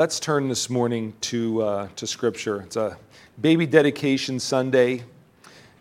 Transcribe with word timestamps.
Let's 0.00 0.18
turn 0.18 0.48
this 0.48 0.70
morning 0.70 1.12
to, 1.20 1.60
uh, 1.60 1.88
to 1.96 2.06
Scripture. 2.06 2.62
It's 2.62 2.76
a 2.76 2.96
baby 3.38 3.66
dedication 3.66 4.40
Sunday. 4.40 5.04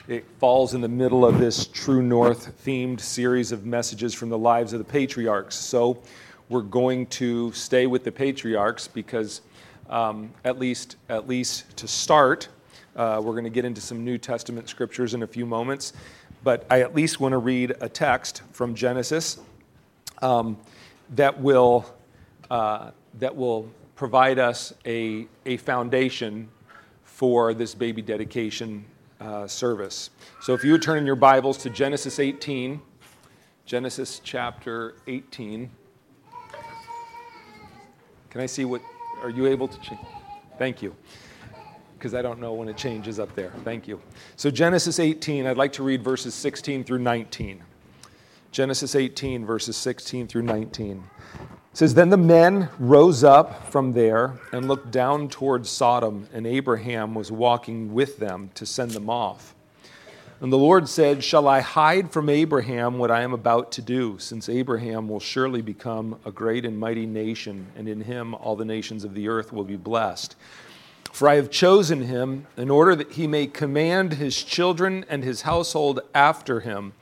It 0.09 0.25
falls 0.39 0.73
in 0.73 0.81
the 0.81 0.89
middle 0.89 1.25
of 1.25 1.39
this 1.39 1.67
True 1.67 2.03
North 2.03 2.66
themed 2.66 3.00
series 3.00 3.53
of 3.53 3.66
messages 3.66 4.13
from 4.13 4.27
the 4.27 4.37
lives 4.37 4.74
of 4.74 4.79
the 4.79 4.83
patriarchs. 4.83 5.55
So 5.55 6.03
we're 6.50 6.63
going 6.63 7.05
to 7.05 7.53
stay 7.53 7.87
with 7.87 8.04
the 8.04 8.11
patriarchs 8.11 8.89
because, 8.89 9.39
um, 9.89 10.31
at, 10.43 10.59
least, 10.59 10.97
at 11.07 11.29
least 11.29 11.77
to 11.77 11.88
start, 11.88 12.49
uh, 12.97 13.21
we're 13.23 13.31
going 13.31 13.45
to 13.45 13.49
get 13.49 13.63
into 13.63 13.79
some 13.79 14.04
New 14.04 14.17
Testament 14.17 14.67
scriptures 14.67 15.13
in 15.13 15.23
a 15.23 15.27
few 15.27 15.45
moments. 15.45 15.93
But 16.43 16.65
I 16.70 16.81
at 16.81 16.93
least 16.93 17.21
want 17.21 17.31
to 17.31 17.38
read 17.38 17.73
a 17.79 17.88
text 17.88 18.41
from 18.51 18.75
Genesis 18.75 19.39
um, 20.21 20.57
that 21.11 21.39
will. 21.39 21.86
Uh, 22.51 22.91
that 23.17 23.36
will 23.36 23.70
provide 24.00 24.39
us 24.39 24.73
a, 24.86 25.27
a 25.45 25.57
foundation 25.57 26.47
for 27.04 27.54
this 27.54 27.75
baby 27.75 28.01
dedication 28.01 28.86
uh, 29.19 29.46
service. 29.46 30.10
So 30.39 30.54
if 30.54 30.64
you 30.64 30.71
would 30.71 30.82
turn 30.82 31.00
in 31.00 31.06
your 31.06 31.18
Bibles 31.18 31.57
to 31.57 31.69
Genesis 31.69 32.18
18, 32.18 32.80
Genesis 33.66 34.22
chapter 34.23 34.96
18. 35.08 35.70
Can 38.30 38.40
I 38.40 38.46
see 38.46 38.64
what, 38.64 38.82
are 39.22 39.30
you 39.30 39.48
able 39.48 39.68
to 39.68 39.78
change? 39.82 40.00
Thank 40.58 40.81
you. 40.81 40.95
Because 41.98 42.14
I 42.14 42.22
don't 42.22 42.40
know 42.40 42.54
when 42.54 42.70
it 42.70 42.78
changes 42.78 43.20
up 43.20 43.36
there. 43.36 43.52
Thank 43.66 43.86
you. 43.86 44.00
So, 44.38 44.50
Genesis 44.50 45.00
18, 45.00 45.45
I'd 45.45 45.58
like 45.58 45.73
to 45.73 45.84
read 45.84 46.06
verses 46.06 46.34
16 46.34 46.86
through 46.86 47.00
19. 47.00 47.62
Genesis 48.54 48.95
18, 48.95 49.45
verses 49.45 49.76
16 49.76 50.28
through 50.28 50.44
19. 50.44 51.04
It 51.72 51.78
says, 51.78 51.94
Then 51.94 52.09
the 52.09 52.18
men 52.18 52.70
rose 52.80 53.23
up 53.23 53.72
from 53.72 53.94
there 53.94 54.40
and 54.52 54.68
looked 54.68 54.91
down 54.91 55.30
towards 55.30 55.70
Sodom, 55.70 56.28
and 56.34 56.48
Abraham 56.48 57.14
was 57.14 57.32
walking 57.32 57.94
with 57.94 58.18
them 58.18 58.50
to 58.56 58.66
send 58.66 58.92
them 58.92 59.09
off. 59.09 59.53
And 60.42 60.53
the 60.53 60.58
Lord 60.58 60.88
said, 60.88 61.23
Shall 61.23 61.47
I 61.47 61.59
hide 61.59 62.12
from 62.12 62.30
Abraham 62.30 62.97
what 62.97 63.12
I 63.12 63.22
am 63.22 63.34
about 63.34 63.72
to 63.73 63.81
do, 63.81 64.17
since 64.20 64.47
Abraham 64.47 65.09
will 65.09 65.20
surely 65.20 65.62
become 65.62 66.17
a 66.25 66.31
great 66.31 66.66
and 66.66 66.80
mighty 66.80 67.06
nation, 67.06 67.67
and 67.75 67.90
in 67.90 68.02
him 68.02 68.34
all 68.34 68.56
the 68.56 68.66
nations 68.66 69.03
of 69.03 69.14
the 69.14 69.28
earth 69.28 69.52
will 69.52 69.66
be 69.66 69.75
blessed? 69.75 70.36
For 71.12 71.28
I 71.28 71.36
have 71.36 71.52
chosen 71.52 72.03
him 72.03 72.47
in 72.56 72.70
order 72.70 72.95
that 72.95 73.12
he 73.14 73.28
may 73.28 73.47
command 73.47 74.14
his 74.14 74.42
children 74.42 75.06
and 75.09 75.23
his 75.23 75.42
household 75.42 76.00
after 76.16 76.62
him 76.62 76.94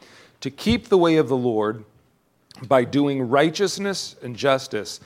to 0.42 0.50
keep 0.50 0.88
the 0.88 0.98
way 0.98 1.18
of 1.18 1.30
the 1.30 1.38
Lord 1.38 1.86
by 2.68 2.84
doing 2.84 3.30
righteousness 3.30 4.16
and 4.24 4.36
justice, 4.36 5.00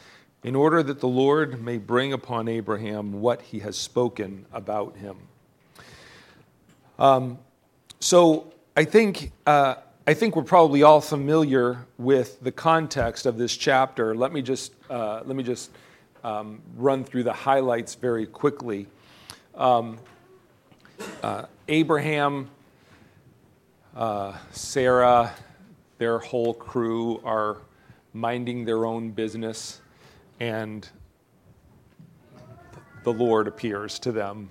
in 0.44 0.56
order 0.56 0.82
that 0.82 1.00
the 1.00 1.08
Lord 1.08 1.62
may 1.62 1.78
bring 1.78 2.14
upon 2.14 2.48
Abraham 2.48 3.22
what 3.22 3.42
he 3.42 3.60
has 3.60 3.78
spoken 3.78 4.46
about 4.52 4.96
him. 4.98 5.18
Um, 6.98 7.40
so 8.00 8.52
I 8.76 8.86
think, 8.86 9.32
uh, 9.46 9.76
I 10.08 10.14
think 10.14 10.36
we're 10.36 10.44
probably 10.44 10.82
all 10.82 11.02
familiar 11.02 11.86
with 11.98 12.42
the 12.42 12.52
context 12.52 13.26
of 13.26 13.38
this 13.38 13.56
chapter. 13.56 14.16
Let 14.16 14.32
me 14.34 14.42
just, 14.42 14.74
uh, 14.90 15.22
let 15.26 15.36
me 15.36 15.44
just 15.44 15.72
um, 16.24 16.62
run 16.76 17.04
through 17.04 17.24
the 17.24 17.34
highlights 17.34 17.96
very 17.96 18.26
quickly. 18.26 18.88
Um, 19.56 20.00
uh, 21.22 21.46
Abraham, 21.68 22.50
uh, 23.96 24.38
Sarah, 24.52 25.34
their 26.02 26.18
whole 26.18 26.56
crew 26.56 27.22
are 27.24 27.58
minding 28.12 28.66
their 28.66 28.88
own 28.88 29.12
business, 29.12 29.82
and 30.40 30.90
the 33.04 33.14
Lord 33.14 33.48
appears 33.48 34.00
to 34.00 34.12
them 34.12 34.50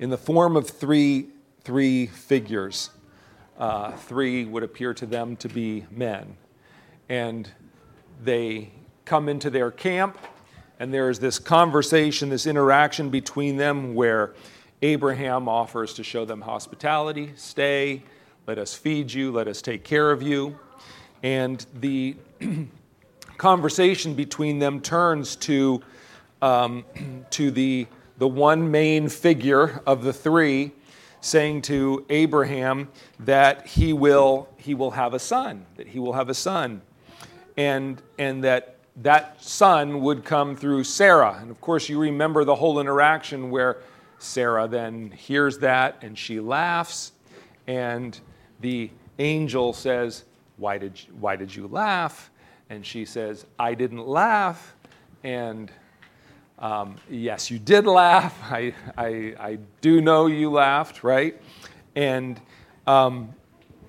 in 0.00 0.10
the 0.10 0.18
form 0.18 0.56
of 0.56 0.68
three, 0.68 1.28
three 1.60 2.06
figures. 2.08 2.90
Uh, 3.56 3.92
three 3.92 4.44
would 4.44 4.64
appear 4.64 4.92
to 4.92 5.06
them 5.06 5.36
to 5.36 5.48
be 5.48 5.86
men. 5.92 6.36
And 7.08 7.48
they 8.24 8.72
come 9.04 9.28
into 9.28 9.50
their 9.50 9.70
camp, 9.70 10.18
and 10.80 10.92
there's 10.92 11.20
this 11.20 11.38
conversation, 11.38 12.28
this 12.28 12.44
interaction 12.44 13.08
between 13.08 13.56
them 13.56 13.94
where 13.94 14.34
Abraham 14.82 15.48
offers 15.48 15.94
to 15.94 16.02
show 16.02 16.24
them 16.24 16.40
hospitality, 16.40 17.34
stay, 17.36 18.02
let 18.46 18.58
us 18.58 18.74
feed 18.74 19.12
you, 19.12 19.32
let 19.32 19.48
us 19.48 19.60
take 19.60 19.82
care 19.82 20.12
of 20.12 20.22
you. 20.22 20.56
And 21.24 21.66
the 21.74 22.14
conversation 23.38 24.14
between 24.14 24.60
them 24.60 24.80
turns 24.80 25.34
to, 25.36 25.82
um, 26.40 26.84
to 27.30 27.50
the, 27.50 27.88
the 28.18 28.28
one 28.28 28.70
main 28.70 29.08
figure 29.08 29.82
of 29.84 30.04
the 30.04 30.12
three 30.12 30.70
saying 31.20 31.62
to 31.62 32.06
Abraham 32.08 32.88
that 33.18 33.66
he 33.66 33.92
will, 33.92 34.48
he 34.58 34.74
will 34.74 34.92
have 34.92 35.12
a 35.12 35.18
son, 35.18 35.66
that 35.76 35.88
he 35.88 35.98
will 35.98 36.12
have 36.12 36.28
a 36.28 36.34
son, 36.34 36.82
and, 37.56 38.00
and 38.16 38.44
that 38.44 38.76
that 39.02 39.42
son 39.42 40.02
would 40.02 40.24
come 40.24 40.54
through 40.54 40.84
Sarah. 40.84 41.38
And 41.40 41.50
of 41.50 41.60
course, 41.60 41.88
you 41.88 41.98
remember 41.98 42.44
the 42.44 42.54
whole 42.54 42.78
interaction 42.78 43.50
where 43.50 43.78
Sarah 44.18 44.68
then 44.68 45.10
hears 45.10 45.58
that 45.58 45.98
and 46.02 46.16
she 46.16 46.38
laughs, 46.38 47.10
and 47.66 48.18
the 48.60 48.90
angel 49.18 49.72
says, 49.72 50.24
why 50.56 50.78
did, 50.78 51.02
you, 51.02 51.14
why 51.20 51.36
did 51.36 51.54
you 51.54 51.66
laugh? 51.66 52.30
And 52.70 52.84
she 52.84 53.04
says, 53.04 53.46
I 53.58 53.74
didn't 53.74 54.06
laugh. 54.06 54.74
And 55.22 55.70
um, 56.58 56.96
yes, 57.10 57.50
you 57.50 57.58
did 57.58 57.86
laugh. 57.86 58.36
I, 58.50 58.74
I, 58.96 59.34
I, 59.38 59.58
do 59.80 60.00
know 60.00 60.26
you 60.26 60.50
laughed, 60.50 61.04
right? 61.04 61.40
And, 61.94 62.40
um, 62.86 63.34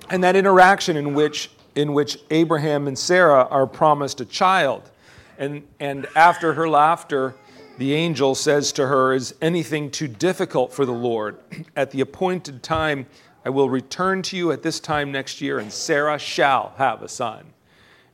and 0.10 0.24
that 0.24 0.36
interaction 0.36 0.98
in 0.98 1.14
which, 1.14 1.50
in 1.76 1.94
which 1.94 2.20
Abraham 2.30 2.88
and 2.88 2.98
Sarah 2.98 3.48
are 3.50 3.68
promised 3.68 4.22
a 4.22 4.26
child. 4.26 4.90
And, 5.38 5.64
and 5.80 6.08
after 6.16 6.54
her 6.54 6.68
laughter, 6.68 7.36
the 7.78 7.94
angel 7.94 8.36
says 8.36 8.72
to 8.74 8.88
her, 8.88 9.14
Is 9.14 9.36
anything 9.42 9.92
too 9.92 10.08
difficult 10.08 10.74
for 10.74 10.86
the 10.86 10.92
Lord? 10.92 11.38
At 11.76 11.92
the 11.92 12.02
appointed 12.02 12.64
time, 12.64 13.06
I 13.46 13.50
will 13.50 13.70
return 13.70 14.24
to 14.24 14.36
you 14.36 14.52
at 14.52 14.62
this 14.62 14.82
time 14.82 15.10
next 15.10 15.40
year, 15.40 15.60
and 15.60 15.72
Sarah 15.72 16.20
shall 16.20 16.74
have 16.76 17.02
a 17.02 17.08
son. 17.08 17.46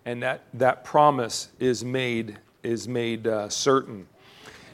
And 0.05 0.21
that, 0.21 0.43
that 0.53 0.83
promise 0.83 1.47
is 1.59 1.83
made, 1.83 2.37
is 2.61 2.87
made 2.87 3.25
uh, 3.25 3.49
certain. 3.49 4.05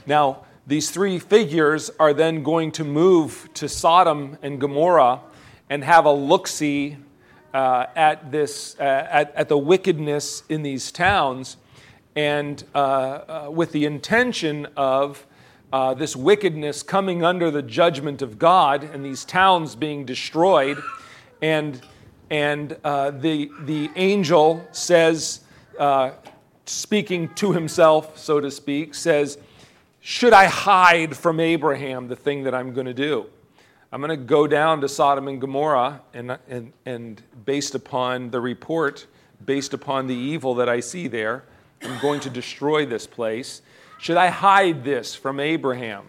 Now, 0.06 0.44
these 0.68 0.92
three 0.92 1.18
figures 1.18 1.90
are 1.98 2.14
then 2.14 2.44
going 2.44 2.74
to 2.74 2.84
move 2.84 3.50
to 3.54 3.70
Sodom 3.70 4.38
and 4.42 4.60
Gomorrah 4.60 5.22
and 5.70 5.82
have 5.82 6.04
a 6.04 6.12
look 6.12 6.46
see 6.46 6.98
uh, 7.54 7.86
at, 7.96 8.32
this, 8.32 8.76
uh, 8.80 8.84
at, 9.10 9.34
at 9.36 9.50
the 9.50 9.58
wickedness 9.58 10.44
in 10.50 10.62
these 10.62 10.92
towns, 10.92 11.58
and 12.16 12.64
uh, 12.74 12.78
uh, 12.78 13.50
with 13.52 13.72
the 13.72 13.86
intention 13.86 14.68
of 14.76 15.26
uh, 15.72 15.94
this 15.94 16.16
wickedness 16.16 16.82
coming 16.82 17.24
under 17.24 17.52
the 17.52 17.62
judgment 17.62 18.22
of 18.22 18.40
God 18.40 18.84
and 18.84 19.06
these 19.06 19.24
towns 19.24 19.76
being 19.76 20.06
destroyed. 20.06 20.82
And, 21.42 21.80
and 22.30 22.76
uh, 22.84 23.12
the, 23.12 23.52
the 23.62 23.90
angel 23.96 24.66
says, 24.72 25.42
uh, 25.78 26.12
speaking 26.66 27.30
to 27.36 27.54
himself, 27.54 28.18
so 28.18 28.40
to 28.40 28.50
speak, 28.50 28.96
says, 28.96 29.38
Should 30.00 30.34
I 30.34 30.46
hide 30.46 31.16
from 31.16 31.40
Abraham 31.40 32.08
the 32.08 32.16
thing 32.16 32.44
that 32.44 32.56
I'm 32.56 32.74
going 32.74 32.88
to 32.88 32.94
do? 32.94 33.28
I'm 33.92 34.02
going 34.02 34.10
to 34.12 34.18
go 34.18 34.46
down 34.46 34.82
to 34.82 34.90
Sodom 34.90 35.28
and 35.28 35.42
Gomorrah, 35.42 36.02
and, 36.14 36.38
and, 36.48 36.74
and 36.86 37.22
based 37.46 37.74
upon 37.74 38.30
the 38.30 38.40
report, 38.40 39.08
based 39.46 39.74
upon 39.74 40.06
the 40.06 40.16
evil 40.16 40.54
that 40.56 40.70
I 40.70 40.80
see 40.80 41.08
there, 41.08 41.44
I'm 41.84 42.00
going 42.00 42.20
to 42.22 42.30
destroy 42.30 42.86
this 42.86 43.08
place. 43.08 43.62
Should 44.00 44.18
I 44.18 44.28
hide 44.28 44.84
this 44.84 45.16
from 45.16 45.40
Abraham? 45.40 46.06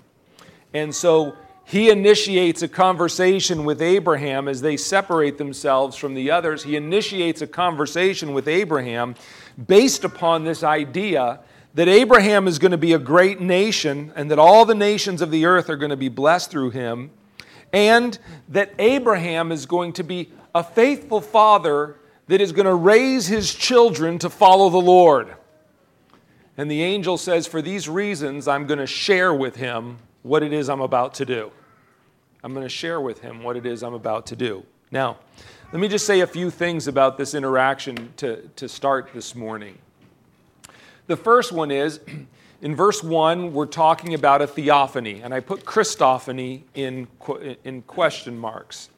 And 0.72 0.94
so 0.94 1.36
he 1.64 1.90
initiates 1.90 2.62
a 2.62 2.68
conversation 2.68 3.64
with 3.64 3.80
Abraham 3.80 4.48
as 4.48 4.60
they 4.60 4.76
separate 4.76 5.38
themselves 5.38 5.96
from 5.96 6.14
the 6.14 6.30
others. 6.30 6.64
He 6.64 6.76
initiates 6.76 7.42
a 7.42 7.46
conversation 7.46 8.32
with 8.32 8.48
Abraham 8.48 9.14
based 9.66 10.04
upon 10.04 10.44
this 10.44 10.62
idea 10.64 11.40
that 11.74 11.86
Abraham 11.86 12.48
is 12.48 12.58
going 12.58 12.72
to 12.72 12.78
be 12.78 12.94
a 12.94 12.98
great 12.98 13.40
nation 13.40 14.12
and 14.16 14.30
that 14.30 14.38
all 14.38 14.64
the 14.64 14.74
nations 14.74 15.22
of 15.22 15.30
the 15.30 15.46
earth 15.46 15.70
are 15.70 15.76
going 15.76 15.90
to 15.90 15.96
be 15.96 16.08
blessed 16.08 16.50
through 16.50 16.70
him, 16.70 17.12
and 17.72 18.18
that 18.48 18.72
Abraham 18.80 19.52
is 19.52 19.66
going 19.66 19.92
to 19.92 20.02
be 20.02 20.32
a 20.52 20.64
faithful 20.64 21.20
father 21.20 21.96
that 22.26 22.40
is 22.40 22.50
going 22.50 22.66
to 22.66 22.74
raise 22.74 23.28
his 23.28 23.54
children 23.54 24.18
to 24.18 24.28
follow 24.28 24.68
the 24.70 24.78
Lord. 24.78 25.36
And 26.60 26.70
the 26.70 26.82
angel 26.82 27.16
says, 27.16 27.46
For 27.46 27.62
these 27.62 27.88
reasons, 27.88 28.46
I'm 28.46 28.66
going 28.66 28.80
to 28.80 28.86
share 28.86 29.32
with 29.32 29.56
him 29.56 29.96
what 30.20 30.42
it 30.42 30.52
is 30.52 30.68
I'm 30.68 30.82
about 30.82 31.14
to 31.14 31.24
do. 31.24 31.50
I'm 32.44 32.52
going 32.52 32.66
to 32.66 32.68
share 32.68 33.00
with 33.00 33.22
him 33.22 33.42
what 33.42 33.56
it 33.56 33.64
is 33.64 33.82
I'm 33.82 33.94
about 33.94 34.26
to 34.26 34.36
do. 34.36 34.66
Now, 34.90 35.16
let 35.72 35.80
me 35.80 35.88
just 35.88 36.04
say 36.04 36.20
a 36.20 36.26
few 36.26 36.50
things 36.50 36.86
about 36.86 37.16
this 37.16 37.32
interaction 37.32 38.12
to, 38.18 38.42
to 38.56 38.68
start 38.68 39.08
this 39.14 39.34
morning. 39.34 39.78
The 41.06 41.16
first 41.16 41.50
one 41.50 41.70
is 41.70 41.98
in 42.60 42.76
verse 42.76 43.02
1, 43.02 43.54
we're 43.54 43.64
talking 43.64 44.12
about 44.12 44.42
a 44.42 44.46
theophany, 44.46 45.22
and 45.22 45.32
I 45.32 45.40
put 45.40 45.64
Christophany 45.64 46.64
in, 46.74 47.08
in 47.64 47.80
question 47.80 48.38
marks. 48.38 48.90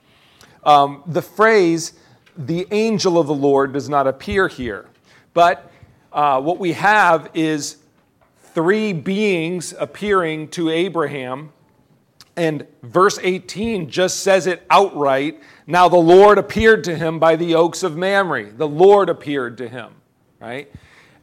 Um, 0.65 1.05
the 1.07 1.23
phrase, 1.23 1.93
the 2.37 2.67
angel 2.73 3.21
of 3.21 3.29
the 3.29 3.35
Lord, 3.35 3.73
does 3.73 3.89
not 3.89 4.09
appear 4.09 4.49
here. 4.49 4.87
But 5.33 5.72
uh, 6.13 6.41
what 6.41 6.59
we 6.59 6.73
have 6.73 7.31
is 7.35 7.79
three 8.55 8.93
beings 8.93 9.75
appearing 9.79 10.49
to 10.49 10.71
Abraham. 10.71 11.53
And 12.37 12.67
verse 12.83 13.19
18 13.23 13.91
just 13.91 14.21
says 14.21 14.47
it 14.47 14.65
outright. 14.71 15.41
Now 15.67 15.89
the 15.89 15.97
Lord 15.97 16.39
appeared 16.39 16.85
to 16.85 16.97
him 16.97 17.19
by 17.19 17.37
the 17.37 17.55
oaks 17.55 17.83
of 17.83 17.97
Mamre. 17.97 18.51
The 18.53 18.69
Lord 18.69 19.09
appeared 19.09 19.59
to 19.59 19.69
him, 19.69 19.93
right? 20.41 20.71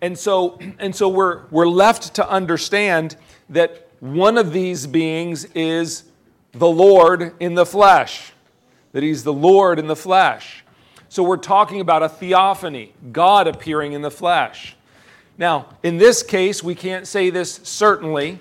And 0.01 0.17
so, 0.17 0.59
and 0.79 0.95
so 0.95 1.09
we're, 1.09 1.45
we're 1.49 1.67
left 1.67 2.15
to 2.15 2.29
understand 2.29 3.15
that 3.49 3.87
one 3.99 4.37
of 4.37 4.53
these 4.53 4.87
beings 4.87 5.45
is 5.55 6.03
the 6.51 6.69
Lord 6.69 7.33
in 7.39 7.55
the 7.55 7.65
flesh, 7.65 8.31
that 8.91 9.03
he's 9.03 9.23
the 9.23 9.33
Lord 9.33 9.77
in 9.77 9.87
the 9.87 9.95
flesh. 9.95 10.63
So 11.09 11.23
we're 11.23 11.37
talking 11.37 11.81
about 11.81 12.03
a 12.03 12.09
theophany, 12.09 12.93
God 13.11 13.47
appearing 13.47 13.93
in 13.93 14.01
the 14.01 14.11
flesh. 14.11 14.75
Now, 15.39 15.67
in 15.81 15.97
this 15.97 16.21
case, 16.21 16.61
we 16.61 16.75
can't 16.75 17.07
say 17.07 17.31
this 17.31 17.61
certainly, 17.63 18.39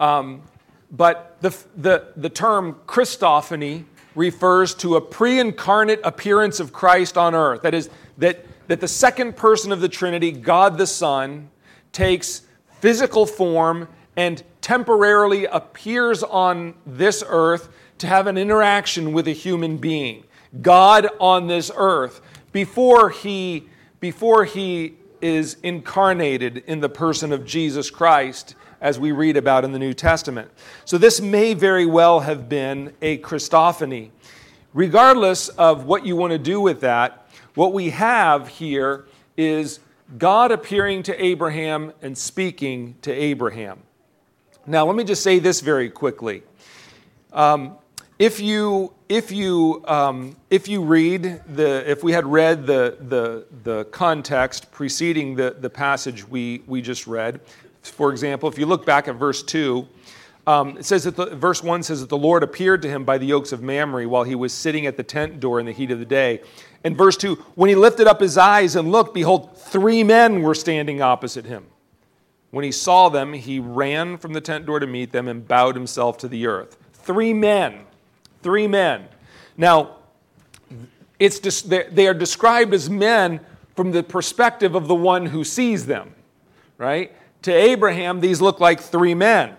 um, 0.00 0.42
but 0.90 1.36
the, 1.40 1.56
the, 1.76 2.08
the 2.16 2.30
term 2.30 2.80
Christophany 2.86 3.84
refers 4.16 4.74
to 4.76 4.96
a 4.96 5.00
pre 5.00 5.38
incarnate 5.38 6.00
appearance 6.02 6.58
of 6.58 6.72
Christ 6.72 7.16
on 7.16 7.36
earth. 7.36 7.62
That 7.62 7.74
is, 7.74 7.90
that 8.16 8.44
that 8.68 8.80
the 8.80 8.88
second 8.88 9.36
person 9.36 9.72
of 9.72 9.80
the 9.80 9.88
Trinity, 9.88 10.30
God 10.30 10.78
the 10.78 10.86
Son, 10.86 11.50
takes 11.90 12.42
physical 12.80 13.26
form 13.26 13.88
and 14.16 14.42
temporarily 14.60 15.46
appears 15.46 16.22
on 16.22 16.74
this 16.86 17.24
earth 17.26 17.70
to 17.98 18.06
have 18.06 18.26
an 18.26 18.38
interaction 18.38 19.12
with 19.12 19.26
a 19.26 19.32
human 19.32 19.78
being. 19.78 20.24
God 20.62 21.08
on 21.18 21.46
this 21.46 21.70
earth 21.74 22.20
before 22.52 23.10
he 23.10 23.68
before 24.00 24.44
he 24.44 24.94
is 25.20 25.56
incarnated 25.62 26.58
in 26.66 26.80
the 26.80 26.88
person 26.88 27.32
of 27.32 27.44
Jesus 27.44 27.90
Christ 27.90 28.54
as 28.80 28.98
we 28.98 29.12
read 29.12 29.36
about 29.36 29.64
in 29.64 29.72
the 29.72 29.78
New 29.78 29.94
Testament. 29.94 30.50
So 30.84 30.98
this 30.98 31.20
may 31.20 31.54
very 31.54 31.86
well 31.86 32.20
have 32.20 32.48
been 32.48 32.94
a 33.02 33.18
Christophany. 33.18 34.10
Regardless 34.74 35.48
of 35.48 35.84
what 35.84 36.06
you 36.06 36.14
want 36.16 36.32
to 36.32 36.38
do 36.38 36.60
with 36.60 36.80
that, 36.80 37.28
what 37.54 37.72
we 37.72 37.90
have 37.90 38.48
here 38.48 39.06
is 39.36 39.80
God 40.16 40.52
appearing 40.52 41.02
to 41.04 41.24
Abraham 41.24 41.92
and 42.02 42.16
speaking 42.16 42.94
to 43.02 43.12
Abraham. 43.12 43.80
Now, 44.66 44.86
let 44.86 44.96
me 44.96 45.04
just 45.04 45.22
say 45.22 45.38
this 45.38 45.60
very 45.60 45.90
quickly. 45.90 46.42
Um, 47.32 47.76
if 48.18 48.40
you 48.40 48.92
if 49.08 49.30
you 49.30 49.82
um, 49.86 50.36
if 50.50 50.68
you 50.68 50.82
read 50.82 51.40
the 51.46 51.88
if 51.88 52.02
we 52.02 52.12
had 52.12 52.26
read 52.26 52.66
the 52.66 52.96
the, 53.00 53.46
the 53.62 53.84
context 53.86 54.70
preceding 54.72 55.34
the, 55.36 55.56
the 55.58 55.70
passage 55.70 56.28
we, 56.28 56.62
we 56.66 56.82
just 56.82 57.06
read, 57.06 57.40
for 57.82 58.10
example, 58.10 58.48
if 58.48 58.58
you 58.58 58.66
look 58.66 58.84
back 58.84 59.08
at 59.08 59.14
verse 59.14 59.42
two, 59.42 59.86
um, 60.48 60.78
it 60.78 60.84
says 60.84 61.04
that 61.04 61.14
the, 61.14 61.26
verse 61.26 61.62
1 61.62 61.82
says 61.82 62.00
that 62.00 62.08
the 62.08 62.16
Lord 62.16 62.42
appeared 62.42 62.80
to 62.80 62.88
him 62.88 63.04
by 63.04 63.18
the 63.18 63.34
oaks 63.34 63.52
of 63.52 63.62
Mamre 63.62 64.08
while 64.08 64.24
he 64.24 64.34
was 64.34 64.52
sitting 64.52 64.86
at 64.86 64.96
the 64.96 65.02
tent 65.02 65.40
door 65.40 65.60
in 65.60 65.66
the 65.66 65.72
heat 65.72 65.90
of 65.90 65.98
the 65.98 66.06
day. 66.06 66.40
And 66.84 66.96
verse 66.96 67.16
2 67.18 67.34
when 67.54 67.68
he 67.68 67.76
lifted 67.76 68.06
up 68.06 68.20
his 68.20 68.38
eyes 68.38 68.74
and 68.74 68.90
looked, 68.90 69.14
behold, 69.14 69.56
three 69.56 70.02
men 70.02 70.42
were 70.42 70.54
standing 70.54 71.02
opposite 71.02 71.44
him. 71.44 71.66
When 72.50 72.64
he 72.64 72.72
saw 72.72 73.10
them, 73.10 73.34
he 73.34 73.60
ran 73.60 74.16
from 74.16 74.32
the 74.32 74.40
tent 74.40 74.64
door 74.64 74.80
to 74.80 74.86
meet 74.86 75.12
them 75.12 75.28
and 75.28 75.46
bowed 75.46 75.74
himself 75.76 76.16
to 76.18 76.28
the 76.28 76.46
earth. 76.46 76.78
Three 76.94 77.34
men. 77.34 77.84
Three 78.42 78.66
men. 78.66 79.08
Now, 79.56 79.96
it's 81.18 81.62
they 81.62 82.06
are 82.06 82.14
described 82.14 82.72
as 82.74 82.88
men 82.88 83.40
from 83.74 83.90
the 83.90 84.02
perspective 84.02 84.74
of 84.74 84.88
the 84.88 84.94
one 84.94 85.26
who 85.26 85.44
sees 85.44 85.86
them, 85.86 86.14
right? 86.76 87.12
To 87.42 87.52
Abraham, 87.52 88.20
these 88.20 88.40
look 88.40 88.60
like 88.60 88.80
three 88.80 89.14
men 89.14 89.56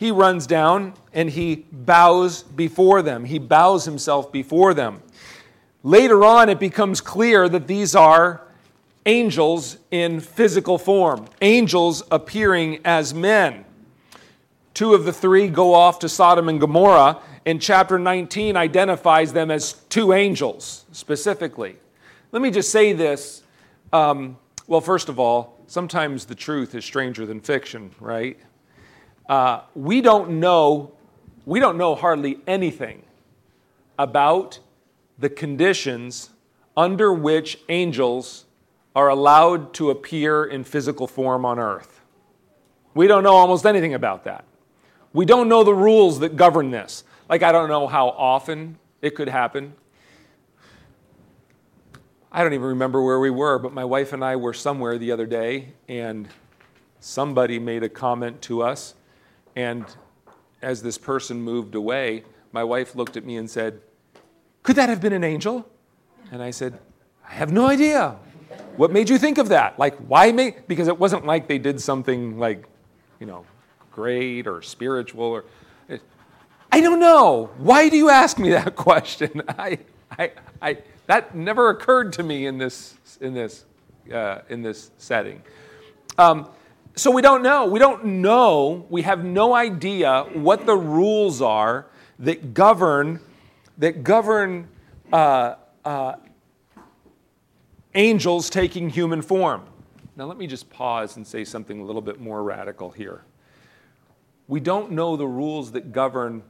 he 0.00 0.10
runs 0.10 0.46
down 0.46 0.94
and 1.12 1.28
he 1.28 1.66
bows 1.70 2.42
before 2.42 3.02
them. 3.02 3.26
He 3.26 3.38
bows 3.38 3.84
himself 3.84 4.32
before 4.32 4.72
them. 4.72 5.02
Later 5.82 6.24
on, 6.24 6.48
it 6.48 6.58
becomes 6.58 7.02
clear 7.02 7.50
that 7.50 7.66
these 7.66 7.94
are 7.94 8.40
angels 9.04 9.76
in 9.90 10.20
physical 10.20 10.78
form, 10.78 11.26
angels 11.42 12.02
appearing 12.10 12.80
as 12.82 13.12
men. 13.12 13.66
Two 14.72 14.94
of 14.94 15.04
the 15.04 15.12
three 15.12 15.48
go 15.48 15.74
off 15.74 15.98
to 15.98 16.08
Sodom 16.08 16.48
and 16.48 16.58
Gomorrah, 16.58 17.18
and 17.46 17.60
chapter 17.60 17.98
19 17.98 18.56
identifies 18.56 19.32
them 19.32 19.50
as 19.50 19.74
two 19.88 20.12
angels 20.12 20.84
specifically. 20.92 21.76
Let 22.32 22.42
me 22.42 22.50
just 22.50 22.70
say 22.70 22.92
this. 22.92 23.42
Um, 23.92 24.36
well, 24.66 24.80
first 24.80 25.08
of 25.08 25.18
all, 25.18 25.58
sometimes 25.66 26.26
the 26.26 26.34
truth 26.34 26.74
is 26.74 26.84
stranger 26.84 27.26
than 27.26 27.40
fiction, 27.40 27.92
right? 27.98 28.38
Uh, 29.28 29.62
we 29.74 30.00
don't 30.00 30.40
know, 30.40 30.92
we 31.46 31.60
don't 31.60 31.78
know 31.78 31.94
hardly 31.94 32.38
anything 32.46 33.02
about 33.98 34.58
the 35.18 35.28
conditions 35.28 36.30
under 36.76 37.12
which 37.12 37.58
angels 37.68 38.46
are 38.94 39.08
allowed 39.08 39.72
to 39.74 39.90
appear 39.90 40.44
in 40.44 40.64
physical 40.64 41.06
form 41.06 41.44
on 41.44 41.58
earth. 41.58 42.00
We 42.94 43.06
don't 43.06 43.22
know 43.22 43.34
almost 43.34 43.66
anything 43.66 43.94
about 43.94 44.24
that. 44.24 44.44
We 45.12 45.24
don't 45.24 45.48
know 45.48 45.64
the 45.64 45.74
rules 45.74 46.20
that 46.20 46.36
govern 46.36 46.70
this. 46.70 47.04
Like, 47.30 47.42
I 47.42 47.52
don't 47.52 47.70
know 47.70 47.86
how 47.86 48.08
often 48.08 48.76
it 49.00 49.14
could 49.14 49.28
happen. 49.28 49.72
I 52.30 52.42
don't 52.42 52.52
even 52.52 52.66
remember 52.66 53.02
where 53.02 53.18
we 53.18 53.30
were, 53.30 53.58
but 53.58 53.72
my 53.72 53.84
wife 53.84 54.12
and 54.12 54.22
I 54.22 54.36
were 54.36 54.52
somewhere 54.52 54.98
the 54.98 55.12
other 55.12 55.26
day, 55.26 55.72
and 55.88 56.28
somebody 56.98 57.58
made 57.58 57.82
a 57.82 57.88
comment 57.88 58.42
to 58.42 58.62
us 58.62 58.94
and 59.56 59.84
as 60.62 60.82
this 60.82 60.98
person 60.98 61.40
moved 61.40 61.74
away, 61.74 62.24
my 62.52 62.64
wife 62.64 62.94
looked 62.94 63.16
at 63.16 63.24
me 63.24 63.36
and 63.36 63.50
said, 63.50 63.80
Could 64.62 64.76
that 64.76 64.88
have 64.88 65.00
been 65.00 65.12
an 65.12 65.24
angel? 65.24 65.68
And 66.30 66.42
I 66.42 66.50
said, 66.50 66.78
I 67.28 67.32
have 67.32 67.52
no 67.52 67.66
idea. 67.66 68.16
What 68.76 68.92
made 68.92 69.08
you 69.08 69.18
think 69.18 69.38
of 69.38 69.48
that? 69.48 69.78
Like, 69.78 69.96
why? 69.98 70.32
Because 70.66 70.88
it 70.88 70.98
wasn't 70.98 71.24
like 71.24 71.48
they 71.48 71.58
did 71.58 71.80
something 71.80 72.38
like, 72.38 72.64
you 73.18 73.26
know, 73.26 73.44
great 73.92 74.46
or 74.46 74.62
spiritual 74.62 75.24
or. 75.24 75.44
I 76.72 76.80
don't 76.80 77.00
know. 77.00 77.50
Why 77.58 77.88
do 77.88 77.96
you 77.96 78.10
ask 78.10 78.38
me 78.38 78.50
that 78.50 78.76
question? 78.76 79.42
I, 79.48 79.78
I, 80.18 80.32
I, 80.62 80.78
that 81.06 81.34
never 81.34 81.70
occurred 81.70 82.12
to 82.14 82.22
me 82.22 82.46
in 82.46 82.58
this, 82.58 82.96
in 83.20 83.34
this, 83.34 83.64
uh, 84.12 84.40
in 84.48 84.62
this 84.62 84.90
setting. 84.98 85.42
Um, 86.18 86.48
so 86.94 87.10
we 87.10 87.22
don't 87.22 87.42
know. 87.42 87.66
We 87.66 87.78
don't 87.78 88.04
know. 88.04 88.86
We 88.90 89.02
have 89.02 89.24
no 89.24 89.54
idea 89.54 90.26
what 90.32 90.66
the 90.66 90.76
rules 90.76 91.40
are 91.40 91.86
that 92.18 92.52
govern 92.54 93.20
that 93.80 94.04
govern 94.04 94.68
uh, 95.10 95.54
uh, 95.86 96.14
angels 97.94 98.50
taking 98.50 98.90
human 98.90 99.22
form. 99.22 99.64
Now, 100.16 100.26
let 100.26 100.36
me 100.36 100.46
just 100.46 100.68
pause 100.68 101.16
and 101.16 101.26
say 101.26 101.44
something 101.44 101.80
a 101.80 101.82
little 101.82 102.02
bit 102.02 102.20
more 102.20 102.42
radical 102.42 102.90
here. 102.90 103.22
We 104.48 104.60
don't 104.60 104.92
know 104.92 105.16
the 105.16 105.26
rules 105.26 105.72
that 105.72 105.92
govern 105.92 106.42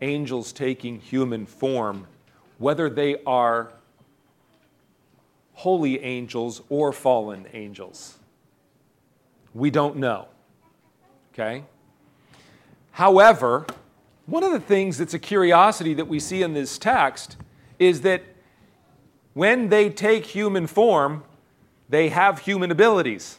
angels 0.00 0.52
taking 0.52 1.00
human 1.00 1.46
form, 1.46 2.06
whether 2.58 2.88
they 2.88 3.22
are 3.24 3.72
holy 5.54 6.02
angels 6.02 6.62
or 6.68 6.92
fallen 6.92 7.46
angels. 7.52 8.18
We 9.54 9.70
don't 9.70 9.96
know. 9.96 10.28
Okay? 11.32 11.64
However, 12.92 13.66
one 14.26 14.44
of 14.44 14.52
the 14.52 14.60
things 14.60 14.98
that's 14.98 15.14
a 15.14 15.18
curiosity 15.18 15.94
that 15.94 16.06
we 16.06 16.20
see 16.20 16.42
in 16.42 16.52
this 16.52 16.78
text 16.78 17.36
is 17.78 18.02
that 18.02 18.22
when 19.34 19.68
they 19.68 19.88
take 19.88 20.26
human 20.26 20.66
form, 20.66 21.24
they 21.88 22.08
have 22.08 22.40
human 22.40 22.70
abilities. 22.70 23.38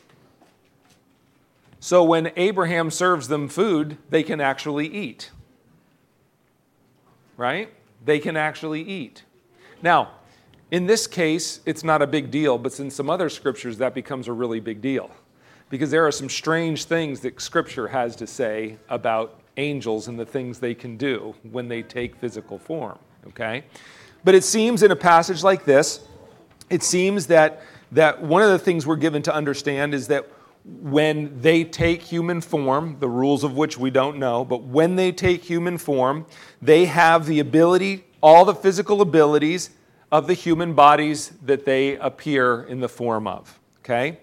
So 1.80 2.04
when 2.04 2.32
Abraham 2.36 2.89
serves 2.89 3.28
them 3.28 3.48
food, 3.48 3.98
they 4.10 4.24
can 4.24 4.42
actually 4.42 4.88
eat. 4.88 5.32
Right? 7.39 7.74
They 8.03 8.19
can 8.19 8.36
actually 8.36 8.81
eat. 8.81 9.24
Now, 9.81 10.12
in 10.72 10.86
this 10.86 11.08
case, 11.08 11.62
it's 11.65 11.84
not 11.84 12.01
a 12.01 12.08
big 12.08 12.29
deal, 12.29 12.58
but 12.58 12.77
in 12.79 12.91
some 12.91 13.10
other 13.10 13.29
scriptures, 13.29 13.77
that 13.77 13.96
becomes 13.96 14.27
a 14.27 14.34
really 14.34 14.60
big 14.60 14.81
deal 14.81 15.10
because 15.69 15.91
there 15.91 16.05
are 16.05 16.12
some 16.12 16.29
strange 16.29 16.86
things 16.86 17.22
that 17.22 17.39
Scripture 17.39 17.88
has 17.88 18.15
to 18.17 18.27
say 18.27 18.77
about 18.89 19.39
angels 19.58 20.08
and 20.08 20.19
the 20.19 20.25
things 20.25 20.60
they 20.60 20.74
can 20.74 20.98
do 20.98 21.36
when 21.51 21.67
they 21.67 21.81
take 21.81 22.15
physical 22.15 22.58
form. 22.58 22.98
Okay? 23.27 23.63
But 24.24 24.36
it 24.36 24.43
seems 24.43 24.84
in 24.84 24.91
a 24.91 24.96
passage 24.96 25.43
like 25.43 25.65
this, 25.65 26.01
it 26.69 26.84
seems 26.84 27.27
that, 27.27 27.62
that 27.91 28.22
one 28.22 28.41
of 28.41 28.50
the 28.50 28.60
things 28.60 28.86
we're 28.86 28.96
given 28.96 29.22
to 29.24 29.34
understand 29.34 29.93
is 29.93 30.08
that 30.08 30.27
when 30.82 31.42
they 31.42 31.64
take 31.64 32.02
human 32.02 32.42
form, 32.42 32.98
the 33.00 33.10
rules 33.10 33.44
of 33.44 33.56
which 33.56 33.78
we 33.78 33.90
don't 33.90 34.18
know, 34.18 34.46
but 34.46 34.64
when 34.64 34.96
they 34.96 35.12
take 35.12 35.44
human 35.44 35.78
form, 35.78 36.26
they 36.62 36.86
have 36.86 37.26
the 37.26 37.40
ability, 37.40 38.06
all 38.22 38.46
the 38.46 38.56
physical 38.56 39.02
abilities 39.02 39.72
of 40.12 40.28
the 40.28 40.34
human 40.34 40.74
bodies 40.74 41.34
that 41.46 41.66
they 41.66 41.98
appear 41.98 42.64
in 42.64 42.80
the 42.80 42.90
form 42.90 43.28
of. 43.28 43.60
Okay? 43.80 44.20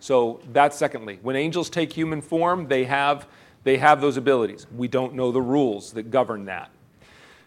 So 0.00 0.40
that's 0.52 0.76
secondly. 0.76 1.18
When 1.22 1.36
angels 1.36 1.70
take 1.70 1.92
human 1.92 2.22
form, 2.22 2.68
they 2.68 2.84
have, 2.84 3.26
they 3.64 3.78
have 3.78 4.00
those 4.00 4.16
abilities. 4.16 4.66
We 4.74 4.88
don't 4.88 5.14
know 5.14 5.32
the 5.32 5.42
rules 5.42 5.92
that 5.92 6.10
govern 6.10 6.44
that. 6.46 6.70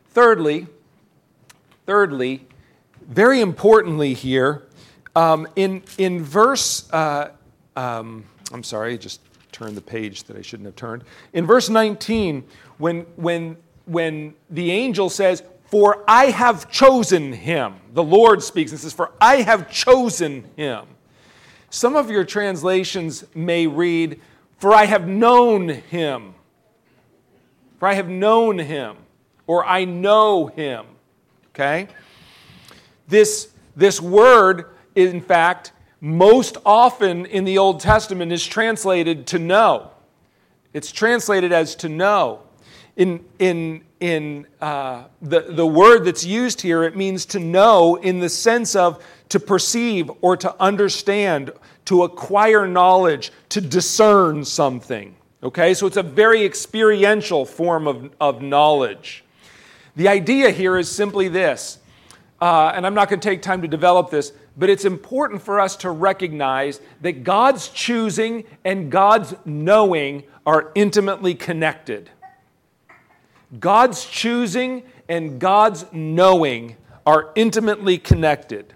Thirdly, 0.10 0.68
thirdly, 1.86 2.46
very 3.02 3.42
importantly 3.42 4.14
here, 4.14 4.64
um, 5.16 5.48
in, 5.56 5.84
in 5.98 6.24
verse, 6.24 6.92
uh, 6.92 7.32
um, 7.76 8.26
I'm 8.52 8.64
sorry, 8.64 8.98
just 8.98 9.22
turned 9.52 9.76
the 9.76 9.82
page 9.82 10.24
that 10.24 10.38
I 10.38 10.42
shouldn't 10.42 10.68
have 10.68 10.76
turned. 10.76 11.04
In 11.34 11.46
verse 11.46 11.70
19, 11.70 12.44
when, 12.78 13.02
when, 13.16 13.58
when 13.86 14.34
the 14.50 14.72
angel 14.72 15.10
says, 15.10 15.44
For 15.66 16.04
I 16.08 16.26
have 16.26 16.72
chosen 16.72 17.34
him, 17.34 17.76
the 17.94 18.04
Lord 18.04 18.42
speaks 18.42 18.72
and 18.72 18.80
says, 18.80 18.94
For 18.94 19.12
I 19.20 19.38
have 19.38 19.70
chosen 19.70 20.46
him. 20.56 20.86
Some 21.70 21.96
of 21.96 22.10
your 22.10 22.24
translations 22.24 23.24
may 23.34 23.68
read, 23.68 24.20
For 24.58 24.74
I 24.74 24.86
have 24.86 25.08
known 25.08 25.70
him. 25.70 26.36
For 27.80 27.88
I 27.88 27.94
have 27.94 28.10
known 28.10 28.60
him. 28.60 28.98
Or 29.48 29.66
I 29.66 29.86
know 29.86 30.48
him. 30.48 30.86
Okay? 31.50 31.88
This, 33.08 33.50
this 33.76 34.00
word, 34.00 34.66
in 34.96 35.22
fact, 35.22 35.74
most 36.02 36.58
often 36.66 37.28
in 37.28 37.46
the 37.46 37.60
Old 37.60 37.80
Testament 37.80 38.32
is 38.32 38.46
translated 38.46 39.28
to 39.28 39.40
know. 39.40 39.92
It's 40.74 40.92
translated 40.92 41.52
as 41.52 41.76
to 41.76 41.90
know. 41.90 42.42
In, 42.96 43.24
in, 43.38 43.84
in 44.00 44.48
uh, 44.60 45.04
the, 45.22 45.42
the 45.42 45.66
word 45.66 46.04
that's 46.04 46.26
used 46.26 46.60
here, 46.60 46.84
it 46.84 46.98
means 46.98 47.26
to 47.28 47.40
know 47.40 47.96
in 47.96 48.20
the 48.20 48.30
sense 48.30 48.76
of 48.76 49.04
to 49.30 49.40
perceive 49.40 50.10
or 50.22 50.36
to 50.38 50.54
understand, 50.60 51.52
to 51.86 52.04
acquire 52.04 52.68
knowledge, 52.68 53.32
to 53.50 53.62
discern 53.62 54.44
something. 54.44 55.16
Okay, 55.44 55.74
so 55.74 55.88
it's 55.88 55.98
a 55.98 56.04
very 56.04 56.44
experiential 56.44 57.46
form 57.46 57.88
of, 57.88 58.12
of 58.20 58.42
knowledge. 58.42 59.24
The 59.96 60.08
idea 60.08 60.50
here 60.52 60.78
is 60.78 60.90
simply 60.90 61.28
this, 61.28 61.80
uh, 62.40 62.72
and 62.76 62.86
I'm 62.86 62.94
not 62.94 63.10
going 63.10 63.20
to 63.20 63.28
take 63.28 63.42
time 63.42 63.62
to 63.62 63.68
develop 63.68 64.10
this, 64.10 64.34
but 64.58 64.70
it's 64.70 64.86
important 64.86 65.42
for 65.42 65.60
us 65.60 65.76
to 65.78 65.90
recognize 65.90 66.82
that 67.02 67.24
God's 67.24 67.70
choosing 67.70 68.44
and 68.64 68.92
God's 68.92 69.34
knowing 69.46 70.24
are 70.46 70.72
intimately 70.76 71.36
connected. 71.36 72.10
God's 73.60 74.06
choosing 74.06 74.84
and 75.10 75.40
God's 75.40 75.86
knowing 75.92 76.78
are 77.06 77.32
intimately 77.36 77.98
connected. 77.98 78.74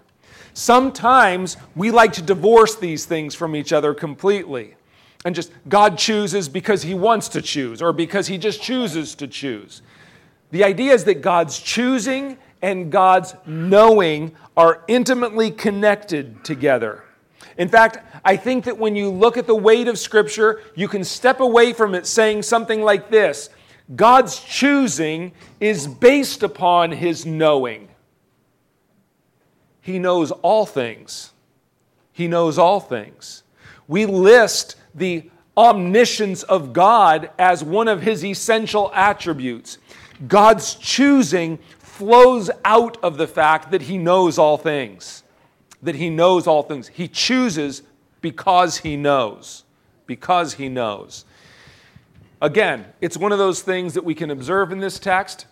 Sometimes 0.54 1.56
we 1.74 1.90
like 1.90 2.12
to 2.14 2.22
divorce 2.22 2.74
these 2.76 3.04
things 3.04 3.34
from 3.34 3.54
each 3.54 3.72
other 3.72 3.94
completely 3.94 4.76
and 5.24 5.34
just 5.34 5.50
God 5.68 5.98
chooses 5.98 6.48
because 6.48 6.82
he 6.82 6.94
wants 6.94 7.28
to 7.30 7.42
choose 7.42 7.82
or 7.82 7.92
because 7.92 8.28
he 8.28 8.38
just 8.38 8.62
chooses 8.62 9.14
to 9.16 9.26
choose. 9.26 9.82
The 10.52 10.62
idea 10.62 10.92
is 10.92 11.04
that 11.04 11.20
God's 11.20 11.58
choosing 11.58 12.38
and 12.62 12.90
God's 12.90 13.34
knowing 13.46 14.34
are 14.56 14.82
intimately 14.88 15.50
connected 15.50 16.44
together. 16.44 17.02
In 17.58 17.68
fact, 17.68 17.98
I 18.24 18.36
think 18.36 18.64
that 18.64 18.78
when 18.78 18.96
you 18.96 19.10
look 19.10 19.36
at 19.36 19.46
the 19.46 19.54
weight 19.54 19.88
of 19.88 19.98
Scripture, 19.98 20.60
you 20.74 20.88
can 20.88 21.04
step 21.04 21.40
away 21.40 21.72
from 21.72 21.94
it 21.94 22.06
saying 22.06 22.42
something 22.42 22.82
like 22.82 23.10
this 23.10 23.50
God's 23.94 24.40
choosing 24.40 25.32
is 25.60 25.86
based 25.86 26.42
upon 26.42 26.92
his 26.92 27.24
knowing. 27.24 27.88
He 29.80 29.98
knows 29.98 30.32
all 30.32 30.66
things. 30.66 31.32
He 32.12 32.26
knows 32.26 32.58
all 32.58 32.80
things. 32.80 33.44
We 33.86 34.06
list 34.06 34.76
the 34.94 35.30
omniscience 35.56 36.42
of 36.42 36.72
God 36.72 37.30
as 37.38 37.62
one 37.62 37.86
of 37.86 38.02
his 38.02 38.24
essential 38.24 38.90
attributes. 38.92 39.78
God's 40.26 40.74
choosing 40.74 41.58
flows 41.96 42.50
out 42.64 43.02
of 43.02 43.16
the 43.16 43.26
fact 43.26 43.70
that 43.70 43.82
he 43.82 43.98
knows 43.98 44.38
all 44.38 44.58
things. 44.58 45.22
That 45.82 45.94
he 45.94 46.10
knows 46.10 46.46
all 46.46 46.62
things. 46.62 46.88
He 46.88 47.08
chooses 47.08 47.82
because 48.20 48.78
he 48.78 48.96
knows. 48.96 49.64
Because 50.06 50.54
he 50.54 50.68
knows. 50.68 51.24
Again, 52.40 52.84
it's 53.00 53.16
one 53.16 53.32
of 53.32 53.38
those 53.38 53.62
things 53.62 53.94
that 53.94 54.04
we 54.04 54.14
can 54.14 54.30
observe 54.30 54.70
in 54.70 54.78
this 54.78 54.98
text, 54.98 55.46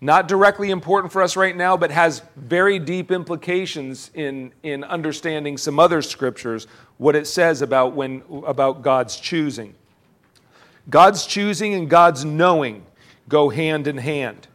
not 0.00 0.28
directly 0.28 0.70
important 0.70 1.12
for 1.12 1.22
us 1.22 1.34
right 1.34 1.56
now, 1.56 1.76
but 1.76 1.90
has 1.90 2.22
very 2.36 2.78
deep 2.78 3.10
implications 3.10 4.10
in, 4.14 4.52
in 4.62 4.84
understanding 4.84 5.56
some 5.56 5.78
other 5.78 6.02
scriptures, 6.02 6.66
what 6.98 7.16
it 7.16 7.26
says 7.26 7.62
about, 7.62 7.94
when, 7.94 8.22
about 8.46 8.82
God's 8.82 9.18
choosing. 9.18 9.74
God's 10.90 11.26
choosing 11.26 11.74
and 11.74 11.88
God's 11.88 12.24
knowing 12.24 12.84
go 13.28 13.48
hand 13.48 13.86
in 13.86 13.96
hand. 13.96 14.46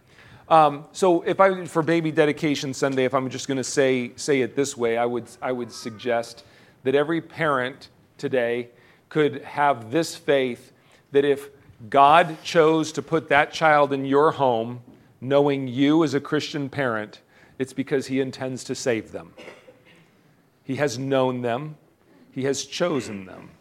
Um, 0.51 0.83
so 0.91 1.21
if 1.21 1.39
I 1.39 1.63
for 1.63 1.81
baby 1.81 2.11
dedication 2.11 2.73
Sunday, 2.73 3.05
if 3.05 3.13
I'm 3.13 3.29
just 3.29 3.47
going 3.47 3.57
to 3.57 3.63
say 3.63 4.11
say 4.17 4.41
it 4.41 4.53
this 4.53 4.75
way, 4.75 4.97
I 4.97 5.05
would 5.05 5.29
I 5.41 5.53
would 5.53 5.71
suggest 5.71 6.43
that 6.83 6.93
every 6.93 7.21
parent 7.21 7.87
today 8.17 8.67
could 9.07 9.43
have 9.43 9.91
this 9.91 10.13
faith 10.13 10.73
that 11.13 11.23
if 11.23 11.49
God 11.89 12.37
chose 12.43 12.91
to 12.91 13.01
put 13.01 13.29
that 13.29 13.53
child 13.53 13.93
in 13.93 14.03
your 14.03 14.31
home, 14.31 14.81
knowing 15.21 15.69
you 15.69 16.03
as 16.03 16.13
a 16.15 16.19
Christian 16.19 16.67
parent, 16.67 17.21
it's 17.57 17.71
because 17.71 18.07
He 18.07 18.19
intends 18.19 18.65
to 18.65 18.75
save 18.75 19.13
them. 19.13 19.33
He 20.65 20.75
has 20.75 20.99
known 20.99 21.43
them, 21.43 21.77
He 22.29 22.43
has 22.43 22.65
chosen 22.65 23.25
them, 23.25 23.51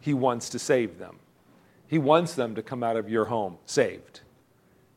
He 0.00 0.14
wants 0.14 0.48
to 0.50 0.58
save 0.58 0.98
them. 0.98 1.20
He 1.86 1.98
wants 1.98 2.34
them 2.34 2.56
to 2.56 2.62
come 2.62 2.82
out 2.82 2.96
of 2.96 3.08
your 3.08 3.26
home 3.26 3.58
saved. 3.66 4.22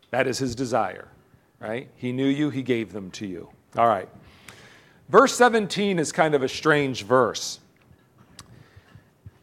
That 0.09 0.25
is 0.25 0.39
His 0.39 0.55
desire 0.55 1.09
right? 1.63 1.87
He 1.95 2.11
knew 2.11 2.27
you, 2.27 2.49
he 2.49 2.61
gave 2.61 2.91
them 2.91 3.09
to 3.11 3.25
you. 3.25 3.49
All 3.77 3.87
right. 3.87 4.09
Verse 5.09 5.35
17 5.35 5.97
is 5.97 6.11
kind 6.11 6.35
of 6.35 6.43
a 6.43 6.49
strange 6.49 7.03
verse. 7.03 7.59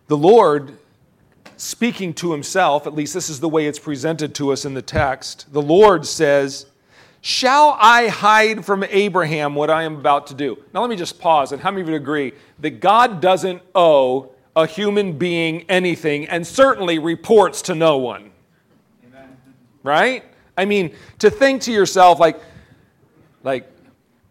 The 0.09 0.17
Lord, 0.17 0.77
speaking 1.57 2.13
to 2.15 2.33
himself, 2.33 2.87
at 2.87 2.95
least 2.95 3.15
this 3.15 3.31
is 3.31 3.41
the 3.41 3.49
way 3.49 3.67
it's 3.67 3.79
presented 3.79 4.35
to 4.37 4.53
us 4.53 4.65
in 4.65 4.75
the 4.75 4.83
text, 4.83 5.53
the 5.53 5.63
Lord 5.63 6.07
says, 6.07 6.67
Shall 7.23 7.77
I 7.79 8.09
hide 8.09 8.65
from 8.65 8.83
Abraham 8.85 9.55
what 9.55 9.71
I 9.71 9.83
am 9.83 9.97
about 9.97 10.27
to 10.29 10.35
do? 10.35 10.59
Now, 10.73 10.81
let 10.81 10.91
me 10.91 10.97
just 10.97 11.21
pause. 11.21 11.53
And 11.53 11.61
how 11.61 11.71
many 11.71 11.83
of 11.83 11.89
you 11.89 11.95
agree 11.95 12.33
that 12.61 12.81
God 12.81 13.21
doesn't 13.21 13.63
owe 13.75 14.31
a 14.57 14.67
human 14.67 15.17
being 15.19 15.65
anything 15.69 16.27
and 16.29 16.47
certainly 16.47 16.99
reports 16.99 17.61
to 17.63 17.75
no 17.75 17.99
one? 17.99 18.31
Amen. 19.07 19.37
Right? 19.83 20.25
I 20.57 20.65
mean, 20.65 20.95
to 21.21 21.31
think 21.31 21.63
to 21.63 21.73
yourself, 21.73 22.19
like, 22.19 22.41
like, 23.43 23.71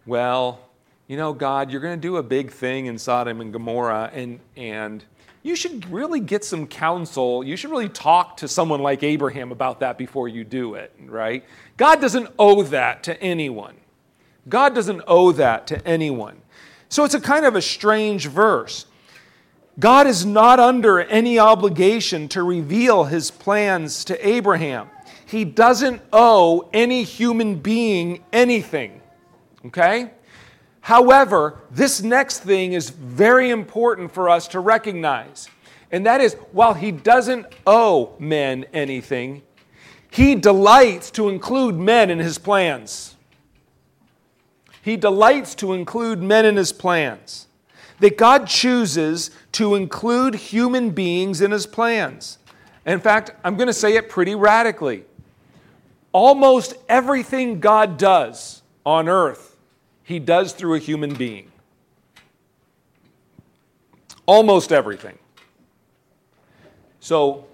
well, 0.05 0.59
you 1.07 1.17
know, 1.17 1.33
God, 1.33 1.71
you're 1.71 1.81
going 1.81 1.99
to 1.99 2.01
do 2.01 2.17
a 2.17 2.23
big 2.23 2.51
thing 2.51 2.85
in 2.85 2.97
Sodom 2.97 3.41
and 3.41 3.51
Gomorrah, 3.51 4.11
and, 4.13 4.39
and 4.55 5.03
you 5.41 5.55
should 5.55 5.89
really 5.89 6.19
get 6.19 6.43
some 6.43 6.67
counsel. 6.67 7.43
You 7.43 7.55
should 7.55 7.71
really 7.71 7.89
talk 7.89 8.37
to 8.37 8.47
someone 8.47 8.81
like 8.81 9.03
Abraham 9.03 9.51
about 9.51 9.79
that 9.79 9.97
before 9.97 10.27
you 10.27 10.43
do 10.43 10.75
it, 10.75 10.93
right? 11.05 11.43
God 11.77 12.01
doesn't 12.01 12.29
owe 12.37 12.61
that 12.63 13.03
to 13.03 13.21
anyone. 13.21 13.75
God 14.47 14.75
doesn't 14.75 15.01
owe 15.07 15.31
that 15.33 15.67
to 15.67 15.87
anyone. 15.87 16.41
So 16.89 17.03
it's 17.05 17.13
a 17.13 17.21
kind 17.21 17.45
of 17.45 17.55
a 17.55 17.61
strange 17.61 18.27
verse. 18.27 18.85
God 19.79 20.07
is 20.07 20.25
not 20.25 20.59
under 20.59 20.99
any 20.99 21.39
obligation 21.39 22.27
to 22.29 22.43
reveal 22.43 23.05
his 23.05 23.31
plans 23.31 24.03
to 24.05 24.27
Abraham. 24.27 24.89
He 25.29 25.45
doesn't 25.45 26.01
owe 26.11 26.67
any 26.73 27.03
human 27.03 27.55
being 27.55 28.23
anything. 28.33 28.99
Okay? 29.63 30.09
However, 30.81 31.59
this 31.69 32.01
next 32.01 32.39
thing 32.39 32.73
is 32.73 32.89
very 32.89 33.51
important 33.51 34.11
for 34.11 34.27
us 34.27 34.47
to 34.47 34.59
recognize. 34.59 35.47
And 35.91 36.03
that 36.07 36.19
is, 36.19 36.33
while 36.51 36.73
he 36.73 36.91
doesn't 36.91 37.45
owe 37.67 38.15
men 38.17 38.65
anything, 38.73 39.43
he 40.09 40.33
delights 40.33 41.11
to 41.11 41.29
include 41.29 41.75
men 41.75 42.09
in 42.09 42.17
his 42.17 42.39
plans. 42.39 43.15
He 44.81 44.97
delights 44.97 45.53
to 45.55 45.73
include 45.73 46.23
men 46.23 46.43
in 46.43 46.55
his 46.55 46.71
plans. 46.71 47.45
That 47.99 48.17
God 48.17 48.47
chooses 48.47 49.29
to 49.51 49.75
include 49.75 50.33
human 50.33 50.89
beings 50.89 51.39
in 51.39 51.51
his 51.51 51.67
plans. 51.67 52.39
In 52.87 52.99
fact, 52.99 53.29
I'm 53.43 53.57
going 53.57 53.67
to 53.67 53.73
say 53.73 53.95
it 53.95 54.09
pretty 54.09 54.33
radically. 54.33 55.03
Almost 56.11 56.75
everything 56.87 57.59
God 57.59 57.97
does 57.97 58.63
on 58.85 59.07
earth, 59.07 59.57
he 60.03 60.19
does 60.19 60.53
through 60.53 60.75
a 60.75 60.79
human 60.79 61.13
being. 61.13 61.51
Almost 64.25 64.71
everything. 64.71 65.17
So, 66.99 67.45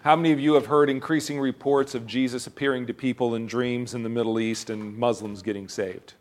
how 0.00 0.16
many 0.16 0.32
of 0.32 0.40
you 0.40 0.54
have 0.54 0.66
heard 0.66 0.90
increasing 0.90 1.40
reports 1.40 1.94
of 1.94 2.06
Jesus 2.06 2.46
appearing 2.46 2.86
to 2.86 2.94
people 2.94 3.34
in 3.34 3.46
dreams 3.46 3.94
in 3.94 4.02
the 4.02 4.08
Middle 4.08 4.38
East 4.38 4.68
and 4.68 4.96
Muslims 4.96 5.42
getting 5.42 5.66
saved? 5.66 6.12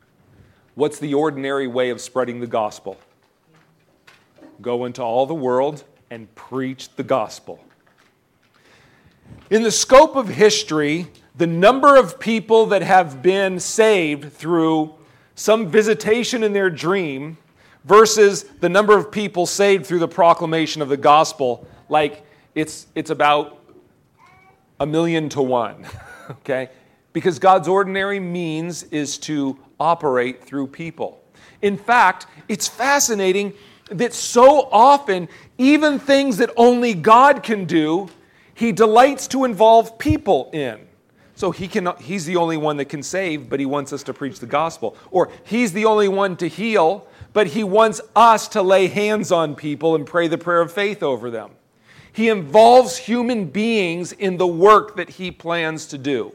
What's 0.76 1.00
the 1.00 1.14
ordinary 1.14 1.68
way 1.68 1.90
of 1.90 2.00
spreading 2.00 2.40
the 2.40 2.48
gospel? 2.48 2.98
Go 4.62 4.86
into 4.86 5.02
all 5.04 5.26
the 5.26 5.36
world 5.36 5.84
and 6.10 6.34
preach 6.36 6.96
the 6.96 7.04
gospel. 7.04 7.64
In 9.50 9.64
the 9.64 9.72
scope 9.72 10.16
of 10.16 10.30
history, 10.30 11.08
the 11.36 11.48
number 11.48 11.96
of 11.96 12.20
people 12.20 12.68
that 12.68 12.82
have 12.82 13.22
been 13.22 13.60
saved 13.60 14.34
through 14.34 14.94
some 15.36 15.68
visitation 15.68 16.44
in 16.44 16.54
their 16.54 16.70
dream 16.70 17.38
versus 17.86 18.44
the 18.60 18.70
number 18.70 18.98
of 18.98 19.12
people 19.12 19.46
saved 19.46 19.86
through 19.86 20.00
the 20.00 20.08
proclamation 20.08 20.82
of 20.82 20.90
the 20.90 20.98
gospel, 20.98 21.68
like 21.90 22.24
it's, 22.56 22.88
it's 22.96 23.10
about 23.10 23.60
a 24.80 24.86
million 24.86 25.28
to 25.30 25.42
one, 25.42 25.86
okay? 26.30 26.70
Because 27.14 27.40
God's 27.40 27.68
ordinary 27.68 28.20
means 28.20 28.84
is 28.84 29.18
to 29.20 29.58
operate 29.80 30.44
through 30.44 30.68
people. 30.68 31.22
In 31.62 31.78
fact, 31.78 32.28
it's 32.48 32.68
fascinating 32.68 33.54
that 33.90 34.14
so 34.14 34.70
often, 34.72 35.28
even 35.58 36.00
things 36.00 36.38
that 36.38 36.52
only 36.58 36.94
God 36.94 37.44
can 37.44 37.66
do, 37.66 38.10
He 38.54 38.72
delights 38.72 39.28
to 39.30 39.46
involve 39.46 39.98
people 39.98 40.50
in. 40.54 40.88
So 41.36 41.52
he 41.52 41.68
can, 41.68 41.90
he's 42.00 42.26
the 42.26 42.36
only 42.36 42.58
one 42.58 42.78
that 42.78 42.86
can 42.86 43.02
save, 43.02 43.50
but 43.50 43.60
he 43.60 43.66
wants 43.66 43.92
us 43.92 44.04
to 44.04 44.14
preach 44.14 44.40
the 44.40 44.46
gospel. 44.46 44.96
Or 45.10 45.32
he's 45.44 45.74
the 45.74 45.86
only 45.86 46.08
one 46.08 46.38
to 46.38 46.48
heal, 46.48 47.08
but 47.34 47.48
he 47.48 47.64
wants 47.64 48.02
us 48.16 48.48
to 48.50 48.62
lay 48.62 48.88
hands 48.88 49.32
on 49.32 49.56
people 49.56 49.96
and 49.96 50.06
pray 50.06 50.28
the 50.28 50.38
prayer 50.38 50.62
of 50.62 50.72
faith 50.72 51.02
over 51.02 51.32
them. 51.32 51.52
He 52.12 52.30
involves 52.30 52.98
human 52.98 53.46
beings 53.46 54.12
in 54.12 54.38
the 54.38 54.46
work 54.46 54.96
that 54.98 55.10
he 55.10 55.32
plans 55.32 55.88
to 55.88 55.98
do. 55.98 56.34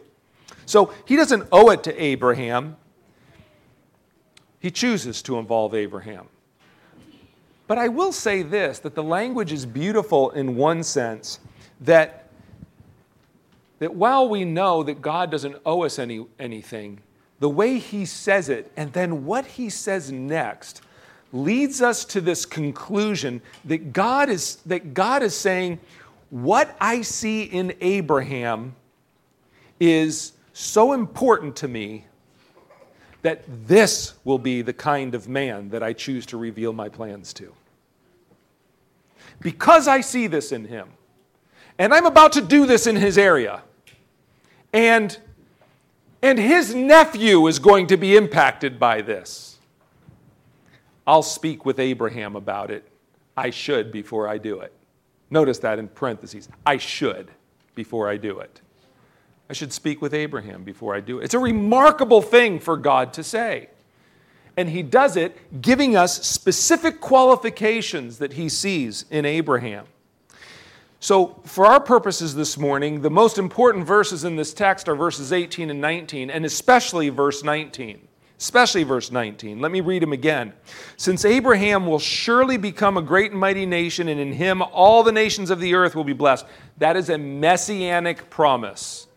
So 0.66 0.92
he 1.06 1.14
doesn't 1.14 1.46
owe 1.52 1.70
it 1.70 1.84
to 1.84 2.02
Abraham, 2.02 2.76
he 4.60 4.72
chooses 4.72 5.22
to 5.22 5.38
involve 5.38 5.74
Abraham. 5.74 6.26
But 7.68 7.78
I 7.78 7.88
will 7.88 8.12
say 8.12 8.42
this 8.42 8.80
that 8.80 8.94
the 8.94 9.02
language 9.02 9.52
is 9.52 9.64
beautiful 9.64 10.30
in 10.30 10.56
one 10.56 10.82
sense 10.82 11.38
that, 11.82 12.27
that 13.78 13.94
while 13.94 14.28
we 14.28 14.44
know 14.44 14.82
that 14.82 15.00
God 15.00 15.30
doesn't 15.30 15.56
owe 15.64 15.85
us 15.85 15.99
any, 15.99 16.26
anything, 16.38 17.00
the 17.40 17.49
way 17.49 17.78
he 17.78 18.04
says 18.04 18.49
it 18.49 18.70
and 18.76 18.92
then 18.92 19.25
what 19.25 19.47
he 19.47 19.70
says 19.70 20.11
next 20.11 20.82
leads 21.32 21.82
us 21.82 22.04
to 22.06 22.20
this 22.20 22.44
conclusion 22.47 23.40
that 23.64 23.92
God 23.92 24.28
is, 24.28 24.56
that 24.66 24.94
God 24.94 25.23
is 25.23 25.37
saying, 25.37 25.78
What 26.30 26.76
I 26.80 27.02
see 27.02 27.42
in 27.42 27.75
Abraham 27.80 28.75
is 29.78 30.32
so 30.52 30.92
important 30.92 31.54
to 31.56 31.68
me 31.68 32.06
that 33.23 33.42
this 33.66 34.14
will 34.25 34.38
be 34.38 34.62
the 34.62 34.73
kind 34.73 35.14
of 35.14 35.28
man 35.28 35.68
that 35.70 35.82
I 35.82 35.92
choose 35.92 36.25
to 36.26 36.37
reveal 36.37 36.73
my 36.73 36.88
plans 36.88 37.32
to. 37.35 37.52
Because 39.40 39.87
I 39.87 40.00
see 40.00 40.26
this 40.26 40.50
in 40.50 40.64
him, 40.64 40.88
and 41.78 41.94
I'm 41.94 42.06
about 42.06 42.32
to 42.32 42.40
do 42.40 42.66
this 42.66 42.87
in 42.87 42.97
his 42.97 43.18
area, 43.18 43.62
and, 44.72 45.18
and 46.22 46.38
his 46.38 46.75
nephew 46.75 47.46
is 47.46 47.58
going 47.58 47.87
to 47.88 47.96
be 47.96 48.16
impacted 48.16 48.78
by 48.78 49.02
this. 49.02 49.58
I'll 51.06 51.22
speak 51.22 51.64
with 51.64 51.78
Abraham 51.78 52.37
about 52.37 52.70
it. 52.70 52.87
I 53.37 53.50
should 53.50 53.90
before 53.90 54.28
I 54.28 54.38
do 54.38 54.60
it. 54.60 54.72
Notice 55.30 55.58
that 55.60 55.78
in 55.78 55.88
parentheses. 55.88 56.48
I 56.66 56.76
should 56.76 57.30
before 57.75 58.08
I 58.08 58.16
do 58.16 58.40
it. 58.40 58.60
I 59.48 59.54
should 59.54 59.72
speak 59.72 60.02
with 60.02 60.12
Abraham 60.12 60.64
before 60.64 60.94
I 60.94 61.00
do 61.00 61.20
it. 61.20 61.25
It's 61.25 61.34
a 61.34 61.38
remarkable 61.38 62.20
thing 62.20 62.60
for 62.60 62.76
God 62.76 63.12
to 63.14 63.22
say. 63.22 63.70
And 64.57 64.68
he 64.68 64.83
does 64.83 65.16
it 65.16 65.62
giving 65.62 65.96
us 65.96 66.26
specific 66.26 67.00
qualifications 67.00 68.18
that 68.18 68.35
he 68.35 68.48
sees 68.48 69.04
in 69.11 69.24
Abraham. 69.24 69.87
So, 71.00 71.40
for 71.44 71.64
our 71.64 71.78
purposes 71.78 72.34
this 72.34 72.58
morning, 72.58 73.02
the 73.02 73.11
most 73.11 73.38
important 73.38 73.87
verses 73.87 74.24
in 74.24 74.34
this 74.34 74.52
text 74.52 74.88
are 74.88 74.96
verses 74.96 75.32
18 75.32 75.70
and 75.70 75.80
19, 75.80 76.28
and 76.28 76.44
especially 76.44 77.08
verse 77.08 77.44
19 77.44 78.08
especially 78.38 78.84
verse 78.84 79.11
19. 79.11 79.61
Let 79.61 79.72
me 79.72 79.80
read 79.80 80.02
him 80.02 80.12
again. 80.12 80.52
Since 80.96 81.24
Abraham 81.24 81.87
will 81.87 81.98
surely 81.98 82.56
become 82.56 82.96
a 82.96 83.02
great 83.02 83.32
and 83.32 83.40
mighty 83.40 83.66
nation, 83.66 84.08
and 84.08 84.20
in 84.20 84.32
him 84.32 84.62
all 84.62 85.02
the 85.02 85.12
nations 85.12 85.50
of 85.50 85.61
the 85.61 85.74
earth 85.74 85.94
will 85.94 86.04
be 86.04 86.12
blessed. 86.12 86.46
That 86.78 86.96
is 86.96 87.11
a 87.11 87.18
messianic 87.18 88.30
promise, 88.30 89.08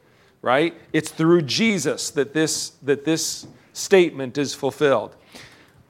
right? 0.42 0.76
It's 0.92 1.12
through 1.12 1.44
Jesus 1.44 2.10
that 2.12 2.34
this, 2.34 2.72
that 2.82 3.06
this 3.06 3.46
statement 3.74 4.38
is 4.38 4.56
fulfilled. 4.56 5.16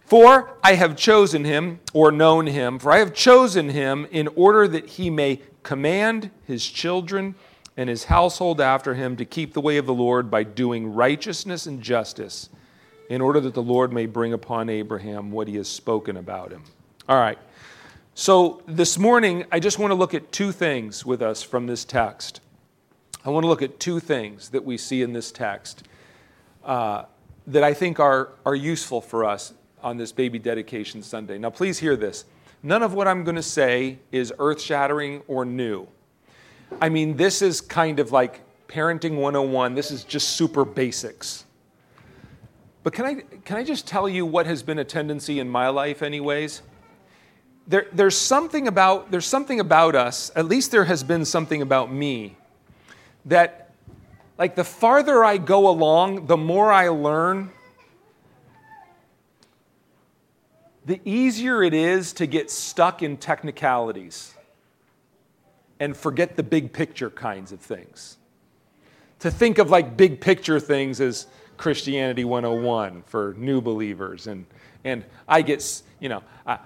For 0.05 0.57
I 0.61 0.73
have 0.73 0.97
chosen 0.97 1.45
him, 1.45 1.79
or 1.93 2.11
known 2.11 2.47
him, 2.47 2.79
for 2.79 2.91
I 2.91 2.97
have 2.97 3.13
chosen 3.13 3.69
him 3.69 4.07
in 4.11 4.27
order 4.35 4.67
that 4.67 4.89
he 4.89 5.09
may 5.09 5.39
command 5.63 6.31
his 6.45 6.65
children 6.65 7.35
and 7.77 7.89
his 7.89 8.05
household 8.05 8.59
after 8.59 8.95
him 8.95 9.15
to 9.17 9.25
keep 9.25 9.53
the 9.53 9.61
way 9.61 9.77
of 9.77 9.85
the 9.85 9.93
Lord 9.93 10.29
by 10.29 10.43
doing 10.43 10.93
righteousness 10.93 11.65
and 11.65 11.81
justice 11.81 12.49
in 13.09 13.21
order 13.21 13.39
that 13.39 13.53
the 13.53 13.61
Lord 13.63 13.91
may 13.91 14.05
bring 14.05 14.33
upon 14.33 14.69
Abraham 14.69 15.31
what 15.31 15.47
he 15.47 15.55
has 15.55 15.67
spoken 15.67 16.17
about 16.17 16.51
him. 16.51 16.63
All 17.09 17.17
right. 17.17 17.37
So 18.13 18.61
this 18.67 18.97
morning, 18.97 19.45
I 19.51 19.59
just 19.59 19.79
want 19.79 19.91
to 19.91 19.95
look 19.95 20.13
at 20.13 20.31
two 20.31 20.51
things 20.51 21.05
with 21.05 21.21
us 21.21 21.41
from 21.41 21.67
this 21.67 21.85
text. 21.85 22.41
I 23.23 23.29
want 23.29 23.43
to 23.43 23.47
look 23.47 23.61
at 23.61 23.79
two 23.79 23.99
things 23.99 24.49
that 24.49 24.65
we 24.65 24.77
see 24.77 25.01
in 25.01 25.13
this 25.13 25.31
text 25.31 25.87
uh, 26.63 27.05
that 27.47 27.63
I 27.63 27.73
think 27.73 27.99
are, 27.99 28.29
are 28.45 28.55
useful 28.55 29.01
for 29.01 29.25
us 29.25 29.53
on 29.81 29.97
this 29.97 30.11
baby 30.11 30.39
dedication 30.39 31.01
Sunday. 31.03 31.37
Now, 31.37 31.49
please 31.49 31.79
hear 31.79 31.95
this. 31.95 32.25
None 32.63 32.83
of 32.83 32.93
what 32.93 33.07
I'm 33.07 33.23
going 33.23 33.35
to 33.35 33.43
say 33.43 33.99
is 34.11 34.31
earth 34.37 34.61
shattering 34.61 35.23
or 35.27 35.45
new. 35.45 35.87
I 36.79 36.89
mean, 36.89 37.17
this 37.17 37.41
is 37.41 37.59
kind 37.59 37.99
of 37.99 38.11
like 38.11 38.41
parenting 38.67 39.15
101. 39.15 39.75
This 39.75 39.91
is 39.91 40.03
just 40.03 40.29
super 40.29 40.63
basics. 40.63 41.45
But 42.83 42.93
can 42.93 43.05
I, 43.05 43.15
can 43.45 43.57
I 43.57 43.63
just 43.63 43.87
tell 43.87 44.07
you 44.07 44.25
what 44.25 44.45
has 44.45 44.63
been 44.63 44.79
a 44.79 44.83
tendency 44.83 45.39
in 45.39 45.49
my 45.49 45.69
life, 45.69 46.01
anyways? 46.01 46.61
There, 47.67 47.87
there's, 47.93 48.17
something 48.17 48.67
about, 48.67 49.11
there's 49.11 49.25
something 49.25 49.59
about 49.59 49.95
us, 49.95 50.31
at 50.35 50.45
least 50.45 50.71
there 50.71 50.85
has 50.85 51.03
been 51.03 51.25
something 51.25 51.61
about 51.61 51.91
me, 51.91 52.35
that 53.25 53.71
like 54.37 54.55
the 54.55 54.63
farther 54.63 55.23
I 55.23 55.37
go 55.37 55.69
along, 55.69 56.25
the 56.25 56.37
more 56.37 56.71
I 56.71 56.87
learn, 56.87 57.51
the 60.85 60.99
easier 61.05 61.63
it 61.63 61.73
is 61.73 62.13
to 62.13 62.25
get 62.25 62.49
stuck 62.49 63.03
in 63.03 63.17
technicalities 63.17 64.33
and 65.79 65.95
forget 65.95 66.35
the 66.35 66.43
big 66.43 66.73
picture 66.73 67.09
kinds 67.09 67.51
of 67.51 67.59
things. 67.59 68.17
To 69.19 69.31
think 69.31 69.57
of 69.57 69.69
like 69.69 69.95
big 69.97 70.19
picture 70.21 70.59
things 70.59 70.99
as, 71.01 71.27
Christianity 71.61 72.25
101 72.25 73.03
for 73.05 73.35
new 73.37 73.61
believers. 73.61 74.25
And, 74.25 74.47
and 74.83 75.05
I 75.27 75.43
get, 75.43 75.83
you 75.99 76.09
know, 76.09 76.23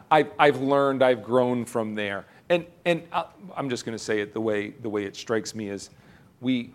I, 0.09 0.25
I've 0.39 0.61
learned, 0.61 1.03
I've 1.03 1.21
grown 1.21 1.65
from 1.65 1.95
there. 1.95 2.25
And, 2.47 2.65
and 2.85 3.03
uh, 3.11 3.25
I'm 3.57 3.69
just 3.69 3.85
going 3.85 3.97
to 3.97 4.03
say 4.03 4.21
it 4.21 4.33
the 4.33 4.39
way, 4.39 4.69
the 4.69 4.89
way 4.89 5.03
it 5.03 5.17
strikes 5.17 5.53
me 5.53 5.67
is 5.67 5.89
we, 6.39 6.71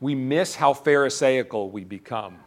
we 0.00 0.14
miss 0.14 0.54
how 0.54 0.72
Pharisaical 0.72 1.70
we 1.70 1.84
become. 1.84 2.38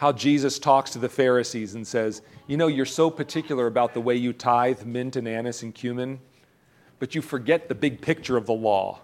How 0.00 0.12
Jesus 0.12 0.58
talks 0.58 0.92
to 0.92 0.98
the 0.98 1.10
Pharisees 1.10 1.74
and 1.74 1.86
says, 1.86 2.22
You 2.46 2.56
know, 2.56 2.68
you're 2.68 2.86
so 2.86 3.10
particular 3.10 3.66
about 3.66 3.92
the 3.92 4.00
way 4.00 4.14
you 4.14 4.32
tithe 4.32 4.86
mint 4.86 5.16
and 5.16 5.28
anise 5.28 5.62
and 5.62 5.74
cumin, 5.74 6.20
but 6.98 7.14
you 7.14 7.20
forget 7.20 7.68
the 7.68 7.74
big 7.74 8.00
picture 8.00 8.38
of 8.38 8.46
the 8.46 8.54
law 8.54 9.00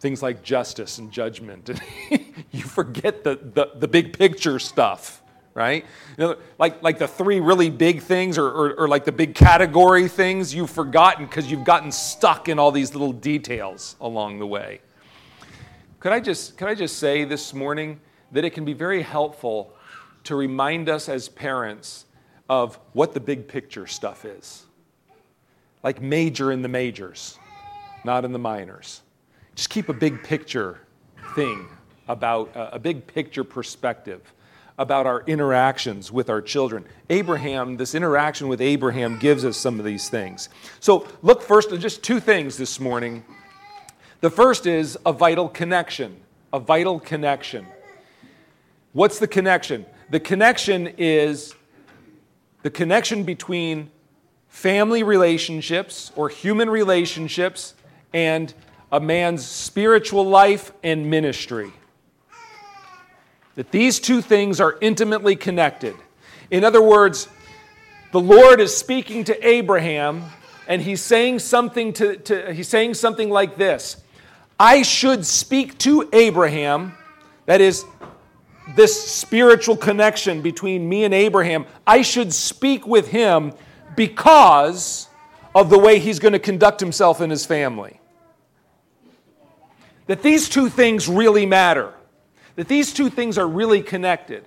things 0.00 0.24
like 0.24 0.42
justice 0.42 0.98
and 0.98 1.12
judgment. 1.12 1.70
you 2.50 2.62
forget 2.64 3.22
the, 3.22 3.36
the, 3.36 3.70
the, 3.76 3.86
big 3.86 4.18
picture 4.18 4.58
stuff, 4.58 5.22
right? 5.54 5.86
You 6.18 6.24
know, 6.24 6.36
like, 6.58 6.82
like 6.82 6.98
the 6.98 7.06
three 7.06 7.38
really 7.38 7.70
big 7.70 8.02
things 8.02 8.36
or, 8.36 8.48
or, 8.48 8.74
or 8.74 8.88
like 8.88 9.04
the 9.04 9.12
big 9.12 9.36
category 9.36 10.08
things 10.08 10.52
you've 10.52 10.68
forgotten 10.68 11.26
because 11.26 11.48
you've 11.48 11.64
gotten 11.64 11.92
stuck 11.92 12.48
in 12.48 12.58
all 12.58 12.72
these 12.72 12.92
little 12.92 13.12
details 13.12 13.94
along 14.00 14.40
the 14.40 14.46
way. 14.48 14.80
Could 16.00 16.12
I, 16.12 16.18
just, 16.18 16.58
could 16.58 16.66
I 16.66 16.74
just 16.74 16.98
say 16.98 17.24
this 17.24 17.54
morning 17.54 18.00
that 18.32 18.44
it 18.44 18.50
can 18.50 18.64
be 18.64 18.74
very 18.74 19.00
helpful 19.00 19.73
to 20.24 20.36
remind 20.36 20.88
us 20.88 21.08
as 21.08 21.28
parents 21.28 22.04
of 22.48 22.78
what 22.92 23.14
the 23.14 23.20
big 23.20 23.48
picture 23.48 23.86
stuff 23.86 24.24
is? 24.24 24.64
Like 25.82 26.00
major 26.00 26.50
in 26.52 26.62
the 26.62 26.68
majors, 26.68 27.38
not 28.04 28.24
in 28.24 28.32
the 28.32 28.38
minors 28.38 29.02
just 29.54 29.70
keep 29.70 29.88
a 29.88 29.92
big 29.92 30.22
picture 30.22 30.80
thing 31.34 31.66
about 32.08 32.50
a 32.54 32.78
big 32.78 33.06
picture 33.06 33.44
perspective 33.44 34.32
about 34.76 35.06
our 35.06 35.22
interactions 35.26 36.10
with 36.10 36.28
our 36.28 36.42
children. 36.42 36.84
Abraham, 37.08 37.76
this 37.76 37.94
interaction 37.94 38.48
with 38.48 38.60
Abraham 38.60 39.18
gives 39.18 39.44
us 39.44 39.56
some 39.56 39.78
of 39.78 39.84
these 39.84 40.08
things. 40.08 40.48
So 40.80 41.06
look 41.22 41.42
first 41.42 41.70
at 41.70 41.78
just 41.78 42.02
two 42.02 42.18
things 42.18 42.56
this 42.56 42.80
morning. 42.80 43.24
The 44.20 44.30
first 44.30 44.66
is 44.66 44.98
a 45.06 45.12
vital 45.12 45.48
connection. 45.48 46.20
A 46.52 46.58
vital 46.58 46.98
connection. 46.98 47.66
What's 48.92 49.20
the 49.20 49.28
connection? 49.28 49.86
The 50.10 50.20
connection 50.20 50.94
is 50.98 51.54
the 52.62 52.70
connection 52.70 53.24
between 53.24 53.90
family 54.48 55.02
relationships 55.02 56.12
or 56.14 56.28
human 56.28 56.68
relationships 56.68 57.74
and 58.12 58.52
a 58.92 59.00
man's 59.00 59.44
spiritual 59.44 60.24
life 60.24 60.72
and 60.82 61.10
ministry. 61.10 61.72
That 63.56 63.70
these 63.70 63.98
two 63.98 64.20
things 64.20 64.60
are 64.60 64.76
intimately 64.80 65.36
connected. 65.36 65.96
In 66.50 66.64
other 66.64 66.82
words, 66.82 67.28
the 68.12 68.20
Lord 68.20 68.60
is 68.60 68.76
speaking 68.76 69.24
to 69.24 69.46
Abraham 69.46 70.24
and 70.68 70.80
he's 70.80 71.00
saying 71.00 71.40
something 71.40 71.92
to, 71.94 72.16
to 72.16 72.52
he's 72.52 72.68
saying 72.68 72.94
something 72.94 73.30
like 73.30 73.56
this. 73.56 73.96
I 74.58 74.82
should 74.82 75.26
speak 75.26 75.78
to 75.78 76.08
Abraham, 76.12 76.94
that 77.46 77.60
is 77.60 77.84
this 78.74 79.10
spiritual 79.10 79.76
connection 79.76 80.40
between 80.40 80.88
me 80.88 81.04
and 81.04 81.12
Abraham. 81.12 81.66
I 81.86 82.02
should 82.02 82.32
speak 82.32 82.86
with 82.86 83.08
him 83.08 83.52
because 83.96 85.08
of 85.54 85.70
the 85.70 85.78
way 85.78 85.98
he's 85.98 86.18
going 86.18 86.32
to 86.32 86.38
conduct 86.38 86.80
himself 86.80 87.20
in 87.20 87.30
his 87.30 87.46
family. 87.46 88.00
That 90.06 90.22
these 90.22 90.48
two 90.48 90.68
things 90.68 91.08
really 91.08 91.46
matter, 91.46 91.94
that 92.56 92.68
these 92.68 92.92
two 92.92 93.08
things 93.08 93.38
are 93.38 93.46
really 93.46 93.82
connected. 93.82 94.44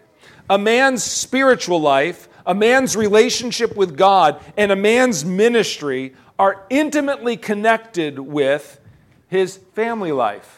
A 0.50 0.58
man's 0.58 1.04
spiritual 1.04 1.82
life, 1.82 2.28
a 2.46 2.54
man's 2.54 2.96
relationship 2.96 3.76
with 3.76 3.98
God, 3.98 4.42
and 4.56 4.72
a 4.72 4.76
man's 4.76 5.26
ministry 5.26 6.14
are 6.40 6.66
intimately 6.70 7.38
connected 7.38 8.20
with 8.20 8.80
his 9.28 9.58
family 9.74 10.12
life. 10.12 10.57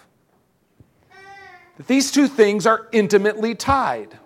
That 1.80 1.88
these 1.88 2.12
two 2.12 2.28
things 2.28 2.68
are 2.68 2.88
intimately 2.92 3.56
tied. 3.56 4.20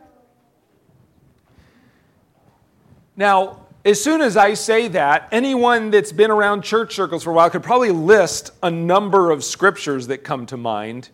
Now, 3.16 3.68
as 3.86 4.04
soon 4.04 4.22
as 4.22 4.36
I 4.36 4.56
say 4.56 4.88
that, 4.90 5.30
anyone 5.32 5.92
that's 5.92 6.12
been 6.12 6.32
around 6.32 6.64
church 6.64 6.96
circles 6.96 7.24
for 7.24 7.30
a 7.30 7.34
while 7.34 7.52
could 7.52 7.62
probably 7.62 7.92
list 7.92 8.52
a 8.64 8.72
number 8.72 9.30
of 9.30 9.44
scriptures 9.44 10.08
that 10.08 10.24
come 10.24 10.48
to 10.48 10.58
mind 10.58 11.10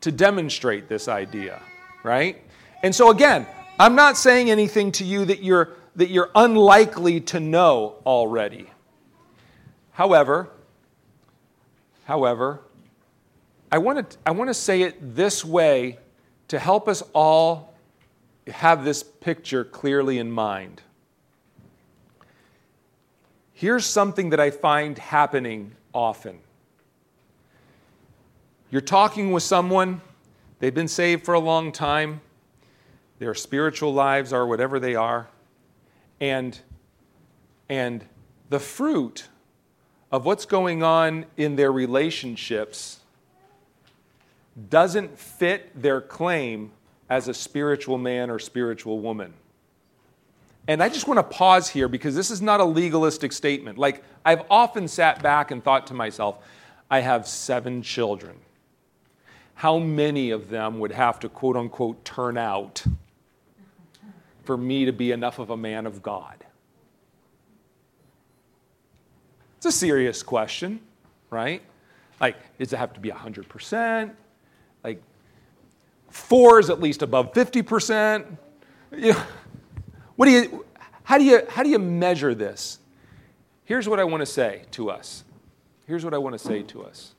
to 0.00 0.10
demonstrate 0.10 0.88
this 0.88 1.08
idea, 1.08 1.60
right? 2.02 2.42
And 2.82 2.94
so 2.94 3.10
again, 3.10 3.46
I'm 3.78 3.94
not 3.94 4.16
saying 4.16 4.50
anything 4.50 4.92
to 4.92 5.04
you 5.04 5.26
that 5.26 5.42
you're 5.42 5.76
that 5.96 6.08
you're 6.08 6.30
unlikely 6.34 7.20
to 7.20 7.38
know 7.38 7.96
already. 8.06 8.70
However, 9.90 10.48
however, 12.04 12.60
I 13.72 13.78
want 13.78 14.10
to 14.10 14.18
I 14.26 14.32
want 14.32 14.50
to 14.50 14.54
say 14.54 14.82
it 14.82 15.16
this 15.16 15.42
way 15.42 15.98
to 16.48 16.58
help 16.58 16.88
us 16.88 17.02
all 17.14 17.72
have 18.46 18.84
this 18.84 19.02
picture 19.02 19.64
clearly 19.64 20.18
in 20.18 20.30
mind. 20.30 20.82
Here's 23.54 23.86
something 23.86 24.28
that 24.30 24.40
I 24.40 24.50
find 24.50 24.98
happening 24.98 25.72
often. 25.94 26.40
You're 28.70 28.82
talking 28.82 29.32
with 29.32 29.42
someone, 29.42 30.02
they've 30.58 30.74
been 30.74 30.88
saved 30.88 31.24
for 31.24 31.32
a 31.32 31.40
long 31.40 31.72
time, 31.72 32.20
their 33.20 33.34
spiritual 33.34 33.94
lives 33.94 34.34
are 34.34 34.46
whatever 34.46 34.80
they 34.80 34.96
are, 34.96 35.28
and, 36.20 36.58
and 37.68 38.04
the 38.50 38.58
fruit 38.58 39.28
of 40.10 40.26
what's 40.26 40.44
going 40.44 40.82
on 40.82 41.24
in 41.36 41.56
their 41.56 41.70
relationships 41.70 43.01
doesn't 44.68 45.18
fit 45.18 45.80
their 45.80 46.00
claim 46.00 46.72
as 47.08 47.28
a 47.28 47.34
spiritual 47.34 47.98
man 47.98 48.30
or 48.30 48.38
spiritual 48.38 49.00
woman. 49.00 49.34
And 50.68 50.82
I 50.82 50.88
just 50.88 51.08
want 51.08 51.18
to 51.18 51.24
pause 51.24 51.68
here 51.68 51.88
because 51.88 52.14
this 52.14 52.30
is 52.30 52.40
not 52.40 52.60
a 52.60 52.64
legalistic 52.64 53.32
statement. 53.32 53.78
Like, 53.78 54.04
I've 54.24 54.42
often 54.48 54.86
sat 54.86 55.22
back 55.22 55.50
and 55.50 55.62
thought 55.62 55.88
to 55.88 55.94
myself, 55.94 56.38
I 56.90 57.00
have 57.00 57.26
seven 57.26 57.82
children. 57.82 58.38
How 59.54 59.78
many 59.78 60.30
of 60.30 60.50
them 60.50 60.78
would 60.78 60.92
have 60.92 61.20
to 61.20 61.28
quote 61.28 61.56
unquote 61.56 62.04
turn 62.04 62.36
out 62.36 62.84
for 64.44 64.56
me 64.56 64.84
to 64.84 64.92
be 64.92 65.12
enough 65.12 65.38
of 65.38 65.50
a 65.50 65.56
man 65.56 65.86
of 65.86 66.02
God? 66.02 66.44
It's 69.56 69.66
a 69.66 69.72
serious 69.72 70.22
question, 70.22 70.80
right? 71.30 71.62
Like, 72.20 72.36
does 72.58 72.72
it 72.72 72.76
have 72.76 72.92
to 72.94 73.00
be 73.00 73.10
100%? 73.10 74.12
Four 76.12 76.60
is 76.60 76.68
at 76.68 76.78
least 76.78 77.00
above 77.00 77.32
50%? 77.32 78.36
You 78.94 79.12
know, 79.14 79.22
what 80.16 80.26
do 80.26 80.32
you, 80.32 80.66
how, 81.04 81.16
do 81.16 81.24
you, 81.24 81.40
how 81.48 81.62
do 81.62 81.70
you 81.70 81.78
measure 81.78 82.34
this? 82.34 82.78
Here's 83.64 83.88
what 83.88 83.98
I 83.98 84.04
want 84.04 84.20
to 84.20 84.26
say 84.26 84.64
to 84.72 84.90
us. 84.90 85.24
Here's 85.86 86.04
what 86.04 86.12
I 86.12 86.18
want 86.18 86.34
to 86.34 86.38
say 86.38 86.62
to 86.64 86.84
us. 86.84 87.14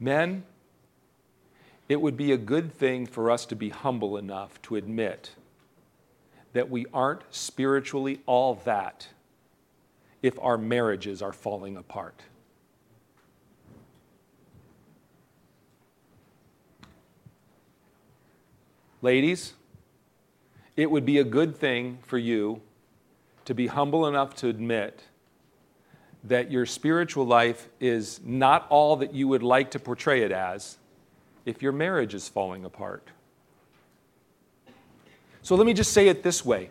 Men, 0.00 0.44
it 1.90 2.00
would 2.00 2.16
be 2.16 2.32
a 2.32 2.38
good 2.38 2.72
thing 2.72 3.04
for 3.04 3.30
us 3.30 3.44
to 3.46 3.54
be 3.54 3.68
humble 3.68 4.16
enough 4.16 4.60
to 4.62 4.76
admit 4.76 5.32
that 6.54 6.70
we 6.70 6.86
aren't 6.94 7.22
spiritually 7.30 8.22
all 8.24 8.54
that 8.64 9.08
if 10.22 10.38
our 10.40 10.56
marriages 10.56 11.20
are 11.20 11.34
falling 11.34 11.76
apart. 11.76 12.22
Ladies, 19.02 19.54
it 20.76 20.88
would 20.88 21.04
be 21.04 21.18
a 21.18 21.24
good 21.24 21.56
thing 21.56 21.98
for 22.02 22.18
you 22.18 22.62
to 23.44 23.52
be 23.52 23.66
humble 23.66 24.06
enough 24.06 24.36
to 24.36 24.48
admit 24.48 25.02
that 26.22 26.52
your 26.52 26.64
spiritual 26.64 27.26
life 27.26 27.68
is 27.80 28.20
not 28.24 28.64
all 28.70 28.94
that 28.94 29.12
you 29.12 29.26
would 29.26 29.42
like 29.42 29.72
to 29.72 29.80
portray 29.80 30.22
it 30.22 30.30
as 30.30 30.78
if 31.44 31.60
your 31.62 31.72
marriage 31.72 32.14
is 32.14 32.28
falling 32.28 32.64
apart. 32.64 33.08
So 35.42 35.56
let 35.56 35.66
me 35.66 35.74
just 35.74 35.92
say 35.92 36.06
it 36.06 36.22
this 36.22 36.44
way 36.44 36.70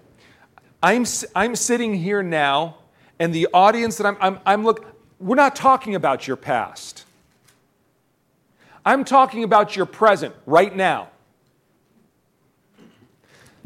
I'm, 0.82 1.06
I'm 1.36 1.58
sitting 1.58 1.94
here 1.96 2.24
now, 2.24 2.78
and 3.20 3.36
the 3.36 3.50
audience 3.54 3.98
that 3.98 4.08
I'm, 4.08 4.16
I'm, 4.22 4.40
I'm 4.46 4.64
look, 4.64 4.86
we're 5.20 5.36
not 5.36 5.58
talking 5.58 5.96
about 5.96 6.28
your 6.28 6.38
past. 6.38 7.04
I'm 8.86 9.04
talking 9.04 9.44
about 9.44 9.76
your 9.76 9.86
present 9.86 10.34
right 10.46 10.74
now. 10.74 11.11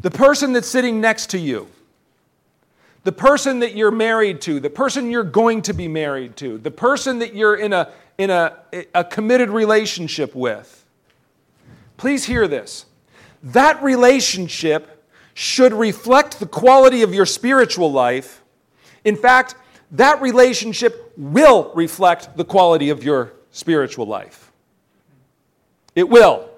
The 0.00 0.10
person 0.10 0.52
that's 0.52 0.68
sitting 0.68 1.00
next 1.00 1.30
to 1.30 1.38
you, 1.38 1.68
the 3.04 3.12
person 3.12 3.60
that 3.60 3.76
you're 3.76 3.90
married 3.90 4.40
to, 4.42 4.60
the 4.60 4.70
person 4.70 5.10
you're 5.10 5.22
going 5.22 5.62
to 5.62 5.72
be 5.72 5.88
married 5.88 6.36
to, 6.38 6.58
the 6.58 6.70
person 6.70 7.20
that 7.20 7.34
you're 7.34 7.54
in 7.54 7.72
a, 7.72 7.90
in 8.18 8.30
a, 8.30 8.56
a 8.94 9.04
committed 9.04 9.48
relationship 9.48 10.34
with. 10.34 10.84
Please 11.96 12.24
hear 12.24 12.48
this. 12.48 12.86
That 13.42 13.82
relationship 13.82 15.04
should 15.34 15.72
reflect 15.72 16.40
the 16.40 16.46
quality 16.46 17.02
of 17.02 17.14
your 17.14 17.26
spiritual 17.26 17.92
life. 17.92 18.42
In 19.04 19.16
fact, 19.16 19.54
that 19.92 20.20
relationship 20.20 21.12
will 21.16 21.70
reflect 21.74 22.36
the 22.36 22.44
quality 22.44 22.90
of 22.90 23.04
your 23.04 23.34
spiritual 23.52 24.06
life. 24.06 24.50
It 25.94 26.08
will. 26.08 26.50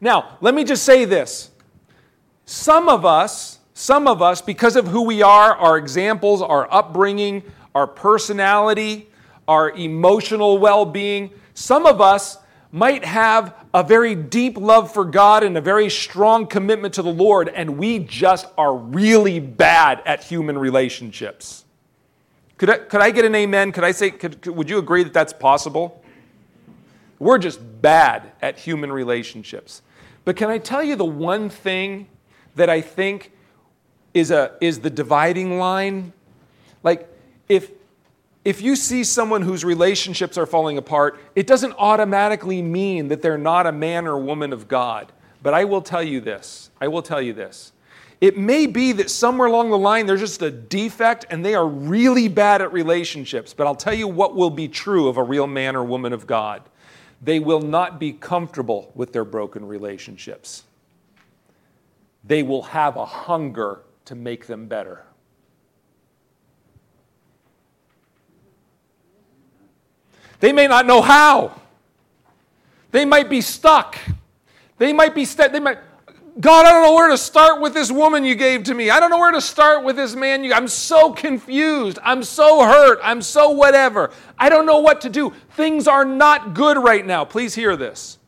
Now, 0.00 0.38
let 0.40 0.54
me 0.54 0.64
just 0.64 0.84
say 0.84 1.04
this 1.04 1.50
some 2.48 2.88
of 2.88 3.04
us, 3.04 3.58
some 3.74 4.08
of 4.08 4.22
us, 4.22 4.40
because 4.40 4.74
of 4.74 4.88
who 4.88 5.02
we 5.02 5.20
are, 5.20 5.54
our 5.54 5.76
examples, 5.76 6.40
our 6.40 6.66
upbringing, 6.72 7.42
our 7.74 7.86
personality, 7.86 9.06
our 9.46 9.72
emotional 9.72 10.56
well 10.56 10.86
being, 10.86 11.30
some 11.52 11.84
of 11.84 12.00
us 12.00 12.38
might 12.72 13.04
have 13.04 13.54
a 13.74 13.82
very 13.82 14.14
deep 14.14 14.56
love 14.56 14.90
for 14.90 15.04
God 15.04 15.42
and 15.42 15.58
a 15.58 15.60
very 15.60 15.90
strong 15.90 16.46
commitment 16.46 16.94
to 16.94 17.02
the 17.02 17.12
Lord, 17.12 17.50
and 17.50 17.76
we 17.76 17.98
just 17.98 18.46
are 18.56 18.74
really 18.74 19.40
bad 19.40 20.00
at 20.06 20.24
human 20.24 20.56
relationships. 20.56 21.66
Could 22.56 22.70
I, 22.70 22.78
could 22.78 23.02
I 23.02 23.10
get 23.10 23.26
an 23.26 23.34
amen? 23.34 23.72
Could 23.72 23.84
I 23.84 23.90
say, 23.90 24.10
could, 24.10 24.40
could, 24.40 24.56
would 24.56 24.70
you 24.70 24.78
agree 24.78 25.04
that 25.04 25.12
that's 25.12 25.34
possible? 25.34 26.02
We're 27.18 27.36
just 27.36 27.60
bad 27.82 28.32
at 28.40 28.58
human 28.58 28.90
relationships. 28.90 29.82
But 30.24 30.36
can 30.36 30.48
I 30.48 30.56
tell 30.56 30.82
you 30.82 30.96
the 30.96 31.04
one 31.04 31.50
thing 31.50 32.06
that 32.58 32.70
I 32.70 32.80
think 32.80 33.32
is, 34.14 34.30
a, 34.30 34.52
is 34.60 34.80
the 34.80 34.90
dividing 34.90 35.58
line. 35.58 36.12
Like, 36.82 37.08
if, 37.48 37.70
if 38.44 38.60
you 38.60 38.76
see 38.76 39.02
someone 39.02 39.42
whose 39.42 39.64
relationships 39.64 40.38
are 40.38 40.46
falling 40.46 40.78
apart, 40.78 41.18
it 41.34 41.46
doesn't 41.46 41.74
automatically 41.78 42.62
mean 42.62 43.08
that 43.08 43.22
they're 43.22 43.38
not 43.38 43.66
a 43.66 43.72
man 43.72 44.06
or 44.06 44.18
woman 44.18 44.52
of 44.52 44.68
God. 44.68 45.12
But 45.42 45.54
I 45.54 45.64
will 45.64 45.82
tell 45.82 46.02
you 46.02 46.20
this 46.20 46.70
I 46.80 46.88
will 46.88 47.02
tell 47.02 47.22
you 47.22 47.32
this. 47.32 47.72
It 48.20 48.36
may 48.36 48.66
be 48.66 48.90
that 48.92 49.10
somewhere 49.10 49.46
along 49.46 49.70
the 49.70 49.78
line 49.78 50.06
there's 50.06 50.20
just 50.20 50.42
a 50.42 50.50
defect 50.50 51.26
and 51.30 51.44
they 51.44 51.54
are 51.54 51.66
really 51.66 52.26
bad 52.26 52.60
at 52.60 52.72
relationships. 52.72 53.54
But 53.54 53.68
I'll 53.68 53.76
tell 53.76 53.94
you 53.94 54.08
what 54.08 54.34
will 54.34 54.50
be 54.50 54.66
true 54.66 55.08
of 55.08 55.16
a 55.16 55.22
real 55.22 55.46
man 55.46 55.76
or 55.76 55.84
woman 55.84 56.12
of 56.12 56.26
God 56.26 56.62
they 57.20 57.40
will 57.40 57.60
not 57.60 57.98
be 57.98 58.12
comfortable 58.12 58.92
with 58.94 59.12
their 59.12 59.24
broken 59.24 59.66
relationships. 59.66 60.64
They 62.28 62.42
will 62.42 62.62
have 62.62 62.96
a 62.96 63.06
hunger 63.06 63.80
to 64.04 64.14
make 64.14 64.46
them 64.46 64.68
better. 64.68 65.04
They 70.40 70.52
may 70.52 70.68
not 70.68 70.86
know 70.86 71.02
how. 71.02 71.60
They 72.90 73.04
might 73.04 73.28
be 73.28 73.40
stuck. 73.40 73.98
They 74.76 74.92
might 74.92 75.14
be 75.14 75.24
st- 75.24 75.52
they 75.52 75.58
might 75.58 75.78
God, 76.40 76.66
I 76.66 76.70
don't 76.70 76.84
know 76.84 76.94
where 76.94 77.08
to 77.08 77.18
start 77.18 77.60
with 77.60 77.74
this 77.74 77.90
woman 77.90 78.24
you 78.24 78.36
gave 78.36 78.62
to 78.64 78.74
me. 78.74 78.90
I 78.90 79.00
don't 79.00 79.10
know 79.10 79.18
where 79.18 79.32
to 79.32 79.40
start 79.40 79.82
with 79.82 79.96
this 79.96 80.14
man. 80.14 80.44
You, 80.44 80.52
I'm 80.52 80.68
so 80.68 81.12
confused. 81.12 81.98
I'm 82.04 82.22
so 82.22 82.62
hurt. 82.62 83.00
I'm 83.02 83.22
so 83.22 83.50
whatever. 83.50 84.12
I 84.38 84.48
don't 84.48 84.64
know 84.64 84.78
what 84.78 85.00
to 85.00 85.08
do. 85.08 85.32
Things 85.56 85.88
are 85.88 86.04
not 86.04 86.54
good 86.54 86.76
right 86.76 87.04
now. 87.04 87.24
Please 87.24 87.56
hear 87.56 87.76
this. 87.76 88.18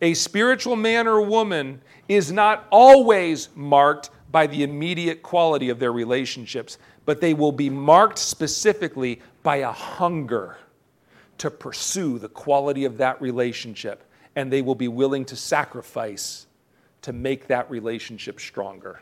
A 0.00 0.14
spiritual 0.14 0.74
man 0.74 1.06
or 1.06 1.20
woman 1.20 1.82
is 2.08 2.30
not 2.30 2.66
always 2.70 3.48
marked 3.54 4.10
by 4.30 4.46
the 4.46 4.62
immediate 4.62 5.22
quality 5.22 5.68
of 5.68 5.78
their 5.78 5.92
relationships, 5.92 6.78
but 7.04 7.20
they 7.20 7.34
will 7.34 7.52
be 7.52 7.70
marked 7.70 8.18
specifically 8.18 9.20
by 9.42 9.56
a 9.56 9.70
hunger 9.70 10.56
to 11.38 11.50
pursue 11.50 12.18
the 12.18 12.28
quality 12.28 12.84
of 12.84 12.96
that 12.98 13.20
relationship, 13.20 14.04
and 14.36 14.52
they 14.52 14.62
will 14.62 14.74
be 14.74 14.88
willing 14.88 15.24
to 15.24 15.36
sacrifice 15.36 16.46
to 17.02 17.12
make 17.12 17.46
that 17.46 17.70
relationship 17.70 18.40
stronger. 18.40 19.00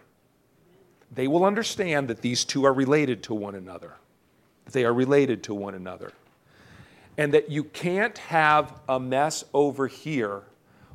They 1.15 1.29
will 1.29 1.45
understand 1.45 2.09
that 2.09 2.21
these 2.21 2.45
two 2.45 2.65
are 2.65 2.73
related 2.73 3.23
to 3.25 3.35
one 3.35 3.55
another, 3.55 3.95
they 4.71 4.85
are 4.85 4.95
related 4.95 5.43
to 5.45 5.55
one 5.55 5.75
another, 5.75 6.13
and 7.17 7.33
that 7.35 7.51
you 7.51 7.65
can't 7.65 8.17
have 8.19 8.81
a 8.89 8.99
mess 8.99 9.45
over 9.55 9.87
here 9.87 10.43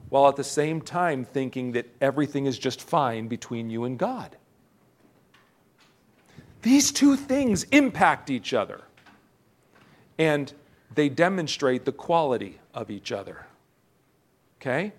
while 0.10 0.28
at 0.28 0.36
the 0.36 0.44
same 0.44 0.82
time 0.82 1.26
thinking 1.26 1.74
that 1.74 1.88
everything 2.00 2.46
is 2.46 2.58
just 2.58 2.82
fine 2.82 3.28
between 3.28 3.70
you 3.70 3.84
and 3.84 3.98
God. 3.98 4.38
These 6.62 6.92
two 6.92 7.16
things 7.16 7.64
impact 7.66 8.30
each 8.30 8.54
other, 8.54 8.82
and 10.18 10.52
they 10.96 11.10
demonstrate 11.10 11.86
the 11.86 11.92
quality 11.92 12.60
of 12.74 12.90
each 12.90 13.12
other. 13.12 13.46
Okay? 14.60 14.94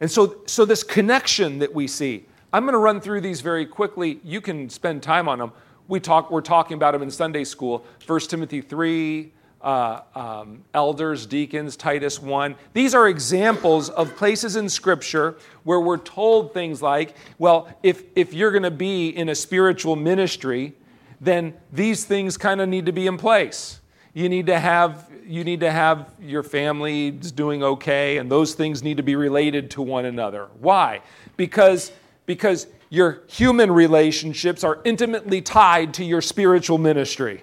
And 0.00 0.10
so, 0.10 0.42
so 0.46 0.64
this 0.64 0.82
connection 0.82 1.58
that 1.60 1.72
we 1.72 1.86
see, 1.86 2.26
I'm 2.52 2.64
going 2.64 2.74
to 2.74 2.78
run 2.78 3.00
through 3.00 3.22
these 3.22 3.40
very 3.40 3.64
quickly. 3.64 4.20
You 4.22 4.40
can 4.40 4.68
spend 4.68 5.02
time 5.02 5.28
on 5.28 5.38
them. 5.38 5.52
We 5.88 6.00
talk, 6.00 6.30
we're 6.30 6.40
talking 6.40 6.74
about 6.74 6.92
them 6.92 7.02
in 7.02 7.10
Sunday 7.10 7.44
school. 7.44 7.84
1 8.06 8.20
Timothy 8.20 8.60
3, 8.60 9.32
uh, 9.64 10.02
um, 10.14 10.62
elders, 10.74 11.26
deacons, 11.26 11.76
Titus 11.76 12.20
1. 12.20 12.54
These 12.74 12.94
are 12.94 13.08
examples 13.08 13.88
of 13.88 14.14
places 14.14 14.56
in 14.56 14.68
Scripture 14.68 15.36
where 15.64 15.80
we're 15.80 15.96
told 15.96 16.52
things 16.52 16.82
like, 16.82 17.16
well, 17.38 17.68
if, 17.82 18.04
if 18.14 18.34
you're 18.34 18.50
going 18.50 18.62
to 18.62 18.70
be 18.70 19.08
in 19.08 19.30
a 19.30 19.34
spiritual 19.34 19.96
ministry, 19.96 20.74
then 21.20 21.54
these 21.72 22.04
things 22.04 22.36
kind 22.36 22.60
of 22.60 22.68
need 22.68 22.86
to 22.86 22.92
be 22.92 23.06
in 23.06 23.16
place. 23.16 23.80
You 24.12 24.28
need 24.28 24.46
to 24.46 24.60
have 24.60 25.10
you 25.26 25.42
need 25.42 25.60
to 25.60 25.70
have 25.70 26.12
your 26.20 26.42
family 26.42 27.10
doing 27.10 27.62
okay, 27.62 28.18
and 28.18 28.30
those 28.30 28.52
things 28.52 28.82
need 28.82 28.98
to 28.98 29.02
be 29.02 29.16
related 29.16 29.70
to 29.70 29.80
one 29.80 30.04
another. 30.04 30.48
Why? 30.60 31.00
Because, 31.38 31.92
because 32.26 32.66
your 32.90 33.22
human 33.26 33.72
relationships 33.72 34.64
are 34.64 34.80
intimately 34.84 35.40
tied 35.40 35.94
to 35.94 36.04
your 36.04 36.20
spiritual 36.20 36.76
ministry. 36.76 37.42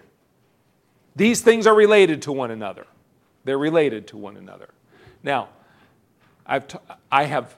These 1.16 1.42
things 1.42 1.68
are 1.68 1.76
related 1.76 2.22
to 2.24 2.32
one 2.32 2.52
another. 2.52 2.88
They're 3.44 3.58
related 3.58 4.08
to 4.08 4.18
one 4.18 4.38
another. 4.38 4.70
Now, 5.24 5.50
I've 6.46 6.68
t- 6.68 6.78
I 7.12 7.26
have 7.26 7.56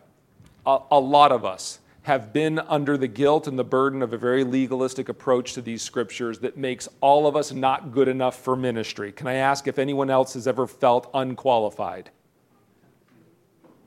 a, 0.66 0.80
a 0.92 1.00
lot 1.00 1.32
of 1.32 1.46
us 1.46 1.80
have 2.04 2.34
been 2.34 2.60
under 2.60 2.98
the 2.98 3.08
guilt 3.08 3.48
and 3.48 3.58
the 3.58 3.64
burden 3.64 4.02
of 4.02 4.12
a 4.12 4.18
very 4.18 4.44
legalistic 4.44 5.08
approach 5.08 5.54
to 5.54 5.62
these 5.62 5.82
scriptures 5.82 6.40
that 6.40 6.58
makes 6.58 6.90
all 7.00 7.28
of 7.28 7.36
us 7.36 7.54
not 7.54 7.94
good 7.94 8.10
enough 8.10 8.38
for 8.40 8.56
ministry. 8.56 9.12
Can 9.12 9.28
I 9.28 9.36
ask 9.36 9.68
if 9.68 9.80
anyone 9.80 10.10
else 10.10 10.34
has 10.34 10.46
ever 10.46 10.68
felt 10.68 11.10
unqualified? 11.14 12.10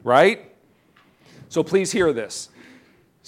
Right? 0.02 0.50
So 1.50 1.62
please 1.62 1.92
hear 1.92 2.12
this. 2.12 2.48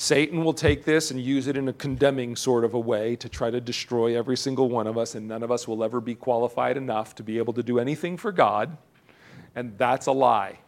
Satan 0.00 0.44
will 0.44 0.54
take 0.54 0.84
this 0.84 1.10
and 1.10 1.20
use 1.20 1.48
it 1.48 1.56
in 1.56 1.66
a 1.66 1.72
condemning 1.72 2.36
sort 2.36 2.62
of 2.62 2.72
a 2.72 2.78
way 2.78 3.16
to 3.16 3.28
try 3.28 3.50
to 3.50 3.60
destroy 3.60 4.16
every 4.16 4.36
single 4.36 4.68
one 4.68 4.86
of 4.86 4.96
us, 4.96 5.16
and 5.16 5.26
none 5.26 5.42
of 5.42 5.50
us 5.50 5.66
will 5.66 5.82
ever 5.82 6.00
be 6.00 6.14
qualified 6.14 6.76
enough 6.76 7.16
to 7.16 7.24
be 7.24 7.36
able 7.36 7.52
to 7.54 7.64
do 7.64 7.80
anything 7.80 8.16
for 8.16 8.30
God. 8.30 8.76
And 9.56 9.76
that's 9.76 10.06
a 10.06 10.12
lie. 10.12 10.60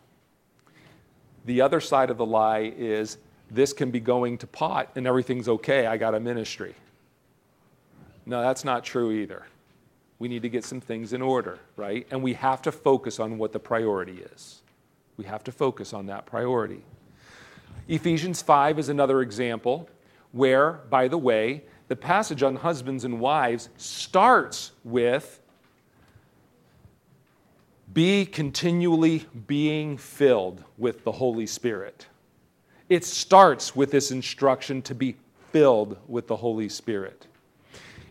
The 1.45 1.61
other 1.61 1.79
side 1.81 2.11
of 2.11 2.19
the 2.19 2.27
lie 2.27 2.73
is 2.77 3.19
this 3.49 3.73
can 3.73 3.93
be 3.93 4.01
going 4.01 4.37
to 4.39 4.49
pot 4.49 4.91
and 4.97 5.07
everything's 5.07 5.49
okay. 5.49 5.87
I 5.87 5.97
got 5.97 6.17
a 6.17 6.19
ministry. 6.19 6.75
No, 8.27 8.43
that's 8.43 8.65
not 8.65 8.83
true 8.83 9.13
either. 9.13 9.47
We 10.19 10.27
need 10.27 10.43
to 10.43 10.49
get 10.49 10.65
some 10.65 10.81
things 10.81 11.13
in 11.13 11.23
order, 11.23 11.61
right? 11.77 12.05
And 12.11 12.21
we 12.21 12.35
have 12.35 12.63
to 12.63 12.73
focus 12.73 13.21
on 13.21 13.39
what 13.39 13.53
the 13.53 13.61
priority 13.61 14.25
is. 14.33 14.63
We 15.17 15.25
have 15.27 15.45
to 15.45 15.53
focus 15.53 15.93
on 15.93 16.07
that 16.07 16.27
priority. 16.27 16.83
Ephesians 17.89 18.43
5 18.43 18.79
is 18.79 18.89
another 18.89 19.21
example 19.21 19.89
where, 20.33 20.81
by 20.91 21.09
the 21.09 21.19
way, 21.19 21.65
the 21.89 21.97
passage 21.97 22.43
on 22.43 22.57
husbands 22.57 23.05
and 23.05 23.19
wives 23.19 23.69
starts 23.77 24.73
with 24.85 25.41
be 27.93 28.25
continually 28.25 29.27
being 29.47 29.97
filled 29.97 30.63
with 30.79 31.03
the 31.03 31.11
Holy 31.13 31.47
Spirit. 31.47 32.07
It 32.89 33.05
starts 33.05 33.75
with 33.75 33.91
this 33.91 34.11
instruction 34.11 34.83
to 34.83 34.95
be 34.95 35.17
filled 35.51 35.97
with 36.07 36.29
the 36.29 36.37
Holy 36.37 36.69
Spirit. 36.69 37.27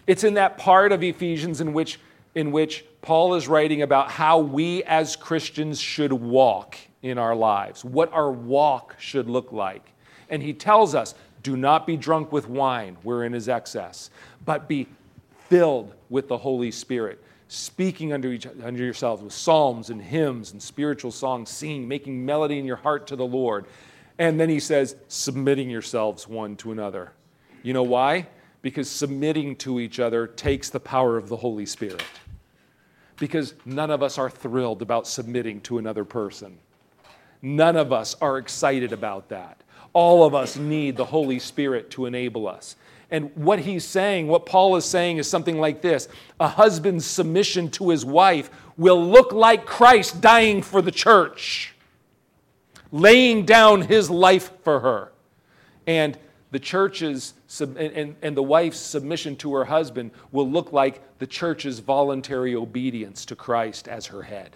It's 0.08 0.24
in 0.24 0.34
that 0.34 0.58
part 0.58 0.92
of 0.92 1.04
Ephesians 1.04 1.62
in 1.62 1.72
which, 1.72 2.00
in 2.36 2.52
which 2.52 2.86
Paul 3.02 3.36
is 3.36 3.48
writing 3.48 3.82
about 3.82 4.12
how 4.12 4.40
we 4.40 4.84
as 4.84 5.16
Christians 5.16 5.80
should 5.80 6.14
walk 6.14 6.78
in 7.02 7.18
our 7.18 7.36
lives, 7.36 7.84
what 7.84 8.12
our 8.14 8.32
walk 8.32 8.96
should 9.00 9.30
look 9.30 9.52
like. 9.52 9.92
And 10.30 10.44
he 10.44 10.54
tells 10.54 10.96
us 10.96 11.16
do 11.42 11.56
not 11.56 11.88
be 11.88 11.96
drunk 11.96 12.32
with 12.32 12.50
wine, 12.50 12.98
wherein 13.04 13.34
is 13.34 13.48
excess, 13.48 14.10
but 14.46 14.68
be 14.68 14.88
filled 15.48 15.94
with 16.10 16.28
the 16.28 16.38
Holy 16.38 16.70
Spirit, 16.70 17.24
speaking 17.48 18.12
unto, 18.12 18.30
each, 18.30 18.46
unto 18.46 18.84
yourselves 18.84 19.24
with 19.24 19.32
psalms 19.32 19.90
and 19.90 20.02
hymns 20.02 20.52
and 20.52 20.62
spiritual 20.62 21.12
songs, 21.12 21.50
singing, 21.50 21.88
making 21.88 22.26
melody 22.26 22.60
in 22.60 22.66
your 22.66 22.76
heart 22.76 23.08
to 23.08 23.16
the 23.16 23.26
Lord 23.26 23.66
and 24.20 24.38
then 24.38 24.50
he 24.50 24.60
says, 24.60 24.98
submitting 25.08 25.70
yourselves 25.70 26.28
one 26.28 26.58
to 26.58 26.74
another. 26.74 27.14
You 27.64 27.74
know 27.74 27.84
why? 27.84 28.28
Because 28.62 28.90
submitting 28.90 29.56
to 29.58 29.80
each 29.80 30.00
other 30.00 30.28
takes 30.28 30.70
the 30.70 30.80
power 30.80 31.18
of 31.18 31.30
the 31.30 31.38
Holy 31.38 31.66
Spirit. 31.66 32.04
Because 33.18 33.54
none 33.66 33.92
of 33.92 34.04
us 34.04 34.18
are 34.18 34.30
thrilled 34.30 34.82
about 34.82 35.08
submitting 35.08 35.62
to 35.62 35.78
another 35.78 36.06
person. 36.06 36.58
None 37.42 37.76
of 37.76 37.94
us 37.94 38.16
are 38.22 38.38
excited 38.38 38.92
about 38.92 39.30
that. 39.30 39.62
All 39.94 40.24
of 40.24 40.36
us 40.36 40.58
need 40.58 40.98
the 40.98 41.06
Holy 41.06 41.40
Spirit 41.40 41.90
to 41.92 42.06
enable 42.06 42.48
us. 42.48 42.76
And 43.12 43.36
what 43.36 43.60
he's 43.60 43.86
saying, 43.86 44.28
what 44.28 44.46
Paul 44.46 44.76
is 44.76 44.86
saying, 44.86 45.18
is 45.18 45.28
something 45.28 45.58
like 45.60 45.82
this 45.82 46.08
A 46.40 46.48
husband's 46.48 47.06
submission 47.06 47.72
to 47.72 47.90
his 47.90 48.06
wife 48.06 48.50
will 48.78 49.04
look 49.04 49.32
like 49.32 49.66
Christ 49.66 50.22
dying 50.22 50.62
for 50.62 50.82
the 50.82 50.92
church 50.92 51.74
laying 52.92 53.46
down 53.46 53.82
his 53.82 54.10
life 54.10 54.52
for 54.64 54.80
her. 54.80 55.12
And 55.86 56.18
the 56.52 56.60
church's 56.60 57.34
and, 57.60 58.16
and 58.22 58.38
the 58.38 58.44
wife's 58.44 58.80
submission 58.80 59.36
to 59.38 59.54
her 59.54 59.66
husband 59.66 60.12
will 60.32 60.50
look 60.50 60.72
like 60.74 61.02
the 61.20 61.28
church's 61.28 61.80
voluntary 61.80 62.56
obedience 62.56 63.26
to 63.26 63.36
Christ 63.36 63.88
as 63.88 64.08
her 64.08 64.24
head. 64.24 64.56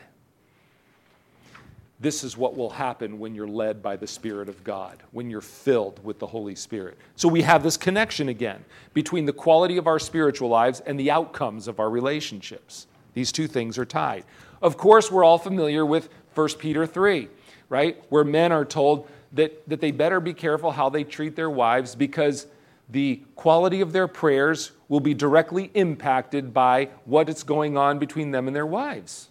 This 1.99 2.23
is 2.23 2.35
what 2.35 2.57
will 2.57 2.71
happen 2.71 3.19
when 3.19 3.33
you're 3.33 3.47
led 3.47 3.81
by 3.81 3.95
the 3.95 4.07
Spirit 4.07 4.49
of 4.49 4.63
God, 4.63 5.01
when 5.11 5.29
you're 5.29 5.39
filled 5.39 6.03
with 6.03 6.19
the 6.19 6.27
Holy 6.27 6.55
Spirit. 6.55 6.97
So 7.15 7.29
we 7.29 7.43
have 7.43 7.63
this 7.63 7.77
connection 7.77 8.27
again 8.29 8.65
between 8.93 9.25
the 9.25 9.31
quality 9.31 9.77
of 9.77 9.87
our 9.87 9.99
spiritual 9.99 10.49
lives 10.49 10.81
and 10.81 10.99
the 10.99 11.11
outcomes 11.11 11.67
of 11.67 11.79
our 11.79 11.89
relationships. 11.89 12.87
These 13.13 13.31
two 13.31 13.47
things 13.47 13.77
are 13.77 13.85
tied. 13.85 14.25
Of 14.61 14.75
course, 14.75 15.11
we're 15.11 15.23
all 15.23 15.37
familiar 15.37 15.85
with 15.85 16.09
1 16.33 16.49
Peter 16.59 16.85
3 16.85 17.29
right? 17.73 18.03
Where 18.09 18.23
men 18.23 18.51
are 18.51 18.65
told 18.65 19.09
that, 19.33 19.67
that 19.67 19.81
they 19.81 19.91
better 19.91 20.19
be 20.19 20.33
careful 20.33 20.71
how 20.71 20.89
they 20.89 21.03
treat 21.03 21.35
their 21.35 21.49
wives 21.49 21.95
because 21.95 22.47
the 22.89 23.21
quality 23.35 23.81
of 23.81 23.91
their 23.91 24.07
prayers 24.07 24.71
will 24.87 24.99
be 24.99 25.13
directly 25.13 25.71
impacted 25.73 26.53
by 26.53 26.89
what 27.05 27.29
is 27.29 27.43
going 27.43 27.77
on 27.77 27.97
between 27.99 28.31
them 28.31 28.47
and 28.47 28.55
their 28.55 28.65
wives, 28.65 29.29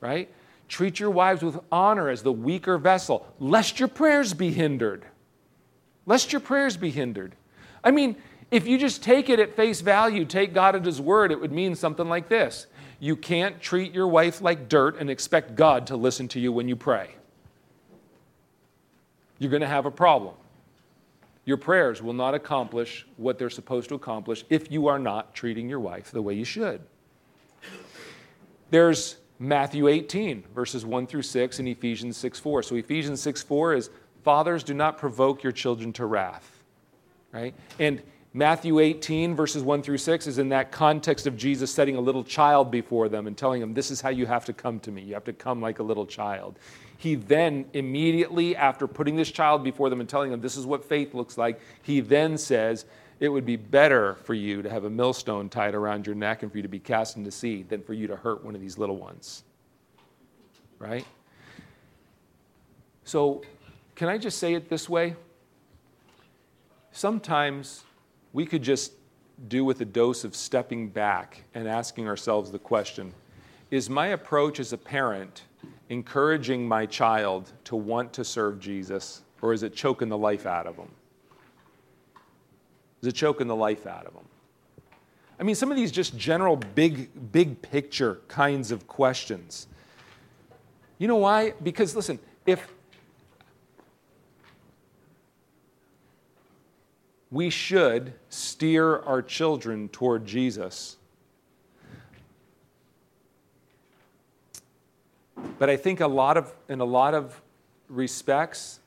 right? 0.00 0.30
Treat 0.68 0.98
your 0.98 1.10
wives 1.10 1.42
with 1.42 1.58
honor 1.70 2.08
as 2.08 2.22
the 2.22 2.32
weaker 2.32 2.78
vessel, 2.78 3.26
lest 3.38 3.78
your 3.78 3.88
prayers 3.88 4.34
be 4.34 4.52
hindered. 4.52 5.04
Lest 6.06 6.32
your 6.32 6.40
prayers 6.40 6.76
be 6.76 6.90
hindered. 6.90 7.34
I 7.84 7.90
mean, 7.90 8.16
if 8.50 8.66
you 8.66 8.78
just 8.78 9.02
take 9.02 9.28
it 9.28 9.40
at 9.40 9.54
face 9.54 9.80
value, 9.80 10.24
take 10.24 10.54
God 10.54 10.76
at 10.76 10.84
His 10.84 11.00
word, 11.00 11.32
it 11.32 11.40
would 11.40 11.52
mean 11.52 11.74
something 11.74 12.08
like 12.08 12.28
this 12.28 12.66
You 13.00 13.16
can't 13.16 13.60
treat 13.60 13.92
your 13.92 14.06
wife 14.06 14.40
like 14.40 14.68
dirt 14.68 14.98
and 14.98 15.10
expect 15.10 15.56
God 15.56 15.88
to 15.88 15.96
listen 15.96 16.28
to 16.28 16.40
you 16.40 16.52
when 16.52 16.68
you 16.68 16.76
pray. 16.76 17.16
You're 19.38 19.50
going 19.50 19.62
to 19.62 19.68
have 19.68 19.86
a 19.86 19.90
problem 19.90 20.34
your 21.46 21.56
prayers 21.56 22.02
will 22.02 22.12
not 22.12 22.34
accomplish 22.34 23.06
what 23.16 23.38
they're 23.38 23.48
supposed 23.48 23.88
to 23.88 23.94
accomplish 23.94 24.44
if 24.50 24.70
you 24.70 24.88
are 24.88 24.98
not 24.98 25.32
treating 25.32 25.68
your 25.68 25.80
wife 25.80 26.10
the 26.10 26.20
way 26.20 26.34
you 26.34 26.44
should. 26.44 26.82
There's 28.70 29.16
Matthew 29.38 29.86
18, 29.86 30.42
verses 30.52 30.84
1 30.84 31.06
through 31.06 31.22
6, 31.22 31.58
and 31.60 31.68
Ephesians 31.68 32.16
6 32.16 32.40
4. 32.40 32.62
So 32.64 32.74
Ephesians 32.74 33.22
6 33.22 33.42
4 33.44 33.74
is, 33.74 33.90
Fathers, 34.24 34.64
do 34.64 34.74
not 34.74 34.98
provoke 34.98 35.44
your 35.44 35.52
children 35.52 35.92
to 35.94 36.04
wrath. 36.04 36.64
Right? 37.30 37.54
And 37.78 38.02
Matthew 38.36 38.80
18, 38.80 39.34
verses 39.34 39.62
1 39.62 39.80
through 39.80 39.96
6, 39.96 40.26
is 40.26 40.36
in 40.36 40.50
that 40.50 40.70
context 40.70 41.26
of 41.26 41.38
Jesus 41.38 41.70
setting 41.70 41.96
a 41.96 42.00
little 42.00 42.22
child 42.22 42.70
before 42.70 43.08
them 43.08 43.26
and 43.26 43.34
telling 43.34 43.62
them, 43.62 43.72
This 43.72 43.90
is 43.90 44.02
how 44.02 44.10
you 44.10 44.26
have 44.26 44.44
to 44.44 44.52
come 44.52 44.78
to 44.80 44.90
me. 44.90 45.00
You 45.00 45.14
have 45.14 45.24
to 45.24 45.32
come 45.32 45.62
like 45.62 45.78
a 45.78 45.82
little 45.82 46.04
child. 46.04 46.58
He 46.98 47.14
then, 47.14 47.64
immediately 47.72 48.54
after 48.54 48.86
putting 48.86 49.16
this 49.16 49.30
child 49.30 49.64
before 49.64 49.88
them 49.88 50.00
and 50.00 50.08
telling 50.08 50.30
them 50.30 50.42
this 50.42 50.58
is 50.58 50.66
what 50.66 50.84
faith 50.84 51.14
looks 51.14 51.38
like, 51.38 51.58
he 51.80 52.00
then 52.00 52.36
says, 52.36 52.84
It 53.20 53.30
would 53.30 53.46
be 53.46 53.56
better 53.56 54.16
for 54.16 54.34
you 54.34 54.60
to 54.60 54.68
have 54.68 54.84
a 54.84 54.90
millstone 54.90 55.48
tied 55.48 55.74
around 55.74 56.06
your 56.06 56.14
neck 56.14 56.42
and 56.42 56.52
for 56.52 56.58
you 56.58 56.62
to 56.62 56.68
be 56.68 56.78
cast 56.78 57.16
into 57.16 57.30
sea 57.30 57.62
than 57.62 57.80
for 57.80 57.94
you 57.94 58.06
to 58.06 58.16
hurt 58.16 58.44
one 58.44 58.54
of 58.54 58.60
these 58.60 58.76
little 58.76 58.98
ones. 58.98 59.44
Right? 60.78 61.06
So, 63.04 63.40
can 63.94 64.10
I 64.10 64.18
just 64.18 64.36
say 64.36 64.52
it 64.52 64.68
this 64.68 64.90
way? 64.90 65.16
Sometimes 66.92 67.82
we 68.32 68.46
could 68.46 68.62
just 68.62 68.92
do 69.48 69.64
with 69.64 69.80
a 69.80 69.84
dose 69.84 70.24
of 70.24 70.34
stepping 70.34 70.88
back 70.88 71.42
and 71.54 71.68
asking 71.68 72.08
ourselves 72.08 72.50
the 72.50 72.58
question 72.58 73.12
Is 73.70 73.90
my 73.90 74.08
approach 74.08 74.60
as 74.60 74.72
a 74.72 74.78
parent 74.78 75.42
encouraging 75.88 76.66
my 76.66 76.86
child 76.86 77.52
to 77.64 77.76
want 77.76 78.12
to 78.14 78.24
serve 78.24 78.58
Jesus, 78.60 79.22
or 79.42 79.52
is 79.52 79.62
it 79.62 79.74
choking 79.74 80.08
the 80.08 80.18
life 80.18 80.46
out 80.46 80.66
of 80.66 80.76
them? 80.76 80.90
Is 83.02 83.08
it 83.08 83.14
choking 83.14 83.46
the 83.46 83.56
life 83.56 83.86
out 83.86 84.06
of 84.06 84.14
them? 84.14 84.24
I 85.38 85.42
mean, 85.42 85.54
some 85.54 85.70
of 85.70 85.76
these 85.76 85.92
just 85.92 86.16
general 86.16 86.56
big, 86.56 87.10
big 87.30 87.60
picture 87.60 88.20
kinds 88.26 88.70
of 88.70 88.86
questions. 88.86 89.66
You 90.98 91.08
know 91.08 91.16
why? 91.16 91.52
Because 91.62 91.94
listen, 91.94 92.18
if 92.46 92.66
we 97.30 97.50
should 97.50 98.12
steer 98.28 98.98
our 99.00 99.22
children 99.22 99.88
toward 99.88 100.26
Jesus, 100.26 100.96
But 105.58 105.70
I 105.70 105.76
think 105.76 106.00
a 106.00 106.06
lot 106.06 106.36
of, 106.36 106.52
in 106.68 106.80
a 106.80 106.84
lot 106.84 107.14
of 107.14 107.40
respects, 107.88 108.80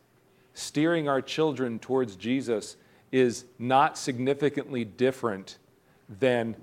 steering 0.54 1.08
our 1.08 1.21
children 1.21 1.80
towards 1.80 2.15
Jesus 2.15 2.75
is 3.12 3.45
not 3.58 3.97
significantly 3.97 4.86
different 4.86 5.58
than 6.19 6.56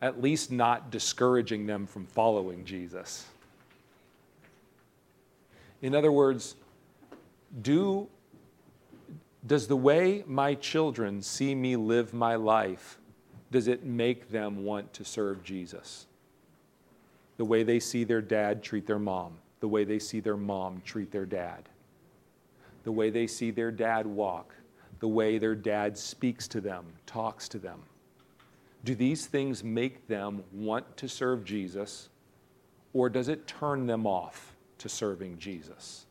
at 0.00 0.22
least 0.22 0.52
not 0.52 0.90
discouraging 0.90 1.66
them 1.66 1.86
from 1.86 2.06
following 2.06 2.64
Jesus. 2.64 3.26
In 5.82 5.94
other 5.94 6.12
words, 6.12 6.54
do, 7.62 8.06
does 9.46 9.66
the 9.66 9.76
way 9.76 10.24
my 10.26 10.54
children 10.54 11.22
see 11.22 11.54
me 11.54 11.76
live 11.76 12.12
my 12.12 12.34
life, 12.34 12.98
does 13.50 13.68
it 13.68 13.84
make 13.84 14.30
them 14.30 14.64
want 14.64 14.92
to 14.94 15.04
serve 15.04 15.42
Jesus? 15.42 16.08
the 17.38 17.44
way 17.44 17.62
they 17.62 17.80
see 17.80 18.04
their 18.04 18.20
dad 18.20 18.62
treat 18.62 18.86
their 18.86 18.98
mom, 18.98 19.38
the 19.60 19.68
way 19.68 19.84
they 19.84 19.98
see 19.98 20.20
their 20.20 20.36
mom 20.36 20.82
treat 20.84 21.10
their 21.10 21.24
dad, 21.24 21.68
the 22.84 22.92
way 22.92 23.08
they 23.10 23.26
see 23.26 23.50
their 23.50 23.70
dad 23.70 24.06
walk, 24.06 24.54
the 24.98 25.08
way 25.08 25.38
their 25.38 25.54
dad 25.54 25.96
speaks 25.96 26.46
to 26.48 26.60
them, 26.60 26.84
talks 27.06 27.48
to 27.48 27.58
them. 27.58 27.80
Do 28.84 28.94
these 28.94 29.26
things 29.26 29.62
make 29.64 30.08
them 30.08 30.42
want 30.52 30.96
to 30.96 31.08
serve 31.08 31.44
Jesus, 31.44 32.08
or 32.92 33.08
does 33.08 33.28
it 33.28 33.46
turn 33.46 33.86
them 33.86 34.06
off 34.06 34.56
to 34.78 34.88
serving 34.88 35.38
Jesus? 35.38 36.06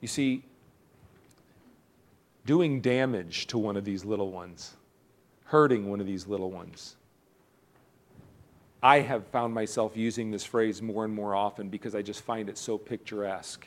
You 0.00 0.08
see, 0.08 0.44
doing 2.46 2.80
damage 2.80 3.46
to 3.48 3.58
one 3.58 3.76
of 3.76 3.84
these 3.84 4.04
little 4.04 4.30
ones, 4.30 4.76
hurting 5.44 5.90
one 5.90 6.00
of 6.00 6.06
these 6.06 6.26
little 6.26 6.50
ones, 6.50 6.96
I 8.82 9.00
have 9.00 9.26
found 9.26 9.52
myself 9.52 9.96
using 9.96 10.30
this 10.30 10.44
phrase 10.44 10.80
more 10.80 11.04
and 11.04 11.12
more 11.12 11.34
often 11.34 11.68
because 11.68 11.94
I 11.94 12.02
just 12.02 12.22
find 12.22 12.48
it 12.48 12.56
so 12.56 12.78
picturesque. 12.78 13.66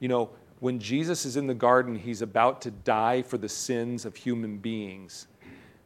You 0.00 0.08
know, 0.08 0.30
when 0.58 0.78
Jesus 0.78 1.24
is 1.24 1.36
in 1.36 1.46
the 1.46 1.54
garden, 1.54 1.94
he's 1.94 2.22
about 2.22 2.60
to 2.62 2.70
die 2.70 3.22
for 3.22 3.38
the 3.38 3.48
sins 3.48 4.04
of 4.04 4.16
human 4.16 4.58
beings. 4.58 5.28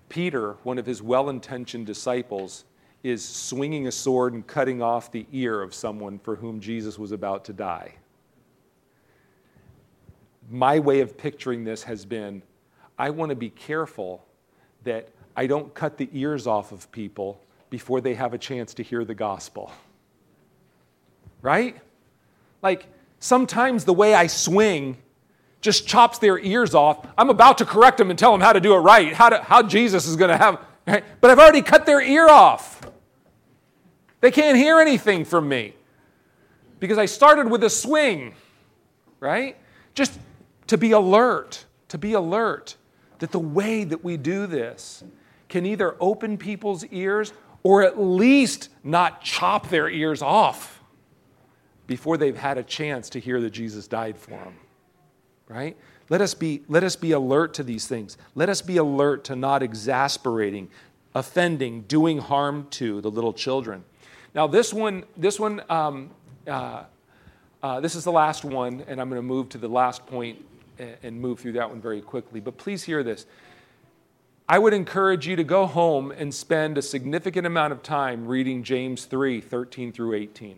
Peter, 0.08 0.56
one 0.62 0.78
of 0.78 0.86
his 0.86 1.02
well 1.02 1.28
intentioned 1.28 1.86
disciples, 1.86 2.64
is 3.02 3.22
swinging 3.22 3.86
a 3.86 3.92
sword 3.92 4.32
and 4.32 4.46
cutting 4.46 4.80
off 4.80 5.12
the 5.12 5.26
ear 5.32 5.60
of 5.62 5.74
someone 5.74 6.18
for 6.18 6.36
whom 6.36 6.60
Jesus 6.60 6.98
was 6.98 7.12
about 7.12 7.44
to 7.44 7.52
die. 7.52 7.94
My 10.50 10.78
way 10.78 11.00
of 11.00 11.16
picturing 11.16 11.64
this 11.64 11.82
has 11.84 12.04
been 12.04 12.42
I 12.98 13.10
want 13.10 13.30
to 13.30 13.36
be 13.36 13.50
careful 13.50 14.24
that 14.84 15.08
I 15.36 15.46
don't 15.46 15.74
cut 15.74 15.98
the 15.98 16.08
ears 16.12 16.46
off 16.46 16.72
of 16.72 16.90
people 16.92 17.40
before 17.68 18.00
they 18.00 18.14
have 18.14 18.32
a 18.32 18.38
chance 18.38 18.72
to 18.74 18.82
hear 18.82 19.04
the 19.04 19.14
gospel. 19.14 19.70
Right? 21.42 21.76
Like, 22.62 22.86
sometimes 23.20 23.84
the 23.84 23.92
way 23.92 24.14
I 24.14 24.28
swing 24.28 24.96
just 25.60 25.86
chops 25.86 26.18
their 26.18 26.38
ears 26.38 26.74
off. 26.74 27.06
I'm 27.18 27.28
about 27.28 27.58
to 27.58 27.64
correct 27.64 27.98
them 27.98 28.08
and 28.10 28.18
tell 28.18 28.32
them 28.32 28.40
how 28.40 28.52
to 28.52 28.60
do 28.60 28.74
it 28.74 28.78
right, 28.78 29.12
how, 29.12 29.28
to, 29.28 29.42
how 29.42 29.62
Jesus 29.62 30.06
is 30.06 30.16
going 30.16 30.30
to 30.30 30.36
have, 30.36 30.60
right? 30.86 31.04
but 31.20 31.30
I've 31.30 31.38
already 31.38 31.62
cut 31.62 31.86
their 31.86 32.00
ear 32.00 32.28
off. 32.28 32.80
They 34.20 34.30
can't 34.30 34.56
hear 34.56 34.80
anything 34.80 35.24
from 35.24 35.48
me 35.48 35.74
because 36.80 36.98
I 36.98 37.06
started 37.06 37.50
with 37.50 37.64
a 37.64 37.70
swing, 37.70 38.34
right? 39.20 39.56
Just 39.94 40.18
to 40.66 40.78
be 40.78 40.92
alert, 40.92 41.64
to 41.88 41.98
be 41.98 42.12
alert 42.12 42.76
that 43.18 43.32
the 43.32 43.38
way 43.38 43.84
that 43.84 44.04
we 44.04 44.16
do 44.16 44.46
this 44.46 45.04
can 45.48 45.64
either 45.64 45.96
open 46.00 46.36
people's 46.36 46.84
ears 46.86 47.32
or 47.62 47.82
at 47.82 48.00
least 48.00 48.68
not 48.84 49.22
chop 49.22 49.68
their 49.68 49.88
ears 49.88 50.22
off 50.22 50.82
before 51.86 52.16
they've 52.16 52.36
had 52.36 52.58
a 52.58 52.62
chance 52.62 53.08
to 53.10 53.20
hear 53.20 53.40
that 53.40 53.50
Jesus 53.50 53.86
died 53.86 54.18
for 54.18 54.30
them. 54.30 54.54
Right? 55.48 55.76
Let 56.08 56.20
us 56.20 56.34
be, 56.34 56.62
let 56.68 56.84
us 56.84 56.96
be 56.96 57.12
alert 57.12 57.54
to 57.54 57.62
these 57.62 57.86
things. 57.86 58.16
Let 58.34 58.48
us 58.48 58.62
be 58.62 58.76
alert 58.76 59.24
to 59.24 59.36
not 59.36 59.62
exasperating, 59.62 60.68
offending, 61.14 61.82
doing 61.82 62.18
harm 62.18 62.66
to 62.70 63.00
the 63.00 63.10
little 63.10 63.32
children. 63.32 63.84
Now, 64.34 64.46
this 64.46 64.72
one, 64.72 65.04
this 65.16 65.40
one, 65.40 65.62
um, 65.68 66.10
uh, 66.46 66.84
uh, 67.62 67.80
this 67.80 67.94
is 67.94 68.04
the 68.04 68.12
last 68.12 68.44
one, 68.44 68.84
and 68.86 69.00
I'm 69.00 69.08
going 69.08 69.20
to 69.20 69.26
move 69.26 69.48
to 69.50 69.58
the 69.58 69.68
last 69.68 70.06
point 70.06 70.44
and 70.78 71.20
move 71.20 71.40
through 71.40 71.52
that 71.52 71.70
one 71.70 71.80
very 71.80 72.00
quickly. 72.00 72.40
But 72.40 72.56
please 72.56 72.84
hear 72.84 73.02
this. 73.02 73.26
I 74.48 74.58
would 74.58 74.72
encourage 74.72 75.26
you 75.26 75.34
to 75.36 75.44
go 75.44 75.66
home 75.66 76.12
and 76.12 76.32
spend 76.32 76.78
a 76.78 76.82
significant 76.82 77.46
amount 77.46 77.72
of 77.72 77.82
time 77.82 78.26
reading 78.26 78.62
James 78.62 79.04
3 79.04 79.40
13 79.40 79.92
through 79.92 80.14
18. 80.14 80.56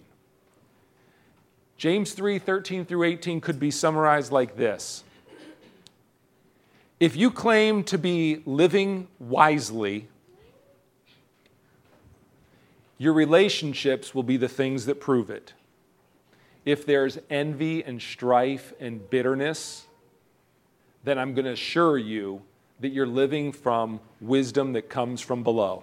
James 1.78 2.12
3 2.12 2.38
13 2.38 2.84
through 2.84 3.04
18 3.04 3.40
could 3.40 3.58
be 3.58 3.70
summarized 3.70 4.30
like 4.30 4.56
this 4.56 5.04
If 7.00 7.16
you 7.16 7.30
claim 7.30 7.82
to 7.84 7.96
be 7.96 8.42
living 8.44 9.08
wisely, 9.18 10.08
your 12.98 13.14
relationships 13.14 14.14
will 14.14 14.24
be 14.24 14.36
the 14.36 14.48
things 14.48 14.84
that 14.84 15.00
prove 15.00 15.30
it. 15.30 15.54
If 16.66 16.84
there's 16.84 17.18
envy 17.30 17.82
and 17.82 18.02
strife 18.02 18.74
and 18.78 19.08
bitterness, 19.08 19.87
then 21.08 21.18
I'm 21.18 21.34
going 21.34 21.46
to 21.46 21.52
assure 21.52 21.98
you 21.98 22.42
that 22.80 22.90
you're 22.90 23.06
living 23.06 23.52
from 23.52 24.00
wisdom 24.20 24.72
that 24.74 24.88
comes 24.88 25.20
from 25.20 25.42
below. 25.42 25.82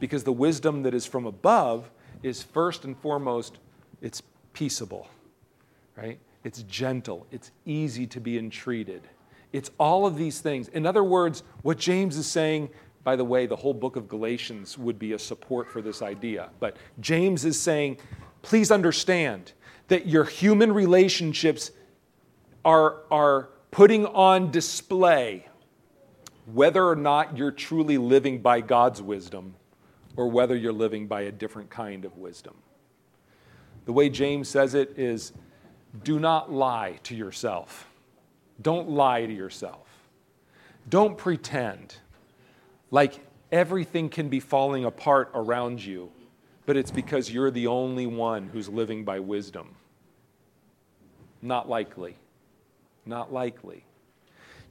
Because 0.00 0.24
the 0.24 0.32
wisdom 0.32 0.82
that 0.82 0.94
is 0.94 1.06
from 1.06 1.26
above 1.26 1.90
is 2.22 2.42
first 2.42 2.84
and 2.84 2.96
foremost, 2.96 3.58
it's 4.00 4.22
peaceable, 4.52 5.08
right? 5.96 6.18
It's 6.44 6.62
gentle, 6.64 7.26
it's 7.30 7.52
easy 7.64 8.06
to 8.08 8.20
be 8.20 8.36
entreated, 8.36 9.02
It's 9.52 9.70
all 9.78 10.06
of 10.06 10.16
these 10.16 10.40
things. 10.40 10.68
In 10.68 10.86
other 10.86 11.04
words, 11.04 11.42
what 11.62 11.78
James 11.78 12.16
is 12.16 12.26
saying, 12.26 12.70
by 13.04 13.16
the 13.16 13.24
way, 13.24 13.46
the 13.46 13.56
whole 13.56 13.74
book 13.74 13.96
of 13.96 14.08
Galatians 14.08 14.78
would 14.78 14.98
be 14.98 15.12
a 15.12 15.18
support 15.18 15.70
for 15.70 15.82
this 15.82 16.00
idea. 16.02 16.48
But 16.58 16.76
James 17.00 17.44
is 17.44 17.60
saying, 17.60 17.98
please 18.40 18.70
understand 18.70 19.52
that 19.88 20.06
your 20.06 20.24
human 20.24 20.72
relationships 20.72 21.70
are, 22.64 23.02
are 23.10 23.48
putting 23.70 24.06
on 24.06 24.50
display 24.50 25.46
whether 26.46 26.86
or 26.86 26.96
not 26.96 27.36
you're 27.36 27.50
truly 27.50 27.98
living 27.98 28.40
by 28.40 28.60
God's 28.60 29.00
wisdom 29.00 29.54
or 30.16 30.28
whether 30.28 30.56
you're 30.56 30.72
living 30.72 31.06
by 31.06 31.22
a 31.22 31.32
different 31.32 31.70
kind 31.70 32.04
of 32.04 32.16
wisdom. 32.18 32.54
The 33.84 33.92
way 33.92 34.08
James 34.08 34.48
says 34.48 34.74
it 34.74 34.98
is 34.98 35.32
do 36.04 36.18
not 36.18 36.52
lie 36.52 36.98
to 37.04 37.14
yourself. 37.14 37.88
Don't 38.60 38.90
lie 38.90 39.26
to 39.26 39.32
yourself. 39.32 39.86
Don't 40.88 41.16
pretend 41.16 41.96
like 42.90 43.20
everything 43.50 44.08
can 44.08 44.28
be 44.28 44.40
falling 44.40 44.84
apart 44.84 45.30
around 45.34 45.84
you, 45.84 46.10
but 46.66 46.76
it's 46.76 46.90
because 46.90 47.30
you're 47.30 47.50
the 47.50 47.66
only 47.66 48.06
one 48.06 48.48
who's 48.48 48.68
living 48.68 49.04
by 49.04 49.20
wisdom. 49.20 49.74
Not 51.40 51.68
likely. 51.68 52.16
Not 53.04 53.32
likely. 53.32 53.84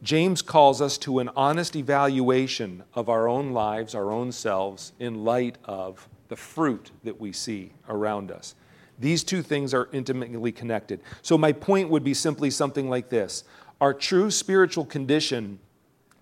James 0.03 0.41
calls 0.41 0.81
us 0.81 0.97
to 0.99 1.19
an 1.19 1.29
honest 1.35 1.75
evaluation 1.75 2.83
of 2.95 3.07
our 3.07 3.27
own 3.27 3.51
lives, 3.51 3.93
our 3.93 4.11
own 4.11 4.31
selves, 4.31 4.93
in 4.99 5.23
light 5.23 5.57
of 5.65 6.09
the 6.27 6.35
fruit 6.35 6.91
that 7.03 7.19
we 7.19 7.31
see 7.31 7.71
around 7.87 8.31
us. 8.31 8.55
These 8.97 9.23
two 9.23 9.41
things 9.41 9.73
are 9.73 9.89
intimately 9.91 10.51
connected. 10.51 11.01
So, 11.21 11.37
my 11.37 11.51
point 11.51 11.89
would 11.89 12.03
be 12.03 12.13
simply 12.13 12.49
something 12.49 12.89
like 12.89 13.09
this 13.09 13.43
Our 13.79 13.93
true 13.93 14.31
spiritual 14.31 14.85
condition 14.85 15.59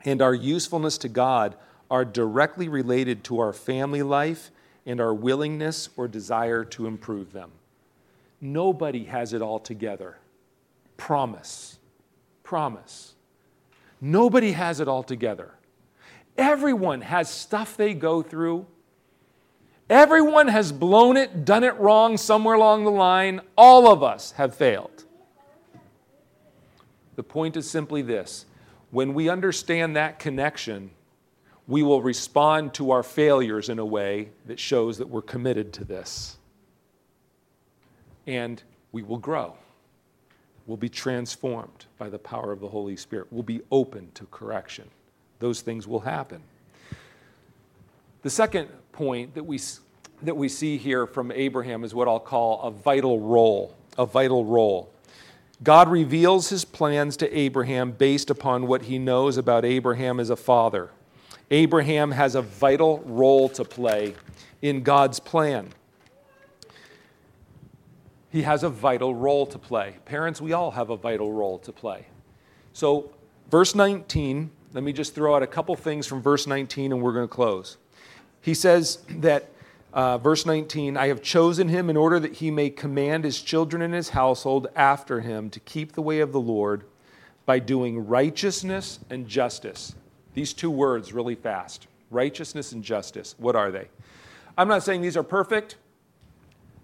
and 0.06 0.22
our 0.22 0.34
usefulness 0.34 0.98
to 1.00 1.10
God 1.10 1.56
are 1.92 2.06
directly 2.06 2.68
related 2.68 3.24
to 3.26 3.40
our 3.40 3.54
family 3.54 4.04
life 4.04 4.52
and 4.86 5.02
our 5.02 5.14
willingness 5.14 5.90
or 5.98 6.08
desire 6.08 6.64
to 6.64 6.86
improve 6.86 7.34
them. 7.34 7.52
Nobody 8.42 9.06
has 9.06 9.34
it 9.34 9.42
all 9.42 9.60
together. 9.60 10.18
Promise. 10.98 11.79
Promise. 12.50 13.14
Nobody 14.02 14.54
has 14.54 14.80
it 14.80 14.88
all 14.88 15.04
together. 15.04 15.52
Everyone 16.36 17.02
has 17.02 17.30
stuff 17.30 17.78
they 17.78 17.94
go 17.94 18.24
through. 18.24 18.66
Everyone 19.88 20.48
has 20.48 20.72
blown 20.72 21.16
it, 21.16 21.46
done 21.46 21.64
it 21.64 21.78
wrong 21.78 22.18
somewhere 22.18 22.56
along 22.56 22.86
the 22.86 22.90
line. 22.90 23.42
All 23.56 23.94
of 23.94 24.02
us 24.02 24.32
have 24.32 24.56
failed. 24.56 25.06
The 27.16 27.22
point 27.22 27.56
is 27.56 27.70
simply 27.70 28.02
this 28.02 28.48
when 28.90 29.14
we 29.14 29.30
understand 29.30 29.96
that 29.96 30.18
connection, 30.18 30.90
we 31.68 31.84
will 31.84 32.02
respond 32.02 32.74
to 32.74 32.90
our 32.90 33.04
failures 33.04 33.70
in 33.70 33.78
a 33.78 33.86
way 33.86 34.30
that 34.48 34.60
shows 34.60 34.98
that 34.98 35.08
we're 35.08 35.22
committed 35.22 35.72
to 35.74 35.86
this. 35.86 36.38
And 38.26 38.64
we 38.92 39.04
will 39.04 39.20
grow 39.20 39.56
will 40.70 40.78
be 40.78 40.88
transformed 40.88 41.86
by 41.98 42.08
the 42.10 42.20
power 42.20 42.52
of 42.52 42.60
the 42.60 42.68
Holy 42.68 42.96
Spirit, 42.96 43.34
will 43.34 43.42
be 43.42 43.60
open 43.72 44.12
to 44.14 44.26
correction. 44.28 44.88
Those 45.40 45.62
things 45.62 45.88
will 45.88 46.02
happen. 46.02 46.44
The 48.22 48.30
second 48.30 48.70
point 48.92 49.34
that 49.34 49.44
we, 49.44 49.60
that 50.22 50.38
we 50.38 50.48
see 50.48 50.78
here 50.78 51.08
from 51.08 51.32
Abraham 51.32 51.84
is 51.84 51.96
what 51.96 52.08
I'll 52.08 52.20
call 52.20 52.62
a 52.62 52.70
vital 52.70 53.20
role. 53.20 53.76
A 53.98 54.06
vital 54.06 54.46
role. 54.46 54.92
God 55.64 55.90
reveals 55.90 56.50
his 56.50 56.66
plans 56.66 57.18
to 57.18 57.38
Abraham 57.38 57.92
based 57.92 58.30
upon 58.30 58.68
what 58.68 58.84
he 58.84 59.00
knows 59.00 59.38
about 59.38 59.66
Abraham 59.66 60.20
as 60.20 60.30
a 60.30 60.36
father. 60.36 60.92
Abraham 61.50 62.12
has 62.12 62.36
a 62.36 62.44
vital 62.44 63.00
role 63.00 63.50
to 63.50 63.66
play 63.66 64.14
in 64.62 64.84
God's 64.84 65.20
plan 65.20 65.70
he 68.32 68.44
has 68.44 68.64
a 68.64 68.70
vital 68.70 69.16
role 69.16 69.46
to 69.48 69.58
play. 69.58 69.98
Parents, 70.06 70.42
we 70.42 70.54
all 70.54 70.72
have 70.72 70.90
a 70.90 70.98
vital 70.98 71.32
role 71.32 71.60
to 71.60 71.72
play. 71.72 72.06
So, 72.74 73.12
verse 73.50 73.74
19, 73.74 74.52
let 74.74 74.84
me 74.84 74.94
just 74.94 75.16
throw 75.16 75.36
out 75.36 75.44
a 75.44 75.48
couple 75.48 75.76
things 75.76 76.06
from 76.06 76.22
verse 76.22 76.46
19 76.46 76.92
and 76.92 77.02
we're 77.02 77.14
going 77.14 77.28
to 77.28 77.34
close. 77.34 77.78
He 78.42 78.54
says 78.54 79.00
that, 79.10 79.50
uh, 79.92 80.20
verse 80.20 80.46
19, 80.46 80.96
I 80.96 81.08
have 81.08 81.24
chosen 81.24 81.68
him 81.68 81.90
in 81.90 81.98
order 81.98 82.20
that 82.20 82.34
he 82.34 82.52
may 82.52 82.70
command 82.70 83.24
his 83.24 83.42
children 83.42 83.82
and 83.82 83.94
his 83.94 84.10
household 84.10 84.68
after 84.76 85.22
him 85.22 85.50
to 85.50 85.60
keep 85.60 85.94
the 85.94 86.02
way 86.02 86.20
of 86.20 86.32
the 86.32 86.40
Lord 86.40 86.84
by 87.48 87.58
doing 87.58 88.06
righteousness 88.06 89.00
and 89.10 89.28
justice. 89.28 89.96
These 90.36 90.54
two 90.54 90.70
words 90.70 91.14
really 91.14 91.36
fast 91.36 91.88
righteousness 92.12 92.72
and 92.72 92.84
justice. 92.84 93.36
What 93.38 93.56
are 93.56 93.72
they? 93.72 93.88
I'm 94.58 94.68
not 94.68 94.84
saying 94.84 95.02
these 95.02 95.18
are 95.18 95.24
perfect. 95.24 95.78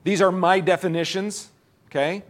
These 0.05 0.21
are 0.21 0.31
my 0.31 0.59
definitions, 0.59 1.49
okay? 1.87 2.21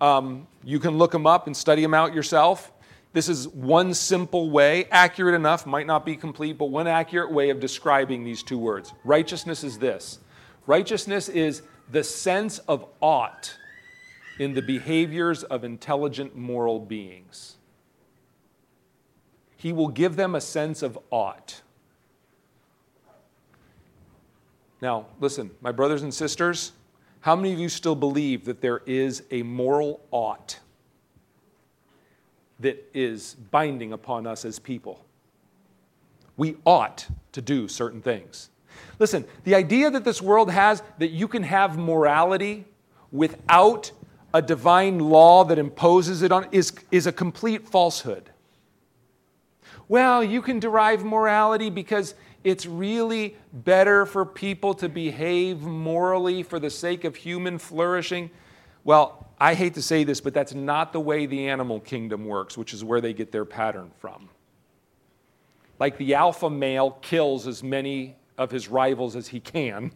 Um, 0.00 0.48
you 0.64 0.80
can 0.80 0.96
look 0.96 1.12
them 1.12 1.26
up 1.26 1.46
and 1.46 1.54
study 1.54 1.82
them 1.82 1.92
out 1.92 2.14
yourself. 2.14 2.72
This 3.12 3.28
is 3.28 3.46
one 3.48 3.92
simple 3.92 4.48
way, 4.48 4.86
accurate 4.90 5.34
enough, 5.34 5.66
might 5.66 5.86
not 5.86 6.06
be 6.06 6.16
complete, 6.16 6.56
but 6.56 6.66
one 6.66 6.86
accurate 6.86 7.30
way 7.30 7.50
of 7.50 7.60
describing 7.60 8.24
these 8.24 8.42
two 8.42 8.58
words. 8.58 8.94
Righteousness 9.04 9.62
is 9.62 9.78
this 9.78 10.20
righteousness 10.66 11.28
is 11.28 11.62
the 11.90 12.02
sense 12.02 12.58
of 12.60 12.86
ought 13.02 13.58
in 14.38 14.54
the 14.54 14.62
behaviors 14.62 15.42
of 15.44 15.64
intelligent 15.64 16.34
moral 16.34 16.80
beings. 16.80 17.56
He 19.56 19.72
will 19.72 19.88
give 19.88 20.16
them 20.16 20.34
a 20.34 20.40
sense 20.40 20.82
of 20.82 20.98
ought. 21.10 21.60
Now, 24.80 25.06
listen, 25.20 25.50
my 25.60 25.72
brothers 25.72 26.02
and 26.02 26.14
sisters, 26.14 26.72
how 27.20 27.34
many 27.36 27.52
of 27.52 27.58
you 27.58 27.68
still 27.68 27.94
believe 27.94 28.44
that 28.44 28.60
there 28.60 28.82
is 28.86 29.22
a 29.30 29.42
moral 29.42 30.00
ought 30.10 30.58
that 32.60 32.84
is 32.94 33.34
binding 33.50 33.92
upon 33.92 34.26
us 34.26 34.44
as 34.44 34.58
people? 34.58 35.04
We 36.36 36.56
ought 36.64 37.06
to 37.32 37.42
do 37.42 37.68
certain 37.68 38.00
things. 38.00 38.50
Listen, 38.98 39.24
the 39.44 39.54
idea 39.54 39.90
that 39.90 40.04
this 40.04 40.22
world 40.22 40.50
has 40.50 40.82
that 40.98 41.10
you 41.10 41.28
can 41.28 41.42
have 41.42 41.78
morality 41.78 42.64
without 43.10 43.90
a 44.34 44.42
divine 44.42 44.98
law 44.98 45.44
that 45.44 45.58
imposes 45.58 46.22
it 46.22 46.30
on 46.30 46.46
is, 46.52 46.72
is 46.90 47.06
a 47.06 47.12
complete 47.12 47.68
falsehood. 47.68 48.30
Well, 49.88 50.22
you 50.22 50.42
can 50.42 50.60
derive 50.60 51.04
morality 51.04 51.70
because 51.70 52.14
it's 52.44 52.66
really 52.66 53.36
better 53.52 54.04
for 54.06 54.24
people 54.24 54.74
to 54.74 54.88
behave 54.88 55.62
morally 55.62 56.42
for 56.42 56.58
the 56.58 56.70
sake 56.70 57.04
of 57.04 57.16
human 57.16 57.58
flourishing. 57.58 58.30
Well, 58.84 59.26
I 59.40 59.54
hate 59.54 59.74
to 59.74 59.82
say 59.82 60.04
this, 60.04 60.20
but 60.20 60.34
that's 60.34 60.54
not 60.54 60.92
the 60.92 61.00
way 61.00 61.26
the 61.26 61.48
animal 61.48 61.80
kingdom 61.80 62.26
works, 62.26 62.58
which 62.58 62.74
is 62.74 62.84
where 62.84 63.00
they 63.00 63.12
get 63.12 63.32
their 63.32 63.44
pattern 63.44 63.90
from. 63.98 64.28
Like 65.78 65.96
the 65.96 66.14
alpha 66.14 66.50
male 66.50 66.92
kills 67.02 67.46
as 67.46 67.62
many 67.62 68.16
of 68.36 68.50
his 68.50 68.68
rivals 68.68 69.16
as 69.16 69.28
he 69.28 69.40
can 69.40 69.92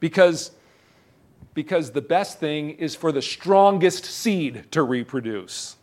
because, 0.00 0.50
because 1.54 1.92
the 1.92 2.00
best 2.02 2.38
thing 2.38 2.70
is 2.70 2.94
for 2.94 3.10
the 3.10 3.22
strongest 3.22 4.04
seed 4.04 4.70
to 4.72 4.82
reproduce. 4.82 5.76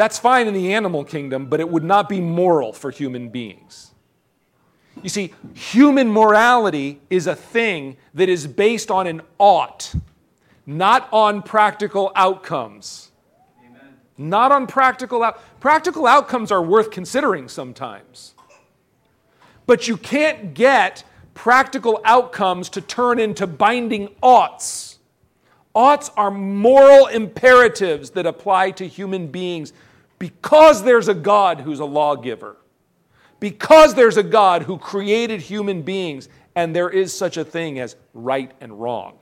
That's 0.00 0.18
fine 0.18 0.48
in 0.48 0.54
the 0.54 0.72
animal 0.72 1.04
kingdom, 1.04 1.44
but 1.44 1.60
it 1.60 1.68
would 1.68 1.84
not 1.84 2.08
be 2.08 2.22
moral 2.22 2.72
for 2.72 2.90
human 2.90 3.28
beings. 3.28 3.90
You 5.02 5.10
see, 5.10 5.34
human 5.52 6.10
morality 6.10 7.02
is 7.10 7.26
a 7.26 7.36
thing 7.36 7.98
that 8.14 8.30
is 8.30 8.46
based 8.46 8.90
on 8.90 9.06
an 9.06 9.20
ought, 9.36 9.94
not 10.64 11.06
on 11.12 11.42
practical 11.42 12.12
outcomes. 12.16 13.10
Amen. 13.62 13.98
Not 14.16 14.50
on 14.52 14.66
practical 14.66 15.22
out- 15.22 15.38
practical 15.60 16.06
outcomes 16.06 16.50
are 16.50 16.62
worth 16.62 16.90
considering 16.90 17.46
sometimes. 17.46 18.32
But 19.66 19.86
you 19.86 19.98
can't 19.98 20.54
get 20.54 21.04
practical 21.34 22.00
outcomes 22.06 22.70
to 22.70 22.80
turn 22.80 23.18
into 23.18 23.46
binding 23.46 24.08
oughts. 24.22 24.98
Oughts 25.74 26.10
are 26.16 26.30
moral 26.30 27.06
imperatives 27.08 28.12
that 28.12 28.24
apply 28.24 28.70
to 28.70 28.88
human 28.88 29.26
beings 29.26 29.74
because 30.20 30.84
there's 30.84 31.08
a 31.08 31.14
God 31.14 31.60
who's 31.60 31.80
a 31.80 31.84
lawgiver, 31.84 32.58
because 33.40 33.94
there's 33.94 34.18
a 34.18 34.22
God 34.22 34.62
who 34.62 34.78
created 34.78 35.40
human 35.40 35.82
beings, 35.82 36.28
and 36.54 36.76
there 36.76 36.90
is 36.90 37.12
such 37.12 37.38
a 37.38 37.44
thing 37.44 37.80
as 37.80 37.96
right 38.12 38.52
and 38.60 38.80
wrong. 38.80 39.18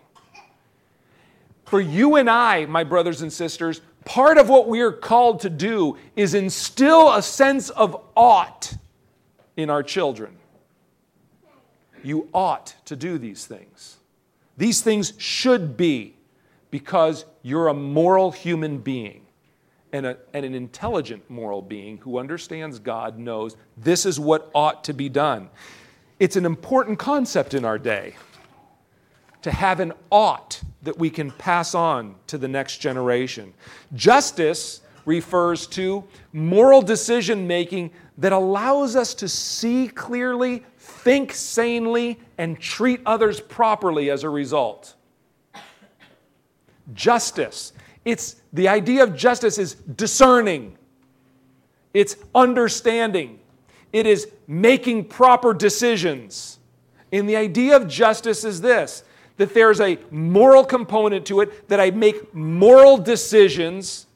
For 1.65 1.81
you 1.81 2.17
and 2.17 2.29
I, 2.29 2.67
my 2.67 2.83
brothers 2.83 3.23
and 3.23 3.33
sisters, 3.33 3.81
part 4.05 4.39
of 4.39 4.49
what 4.49 4.69
we 4.69 4.81
are 4.81 4.93
called 4.93 5.41
to 5.41 5.51
do 5.51 5.97
is 6.17 6.35
instill 6.35 7.15
a 7.15 7.23
sense 7.23 7.71
of 7.71 8.03
ought 8.17 8.75
in 9.57 9.71
our 9.71 9.85
children. 9.85 10.37
You 12.03 12.29
ought 12.35 12.75
to 12.87 12.97
do 12.97 13.19
these 13.19 13.47
things. 13.47 13.99
These 14.57 14.81
things 14.81 15.13
should 15.19 15.77
be 15.77 16.17
because 16.73 17.25
you're 17.43 17.69
a 17.69 17.75
moral 17.75 18.33
human 18.33 18.79
being 18.79 19.28
and, 19.93 20.07
a, 20.07 20.17
and 20.35 20.45
an 20.45 20.55
intelligent 20.55 21.29
moral 21.31 21.63
being 21.63 21.99
who 21.99 22.19
understands 22.19 22.79
God 22.79 23.19
knows 23.19 23.57
this 23.77 24.07
is 24.07 24.21
what 24.21 24.51
ought 24.55 24.85
to 24.85 24.93
be 24.93 25.09
done. 25.09 25.49
It's 26.21 26.37
an 26.37 26.45
important 26.45 26.99
concept 26.99 27.55
in 27.55 27.65
our 27.65 27.79
day 27.79 28.17
to 29.43 29.51
have 29.51 29.81
an 29.81 29.93
ought 30.11 30.61
that 30.83 30.99
we 30.99 31.11
can 31.11 31.31
pass 31.31 31.75
on 31.75 32.15
to 32.27 32.39
the 32.39 32.49
next 32.49 32.79
generation. 32.79 33.55
Justice 33.95 34.81
refers 35.05 35.67
to 35.67 36.05
moral 36.33 36.83
decision 36.83 37.47
making 37.47 37.91
that 38.19 38.33
allows 38.33 38.97
us 38.97 39.15
to 39.15 39.29
see 39.29 39.89
clearly, 39.89 40.65
think 40.77 41.33
sanely, 41.33 42.19
and 42.37 42.59
treat 42.61 43.01
others 43.07 43.41
properly 43.41 44.11
as 44.11 44.25
a 44.25 44.29
result. 44.29 44.95
Justice. 46.95 47.73
It's 48.09 48.37
the 48.55 48.69
idea 48.69 49.03
of 49.03 49.15
justice 49.15 49.59
is 49.59 49.75
discerning. 49.75 50.79
It's 51.93 52.17
understanding. 52.35 53.39
It 53.93 54.07
is 54.07 54.29
making 54.47 55.09
proper 55.09 55.53
decisions. 55.53 56.59
And 57.13 57.29
the 57.29 57.37
idea 57.37 57.77
of 57.77 57.87
justice 57.87 58.45
is 58.45 58.63
this 58.63 59.05
that 59.37 59.53
there's 59.53 59.79
a 59.83 59.99
moral 60.11 60.65
component 60.65 61.27
to 61.27 61.43
it, 61.43 61.69
that 61.69 61.81
I 61.81 61.91
make 61.91 62.35
moral 62.35 62.97
decisions 62.97 64.07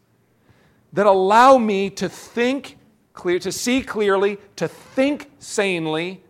that 0.95 1.05
allow 1.05 1.59
me 1.59 1.91
to 1.91 2.09
think 2.09 2.79
clear, 3.13 3.39
to 3.41 3.53
see 3.53 3.83
clearly, 3.83 4.39
to 4.57 4.69
think 4.69 5.31
sanely, 5.39 6.25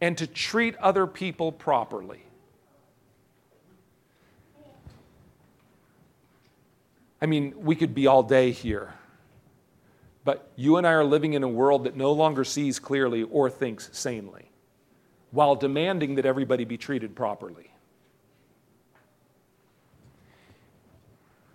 and 0.00 0.16
to 0.18 0.26
treat 0.28 0.76
other 0.76 1.04
people 1.08 1.50
properly. 1.50 2.22
I 7.20 7.26
mean, 7.26 7.54
we 7.56 7.74
could 7.74 7.94
be 7.94 8.06
all 8.06 8.22
day 8.22 8.52
here. 8.52 8.94
But 10.24 10.50
you 10.56 10.76
and 10.76 10.86
I 10.86 10.92
are 10.92 11.04
living 11.04 11.32
in 11.32 11.42
a 11.42 11.48
world 11.48 11.84
that 11.84 11.96
no 11.96 12.12
longer 12.12 12.44
sees 12.44 12.78
clearly 12.78 13.22
or 13.22 13.48
thinks 13.48 13.88
sanely, 13.92 14.50
while 15.30 15.56
demanding 15.56 16.16
that 16.16 16.26
everybody 16.26 16.64
be 16.64 16.76
treated 16.76 17.16
properly. 17.16 17.72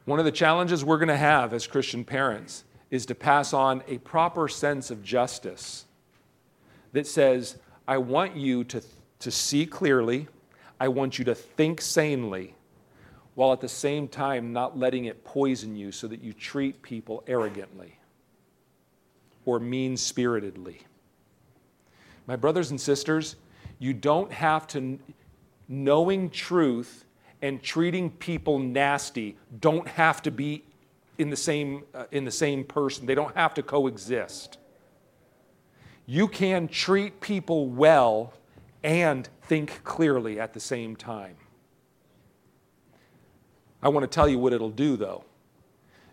One 0.05 0.20
of 0.20 0.26
the 0.26 0.32
challenges 0.32 0.84
we're 0.84 0.97
going 0.97 1.07
to 1.07 1.16
have 1.16 1.53
as 1.53 1.66
Christian 1.66 2.03
parents 2.03 2.64
is 2.91 3.05
to 3.05 3.16
pass 3.16 3.53
on 3.53 3.84
a 3.88 3.99
proper 3.99 4.47
sense 4.47 4.91
of 4.91 5.03
justice 5.03 5.86
that 6.91 7.07
says, 7.07 7.57
I 7.88 7.97
want 7.97 8.36
you 8.36 8.64
to, 8.66 8.82
to 9.20 9.32
see 9.32 9.66
clearly, 9.66 10.28
I 10.80 10.89
want 10.89 11.20
you 11.20 11.26
to 11.26 11.36
think 11.36 11.80
sanely, 11.80 12.55
while 13.36 13.52
at 13.52 13.62
the 13.62 13.70
same 13.70 14.08
time 14.08 14.54
not 14.54 14.78
letting 14.78 15.06
it 15.06 15.24
poison 15.24 15.76
you 15.76 15.92
so 15.92 16.08
that 16.08 16.22
you 16.22 16.34
treat 16.34 16.82
people 16.82 17.24
arrogantly 17.28 17.98
or 19.46 19.60
mean 19.60 19.98
spiritedly. 19.98 20.82
My 22.28 22.36
brothers 22.36 22.72
and 22.72 22.80
sisters, 22.80 23.36
you 23.80 23.94
don't 23.94 24.32
have 24.32 24.68
to, 24.68 25.00
knowing 25.68 26.30
truth 26.30 27.06
and 27.42 27.62
treating 27.62 28.10
people 28.10 28.60
nasty 28.60 29.38
don't 29.60 29.88
have 29.88 30.22
to 30.22 30.32
be 30.32 30.64
in 31.18 31.30
the 31.30 31.36
same, 31.36 31.84
uh, 31.94 32.06
in 32.12 32.26
the 32.26 32.32
same 32.32 32.64
person, 32.64 33.06
they 33.06 33.16
don't 33.16 33.36
have 33.36 33.54
to 33.56 33.64
coexist. 33.64 34.58
You 36.06 36.28
can 36.28 36.68
treat 36.68 37.22
people 37.22 37.68
well 37.68 38.34
and 38.84 39.28
think 39.44 39.84
clearly 39.84 40.40
at 40.40 40.54
the 40.54 40.60
same 40.60 40.96
time. 40.96 41.36
I 43.84 43.90
want 43.90 44.04
to 44.04 44.08
tell 44.08 44.28
you 44.28 44.40
what 44.40 44.54
it'll 44.54 44.72
do, 44.72 44.98
though. 44.98 45.24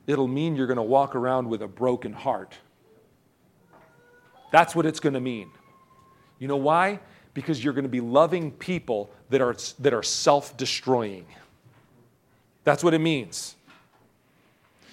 It'll 0.06 0.28
mean 0.28 0.56
you're 0.56 0.66
going 0.66 0.76
to 0.76 0.82
walk 0.82 1.14
around 1.14 1.48
with 1.48 1.62
a 1.62 1.68
broken 1.68 2.12
heart. 2.12 2.54
That's 4.50 4.74
what 4.74 4.84
it's 4.84 5.00
going 5.00 5.14
to 5.14 5.20
mean. 5.20 5.50
You 6.38 6.48
know 6.48 6.56
why? 6.56 7.00
because 7.34 7.62
you're 7.62 7.72
going 7.72 7.84
to 7.84 7.90
be 7.90 8.00
loving 8.00 8.50
people 8.52 9.10
that 9.30 9.40
are, 9.40 9.56
that 9.78 9.94
are 9.94 10.02
self 10.02 10.56
destroying. 10.56 11.26
That's 12.64 12.84
what 12.84 12.94
it 12.94 12.98
means. 12.98 13.56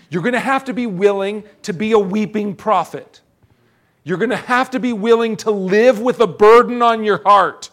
You're 0.10 0.22
going 0.22 0.34
to 0.34 0.40
have 0.40 0.66
to 0.66 0.74
be 0.74 0.86
willing 0.86 1.44
to 1.64 1.74
be 1.74 1.92
a 1.92 2.00
weeping 2.00 2.56
prophet. 2.56 3.22
You're 4.04 4.18
going 4.18 4.30
to 4.30 4.38
have 4.38 4.72
to 4.72 4.80
be 4.80 4.94
willing 4.94 5.36
to 5.38 5.52
live 5.52 6.00
with 6.00 6.22
a 6.22 6.28
burden 6.28 6.82
on 6.82 7.04
your 7.04 7.22
heart 7.24 7.70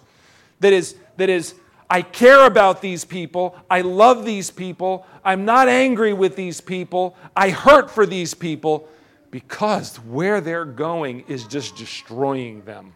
that 0.58 0.72
is, 0.72 0.96
that 1.16 1.30
is 1.30 1.54
I 1.88 2.02
care 2.02 2.46
about 2.46 2.80
these 2.80 3.04
people. 3.04 3.56
I 3.70 3.82
love 3.82 4.24
these 4.24 4.50
people. 4.50 5.06
I'm 5.24 5.44
not 5.44 5.68
angry 5.68 6.12
with 6.12 6.36
these 6.36 6.60
people. 6.60 7.16
I 7.36 7.50
hurt 7.50 7.90
for 7.90 8.06
these 8.06 8.34
people 8.34 8.88
because 9.30 9.96
where 9.96 10.40
they're 10.40 10.64
going 10.64 11.24
is 11.28 11.46
just 11.46 11.76
destroying 11.76 12.62
them. 12.64 12.94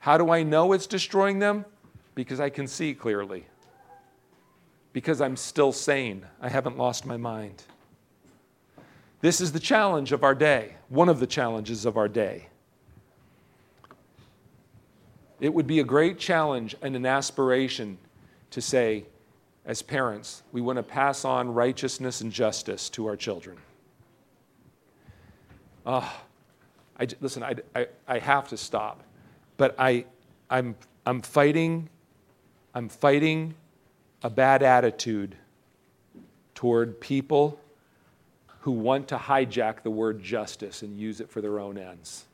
How 0.00 0.18
do 0.18 0.30
I 0.30 0.42
know 0.42 0.72
it's 0.72 0.86
destroying 0.86 1.38
them? 1.38 1.64
Because 2.14 2.40
I 2.40 2.50
can 2.50 2.66
see 2.66 2.94
clearly. 2.94 3.46
Because 4.92 5.20
I'm 5.20 5.36
still 5.36 5.72
sane. 5.72 6.26
I 6.40 6.48
haven't 6.48 6.76
lost 6.76 7.06
my 7.06 7.16
mind. 7.16 7.62
This 9.20 9.40
is 9.40 9.52
the 9.52 9.60
challenge 9.60 10.12
of 10.12 10.22
our 10.22 10.34
day, 10.34 10.74
one 10.88 11.08
of 11.08 11.20
the 11.20 11.26
challenges 11.26 11.86
of 11.86 11.96
our 11.96 12.08
day. 12.08 12.48
It 15.40 15.52
would 15.52 15.66
be 15.66 15.80
a 15.80 15.84
great 15.84 16.18
challenge 16.18 16.76
and 16.82 16.94
an 16.96 17.06
aspiration 17.06 17.98
to 18.50 18.60
say, 18.60 19.04
as 19.64 19.82
parents, 19.82 20.42
we 20.52 20.60
want 20.60 20.76
to 20.76 20.82
pass 20.82 21.24
on 21.24 21.52
righteousness 21.52 22.20
and 22.20 22.30
justice 22.30 22.88
to 22.90 23.06
our 23.06 23.16
children. 23.16 23.56
Uh, 25.84 26.08
I, 26.98 27.08
listen, 27.20 27.42
I, 27.42 27.54
I, 27.74 27.86
I 28.06 28.18
have 28.18 28.48
to 28.48 28.56
stop 28.56 29.02
but 29.56 29.74
I, 29.78 30.04
I'm, 30.50 30.76
I'm 31.06 31.22
fighting, 31.22 31.88
I'm 32.74 32.88
fighting 32.88 33.54
a 34.22 34.30
bad 34.30 34.62
attitude 34.62 35.36
toward 36.54 37.00
people 37.00 37.60
who 38.60 38.72
want 38.72 39.08
to 39.08 39.16
hijack 39.16 39.82
the 39.82 39.90
word 39.90 40.22
justice 40.22 40.82
and 40.82 40.98
use 40.98 41.20
it 41.20 41.30
for 41.30 41.40
their 41.40 41.60
own 41.60 41.76
ends. 41.76 42.24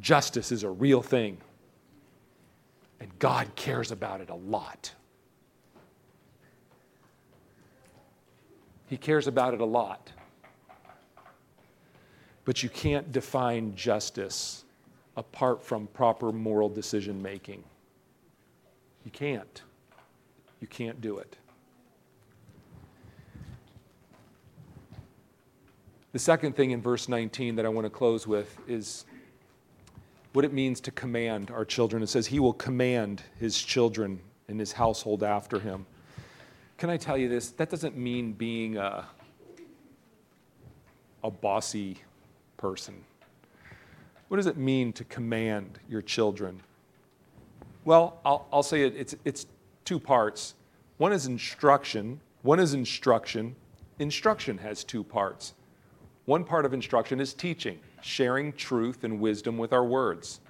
Justice 0.00 0.50
is 0.50 0.62
a 0.62 0.70
real 0.70 1.02
thing, 1.02 1.38
and 3.00 3.10
God 3.18 3.54
cares 3.54 3.92
about 3.92 4.20
it 4.20 4.30
a 4.30 4.34
lot. 4.34 4.92
He 8.86 8.96
cares 8.96 9.26
about 9.26 9.54
it 9.54 9.60
a 9.60 9.64
lot. 9.64 10.12
But 12.44 12.62
you 12.62 12.68
can't 12.68 13.10
define 13.10 13.74
justice 13.74 14.64
apart 15.16 15.62
from 15.62 15.86
proper 15.88 16.32
moral 16.32 16.68
decision 16.68 17.22
making. 17.22 17.64
You 19.04 19.10
can't. 19.10 19.62
You 20.60 20.66
can't 20.66 21.00
do 21.00 21.18
it. 21.18 21.36
The 26.12 26.18
second 26.18 26.54
thing 26.54 26.70
in 26.70 26.80
verse 26.80 27.08
19 27.08 27.56
that 27.56 27.66
I 27.66 27.68
want 27.68 27.86
to 27.86 27.90
close 27.90 28.26
with 28.26 28.56
is 28.68 29.04
what 30.34 30.44
it 30.44 30.52
means 30.52 30.80
to 30.80 30.90
command 30.90 31.50
our 31.52 31.64
children. 31.64 32.02
It 32.02 32.08
says, 32.08 32.26
He 32.26 32.40
will 32.40 32.52
command 32.52 33.22
His 33.38 33.60
children 33.60 34.20
and 34.48 34.60
His 34.60 34.72
household 34.72 35.22
after 35.22 35.60
Him. 35.60 35.86
Can 36.76 36.90
I 36.90 36.96
tell 36.96 37.16
you 37.16 37.28
this? 37.28 37.50
That 37.50 37.70
doesn't 37.70 37.96
mean 37.96 38.32
being 38.32 38.76
a, 38.76 39.06
a 41.22 41.30
bossy 41.30 41.98
person. 42.56 43.04
What 44.26 44.38
does 44.38 44.46
it 44.46 44.56
mean 44.56 44.92
to 44.94 45.04
command 45.04 45.78
your 45.88 46.02
children? 46.02 46.60
Well, 47.84 48.18
I'll, 48.24 48.48
I'll 48.52 48.62
say 48.64 48.82
it, 48.82 48.94
it's, 48.96 49.14
it's 49.24 49.46
two 49.84 50.00
parts. 50.00 50.54
One 50.98 51.12
is 51.12 51.26
instruction. 51.26 52.20
One 52.42 52.58
is 52.58 52.74
instruction. 52.74 53.54
Instruction 54.00 54.58
has 54.58 54.82
two 54.82 55.04
parts. 55.04 55.54
One 56.24 56.42
part 56.42 56.64
of 56.64 56.74
instruction 56.74 57.20
is 57.20 57.34
teaching, 57.34 57.78
sharing 58.04 58.52
truth 58.52 59.04
and 59.04 59.20
wisdom 59.20 59.56
with 59.58 59.72
our 59.72 59.84
words. 59.84 60.40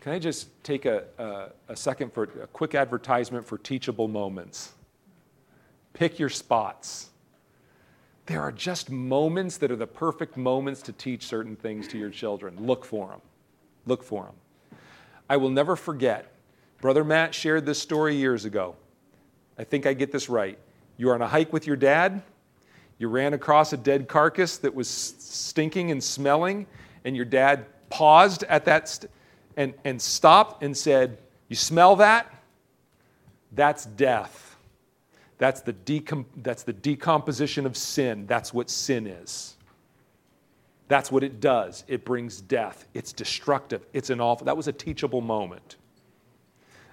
Can 0.00 0.12
I 0.12 0.18
just 0.18 0.48
take 0.64 0.84
a, 0.84 1.04
a, 1.18 1.50
a 1.68 1.76
second 1.76 2.12
for 2.12 2.24
a 2.24 2.46
quick 2.48 2.74
advertisement 2.74 3.46
for 3.46 3.58
teachable 3.58 4.08
moments? 4.08 4.72
Pick 5.92 6.18
your 6.18 6.28
spots. 6.28 7.10
There 8.26 8.40
are 8.40 8.52
just 8.52 8.90
moments 8.90 9.58
that 9.58 9.70
are 9.70 9.76
the 9.76 9.86
perfect 9.86 10.36
moments 10.36 10.80
to 10.82 10.92
teach 10.92 11.26
certain 11.26 11.54
things 11.54 11.86
to 11.88 11.98
your 11.98 12.10
children. 12.10 12.56
Look 12.58 12.84
for 12.84 13.08
them. 13.08 13.20
Look 13.86 14.02
for 14.02 14.24
them. 14.24 14.78
I 15.28 15.36
will 15.36 15.50
never 15.50 15.76
forget. 15.76 16.32
Brother 16.80 17.04
Matt 17.04 17.34
shared 17.34 17.66
this 17.66 17.80
story 17.80 18.16
years 18.16 18.44
ago. 18.44 18.74
I 19.58 19.64
think 19.64 19.86
I 19.86 19.92
get 19.92 20.12
this 20.12 20.28
right. 20.28 20.58
You 20.96 21.08
were 21.08 21.14
on 21.14 21.22
a 21.22 21.28
hike 21.28 21.52
with 21.52 21.66
your 21.66 21.76
dad. 21.76 22.22
You 22.98 23.08
ran 23.08 23.34
across 23.34 23.72
a 23.72 23.76
dead 23.76 24.08
carcass 24.08 24.56
that 24.58 24.74
was 24.74 24.88
stinking 24.88 25.90
and 25.90 26.02
smelling, 26.02 26.66
and 27.04 27.16
your 27.16 27.24
dad 27.24 27.66
paused 27.90 28.44
at 28.44 28.64
that 28.64 28.88
st- 28.88 29.10
and, 29.56 29.74
and 29.84 30.00
stopped 30.00 30.62
and 30.62 30.76
said, 30.76 31.18
You 31.48 31.56
smell 31.56 31.96
that? 31.96 32.32
That's 33.52 33.84
death. 33.84 34.56
That's 35.38 35.60
the, 35.60 35.72
decom- 35.72 36.24
that's 36.36 36.62
the 36.62 36.72
decomposition 36.72 37.66
of 37.66 37.76
sin. 37.76 38.26
That's 38.26 38.54
what 38.54 38.70
sin 38.70 39.06
is. 39.06 39.56
That's 40.88 41.10
what 41.10 41.22
it 41.24 41.40
does. 41.40 41.84
It 41.88 42.04
brings 42.04 42.40
death. 42.40 42.86
It's 42.94 43.12
destructive. 43.12 43.84
It's 43.92 44.10
an 44.10 44.20
awful. 44.20 44.44
That 44.44 44.56
was 44.56 44.68
a 44.68 44.72
teachable 44.72 45.20
moment. 45.20 45.76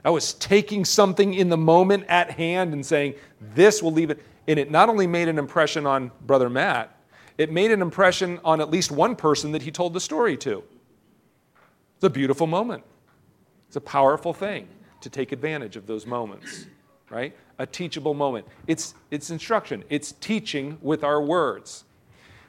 I 0.03 0.09
was 0.09 0.33
taking 0.33 0.85
something 0.85 1.33
in 1.33 1.49
the 1.49 1.57
moment 1.57 2.05
at 2.07 2.31
hand 2.31 2.73
and 2.73 2.85
saying, 2.85 3.15
this 3.53 3.83
will 3.83 3.91
leave 3.91 4.09
it. 4.09 4.23
And 4.47 4.57
it 4.57 4.71
not 4.71 4.89
only 4.89 5.05
made 5.05 5.27
an 5.27 5.37
impression 5.37 5.85
on 5.85 6.11
Brother 6.25 6.49
Matt, 6.49 6.95
it 7.39 7.49
made 7.49 7.71
an 7.71 7.81
impression 7.81 8.37
on 8.43 8.59
at 8.59 8.69
least 8.69 8.91
one 8.91 9.15
person 9.15 9.53
that 9.53 9.61
he 9.61 9.71
told 9.71 9.93
the 9.93 9.99
story 10.01 10.35
to. 10.35 10.61
It's 11.95 12.03
a 12.03 12.09
beautiful 12.09 12.47
moment. 12.47 12.83
It's 13.67 13.77
a 13.77 13.81
powerful 13.81 14.33
thing 14.33 14.67
to 14.99 15.09
take 15.09 15.31
advantage 15.31 15.77
of 15.77 15.87
those 15.87 16.05
moments, 16.05 16.65
right? 17.09 17.33
A 17.57 17.65
teachable 17.65 18.13
moment. 18.13 18.45
It's, 18.67 18.93
it's 19.09 19.29
instruction, 19.29 19.85
it's 19.89 20.11
teaching 20.11 20.77
with 20.81 21.05
our 21.05 21.21
words. 21.21 21.85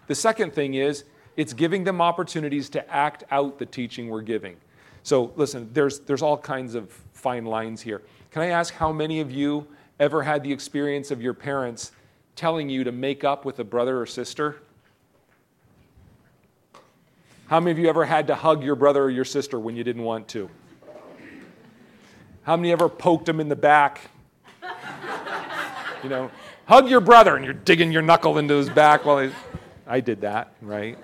The 0.08 0.14
second 0.16 0.54
thing 0.54 0.74
is, 0.74 1.04
it's 1.36 1.52
giving 1.52 1.84
them 1.84 2.00
opportunities 2.00 2.68
to 2.70 2.90
act 2.92 3.22
out 3.30 3.60
the 3.60 3.66
teaching 3.66 4.08
we're 4.08 4.22
giving. 4.22 4.56
So, 5.04 5.32
listen, 5.36 5.70
there's, 5.72 6.00
there's 6.00 6.20
all 6.20 6.36
kinds 6.36 6.74
of 6.74 6.90
fine 7.12 7.44
lines 7.44 7.80
here. 7.80 8.02
Can 8.32 8.42
I 8.42 8.46
ask 8.48 8.74
how 8.74 8.90
many 8.90 9.20
of 9.20 9.30
you 9.30 9.68
ever 10.00 10.24
had 10.24 10.42
the 10.42 10.52
experience 10.52 11.12
of 11.12 11.22
your 11.22 11.32
parents 11.32 11.92
telling 12.34 12.68
you 12.68 12.82
to 12.82 12.90
make 12.90 13.22
up 13.22 13.44
with 13.44 13.60
a 13.60 13.64
brother 13.64 14.00
or 14.00 14.04
sister? 14.06 14.62
How 17.50 17.58
many 17.58 17.72
of 17.72 17.80
you 17.80 17.88
ever 17.88 18.04
had 18.04 18.28
to 18.28 18.36
hug 18.36 18.62
your 18.62 18.76
brother 18.76 19.02
or 19.02 19.10
your 19.10 19.24
sister 19.24 19.58
when 19.58 19.74
you 19.74 19.82
didn't 19.82 20.04
want 20.04 20.28
to? 20.28 20.48
How 22.44 22.56
many 22.56 22.70
ever 22.70 22.88
poked 22.88 23.26
them 23.26 23.40
in 23.40 23.48
the 23.48 23.56
back? 23.56 24.02
You 26.04 26.08
know, 26.08 26.30
hug 26.66 26.88
your 26.88 27.00
brother 27.00 27.34
and 27.34 27.44
you're 27.44 27.52
digging 27.52 27.90
your 27.90 28.02
knuckle 28.02 28.38
into 28.38 28.54
his 28.54 28.70
back 28.70 29.04
while 29.04 29.18
he, 29.18 29.32
I 29.84 29.98
did 29.98 30.20
that, 30.20 30.52
right? 30.62 30.96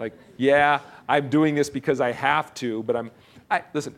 Like, 0.00 0.14
yeah, 0.38 0.80
I'm 1.06 1.28
doing 1.28 1.54
this 1.54 1.68
because 1.68 2.00
I 2.00 2.12
have 2.12 2.54
to, 2.54 2.82
but 2.84 2.96
I'm, 2.96 3.10
I, 3.50 3.62
listen, 3.74 3.94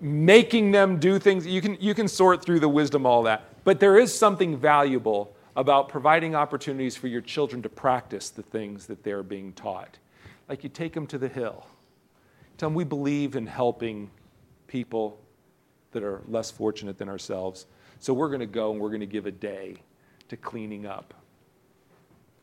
making 0.00 0.72
them 0.72 0.98
do 0.98 1.20
things, 1.20 1.46
you 1.46 1.62
can, 1.62 1.76
you 1.80 1.94
can 1.94 2.08
sort 2.08 2.44
through 2.44 2.58
the 2.58 2.68
wisdom, 2.68 3.06
all 3.06 3.22
that. 3.22 3.44
But 3.62 3.78
there 3.78 3.96
is 3.96 4.12
something 4.12 4.56
valuable 4.56 5.36
about 5.54 5.88
providing 5.88 6.34
opportunities 6.34 6.96
for 6.96 7.06
your 7.06 7.20
children 7.20 7.62
to 7.62 7.68
practice 7.68 8.28
the 8.28 8.42
things 8.42 8.86
that 8.86 9.04
they're 9.04 9.22
being 9.22 9.52
taught. 9.52 9.98
Like 10.52 10.64
you 10.64 10.68
take 10.68 10.92
them 10.92 11.06
to 11.06 11.16
the 11.16 11.28
hill, 11.28 11.66
tell 12.58 12.68
them 12.68 12.74
we 12.74 12.84
believe 12.84 13.36
in 13.36 13.46
helping 13.46 14.10
people 14.66 15.18
that 15.92 16.02
are 16.02 16.20
less 16.28 16.50
fortunate 16.50 16.98
than 16.98 17.08
ourselves. 17.08 17.64
So 18.00 18.12
we're 18.12 18.28
going 18.28 18.40
to 18.40 18.46
go 18.46 18.70
and 18.70 18.78
we're 18.78 18.90
going 18.90 19.00
to 19.00 19.06
give 19.06 19.24
a 19.24 19.30
day 19.30 19.76
to 20.28 20.36
cleaning 20.36 20.84
up 20.84 21.14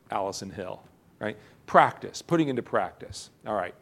Allison 0.09 0.49
Hill, 0.49 0.81
right? 1.19 1.37
Practice, 1.67 2.23
putting 2.23 2.49
into 2.49 2.63
practice. 2.63 3.29
All 3.45 3.53
right. 3.53 3.75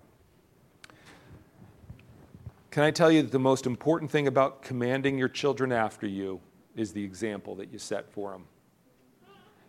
Can 2.69 2.83
I 2.83 2.91
tell 2.91 3.09
you 3.09 3.21
that 3.21 3.31
the 3.31 3.39
most 3.39 3.65
important 3.65 4.11
thing 4.11 4.27
about 4.27 4.61
commanding 4.61 5.17
your 5.17 5.29
children 5.29 5.71
after 5.71 6.05
you 6.05 6.41
is 6.75 6.91
the 6.91 7.01
example 7.05 7.55
that 7.55 7.71
you 7.71 7.79
set 7.79 8.11
for 8.11 8.33
them? 8.33 8.43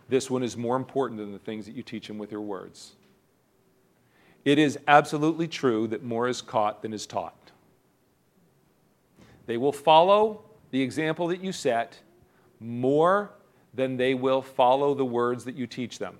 This 0.09 0.28
one 0.28 0.42
is 0.42 0.56
more 0.56 0.74
important 0.74 1.20
than 1.20 1.30
the 1.30 1.38
things 1.38 1.64
that 1.66 1.76
you 1.76 1.84
teach 1.84 2.09
them 2.09 2.18
with 2.18 2.32
your 2.32 2.40
words. 2.40 2.96
It 4.49 4.59
is 4.59 4.78
absolutely 4.88 5.46
true 5.46 5.86
that 5.88 6.03
more 6.03 6.26
is 6.26 6.40
caught 6.40 6.80
than 6.80 6.94
is 6.94 7.05
taught. 7.07 7.51
They 9.44 9.59
will 9.59 9.74
follow 9.74 10.40
the 10.70 10.80
example 10.80 11.26
that 11.26 11.44
you 11.44 11.53
set 11.53 11.99
more 12.59 13.30
than 13.74 13.99
they 13.99 14.14
will 14.14 14.40
follow 14.40 14.94
the 14.94 15.05
words 15.05 15.44
that 15.44 15.55
you 15.55 15.66
teach 15.66 15.99
them. 15.99 16.16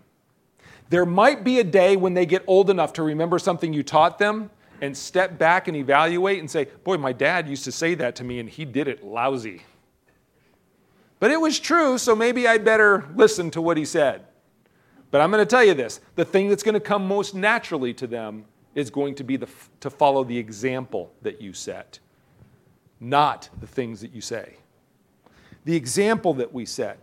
There 0.91 1.07
might 1.07 1.43
be 1.43 1.59
a 1.61 1.64
day 1.64 1.97
when 1.97 2.12
they 2.12 2.26
get 2.26 2.45
old 2.47 2.68
enough 2.68 2.93
to 2.95 3.03
remember 3.03 3.39
something 3.39 3.72
you 3.72 3.83
taught 3.83 4.18
them 4.18 4.51
and 4.83 4.95
step 4.95 5.39
back 5.39 5.66
and 5.66 5.74
evaluate 5.74 6.41
and 6.41 6.51
say, 6.51 6.66
Boy, 6.85 6.99
my 6.99 7.14
dad 7.14 7.49
used 7.49 7.64
to 7.64 7.72
say 7.72 7.95
that 7.95 8.14
to 8.16 8.24
me 8.24 8.41
and 8.41 8.51
he 8.51 8.66
did 8.66 8.89
it 8.89 9.03
lousy. 9.03 9.62
But 11.18 11.31
it 11.31 11.41
was 11.41 11.59
true, 11.59 11.97
so 11.97 12.14
maybe 12.14 12.47
I'd 12.47 12.62
better 12.62 13.09
listen 13.14 13.51
to 13.53 13.62
what 13.62 13.79
he 13.79 13.87
said. 13.87 14.26
But 15.11 15.21
I'm 15.21 15.31
going 15.31 15.43
to 15.43 15.47
tell 15.47 15.65
you 15.65 15.75
this 15.75 16.01
the 16.17 16.25
thing 16.25 16.49
that's 16.49 16.63
going 16.63 16.75
to 16.75 16.81
come 16.81 17.07
most 17.07 17.35
naturally 17.35 17.95
to 17.95 18.07
them 18.07 18.45
is 18.75 18.91
going 18.91 19.15
to 19.17 19.25
be 19.25 19.37
the, 19.37 19.49
to 19.81 19.91
follow 19.91 20.25
the 20.25 20.37
example 20.37 21.13
that 21.23 21.41
you 21.41 21.53
set, 21.53 21.99
not 23.01 23.49
the 23.61 23.67
things 23.67 24.01
that 24.01 24.13
you 24.13 24.21
say. 24.21 24.57
The 25.65 25.75
example 25.75 26.35
that 26.35 26.53
we 26.53 26.65
set. 26.65 26.99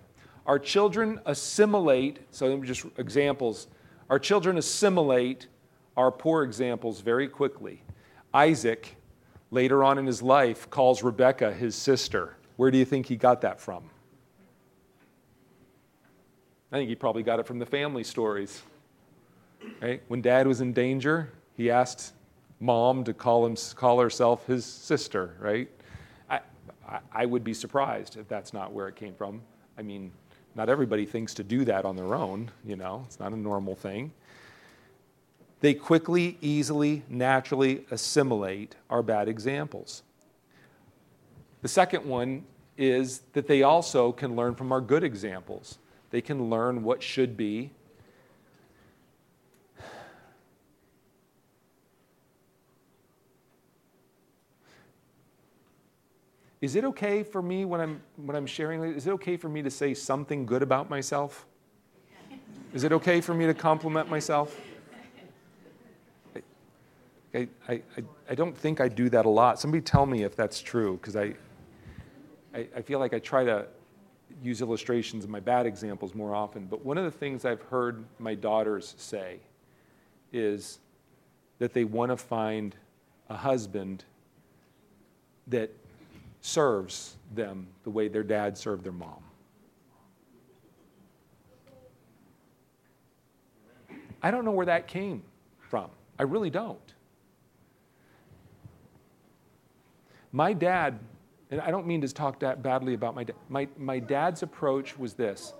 Our 0.45 0.59
children 0.59 1.19
assimilate, 1.25 2.19
so 2.31 2.57
just 2.63 2.85
examples, 2.97 3.67
our 4.09 4.19
children 4.19 4.57
assimilate 4.57 5.47
our 5.97 6.11
poor 6.11 6.43
examples 6.43 7.01
very 7.01 7.27
quickly. 7.27 7.81
Isaac, 8.33 8.95
later 9.49 9.83
on 9.83 9.97
in 9.97 10.05
his 10.05 10.21
life, 10.21 10.69
calls 10.69 11.01
Rebekah 11.01 11.53
his 11.53 11.75
sister. 11.75 12.37
Where 12.57 12.69
do 12.69 12.77
you 12.77 12.85
think 12.85 13.07
he 13.07 13.15
got 13.15 13.41
that 13.41 13.59
from? 13.59 13.89
I 16.71 16.77
think 16.77 16.89
he 16.89 16.95
probably 16.95 17.23
got 17.23 17.39
it 17.39 17.45
from 17.45 17.59
the 17.59 17.65
family 17.65 18.03
stories. 18.03 18.61
Right? 19.81 20.01
When 20.07 20.21
dad 20.21 20.47
was 20.47 20.61
in 20.61 20.73
danger, 20.73 21.31
he 21.55 21.71
asked 21.71 22.13
mom 22.59 23.03
to 23.05 23.13
call, 23.13 23.45
him, 23.45 23.55
call 23.75 23.99
herself 23.99 24.45
his 24.45 24.65
sister, 24.65 25.35
right? 25.39 25.69
I, 26.29 26.39
I 27.11 27.25
would 27.25 27.43
be 27.43 27.53
surprised 27.53 28.17
if 28.17 28.27
that's 28.27 28.53
not 28.53 28.71
where 28.71 28.87
it 28.87 28.95
came 28.95 29.13
from. 29.15 29.41
I 29.77 29.81
mean, 29.81 30.11
not 30.53 30.69
everybody 30.69 31.05
thinks 31.05 31.33
to 31.35 31.43
do 31.43 31.65
that 31.65 31.85
on 31.85 31.95
their 31.95 32.13
own, 32.13 32.51
you 32.63 32.75
know, 32.75 33.03
it's 33.05 33.19
not 33.19 33.33
a 33.33 33.37
normal 33.37 33.75
thing 33.75 34.11
they 35.65 35.73
quickly, 35.73 36.37
easily, 36.41 37.01
naturally 37.09 37.85
assimilate 37.89 38.75
our 38.87 39.01
bad 39.01 39.27
examples. 39.27 40.03
The 41.63 41.67
second 41.67 42.05
one 42.05 42.45
is 42.77 43.21
that 43.33 43.47
they 43.47 43.63
also 43.63 44.11
can 44.11 44.35
learn 44.35 44.53
from 44.53 44.71
our 44.71 44.79
good 44.79 45.03
examples. 45.03 45.79
They 46.11 46.21
can 46.21 46.49
learn 46.49 46.83
what 46.83 47.03
should 47.03 47.35
be. 47.35 47.71
Is 56.61 56.75
it 56.75 56.83
okay 56.85 57.21
for 57.21 57.41
me 57.41 57.65
when 57.65 57.79
I'm, 57.79 58.01
when 58.15 58.35
I'm 58.35 58.47
sharing, 58.47 58.81
is 58.83 59.05
it 59.05 59.11
okay 59.11 59.37
for 59.37 59.49
me 59.49 59.61
to 59.61 59.69
say 59.69 59.93
something 59.93 60.45
good 60.45 60.63
about 60.63 60.89
myself? 60.89 61.45
Is 62.73 62.83
it 62.83 62.91
okay 62.91 63.21
for 63.21 63.33
me 63.33 63.45
to 63.45 63.53
compliment 63.53 64.09
myself? 64.09 64.59
I, 67.35 67.47
I, 67.67 67.81
I 68.29 68.35
don't 68.35 68.57
think 68.57 68.79
I 68.79 68.87
do 68.87 69.09
that 69.09 69.25
a 69.25 69.29
lot. 69.29 69.59
Somebody 69.59 69.81
tell 69.81 70.05
me 70.05 70.23
if 70.23 70.35
that's 70.35 70.61
true, 70.61 70.97
because 70.97 71.15
I, 71.15 71.33
I, 72.53 72.67
I 72.77 72.81
feel 72.81 72.99
like 72.99 73.13
I 73.13 73.19
try 73.19 73.43
to 73.43 73.67
use 74.43 74.61
illustrations 74.61 75.23
of 75.23 75.29
my 75.29 75.39
bad 75.39 75.65
examples 75.65 76.13
more 76.13 76.35
often. 76.35 76.65
But 76.65 76.85
one 76.85 76.97
of 76.97 77.03
the 77.03 77.11
things 77.11 77.45
I've 77.45 77.61
heard 77.63 78.03
my 78.19 78.35
daughters 78.35 78.95
say 78.97 79.39
is 80.31 80.79
that 81.59 81.73
they 81.73 81.83
want 81.83 82.11
to 82.11 82.17
find 82.17 82.75
a 83.29 83.35
husband 83.35 84.03
that 85.47 85.71
serves 86.41 87.15
them 87.33 87.67
the 87.83 87.89
way 87.89 88.07
their 88.07 88.23
dad 88.23 88.57
served 88.57 88.83
their 88.83 88.91
mom. 88.91 89.23
I 94.21 94.31
don't 94.31 94.43
know 94.43 94.51
where 94.51 94.65
that 94.65 94.87
came 94.87 95.23
from. 95.59 95.89
I 96.17 96.23
really 96.23 96.49
don't. 96.49 96.79
My 100.31 100.51
dad, 100.51 100.99
and 101.51 101.61
I 101.61 101.71
don't 101.71 101.85
mean 101.85 102.01
to 102.01 102.13
talk 102.13 102.39
that 102.39 102.63
badly 102.63 102.93
about 102.93 103.15
my 103.15 103.23
dad, 103.23 103.35
my, 103.49 103.67
my 103.77 103.99
dad's 103.99 104.43
approach 104.43 104.97
was 104.97 105.13
this 105.13 105.53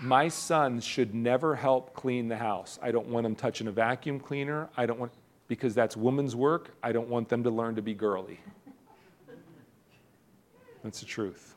my 0.00 0.28
sons 0.28 0.84
should 0.84 1.14
never 1.14 1.54
help 1.54 1.94
clean 1.94 2.28
the 2.28 2.36
house. 2.36 2.78
I 2.82 2.90
don't 2.90 3.06
want 3.08 3.24
them 3.24 3.34
touching 3.34 3.66
a 3.68 3.72
vacuum 3.72 4.18
cleaner. 4.18 4.68
I 4.76 4.86
don't 4.86 4.98
want, 4.98 5.12
because 5.48 5.74
that's 5.74 5.96
woman's 5.96 6.34
work. 6.34 6.74
I 6.82 6.92
don't 6.92 7.08
want 7.08 7.28
them 7.28 7.44
to 7.44 7.50
learn 7.50 7.76
to 7.76 7.82
be 7.82 7.94
girly. 7.94 8.40
That's 10.82 11.00
the 11.00 11.06
truth. 11.06 11.54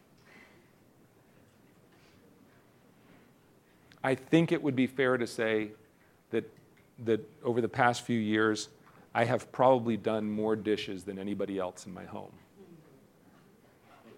I 4.03 4.15
think 4.15 4.51
it 4.51 4.61
would 4.61 4.75
be 4.75 4.88
fair 4.88 5.17
to 5.17 5.28
say 5.28 5.71
that, 6.30 6.49
that 7.03 7.28
over 7.43 7.59
the 7.59 7.67
past 7.67 8.03
few 8.03 8.19
years, 8.19 8.69
I 9.13 9.25
have 9.25 9.51
probably 9.51 9.97
done 9.97 10.30
more 10.30 10.55
dishes 10.55 11.03
than 11.03 11.19
anybody 11.19 11.57
else 11.59 11.86
in 11.86 11.93
my 11.93 12.05
home. 12.05 12.32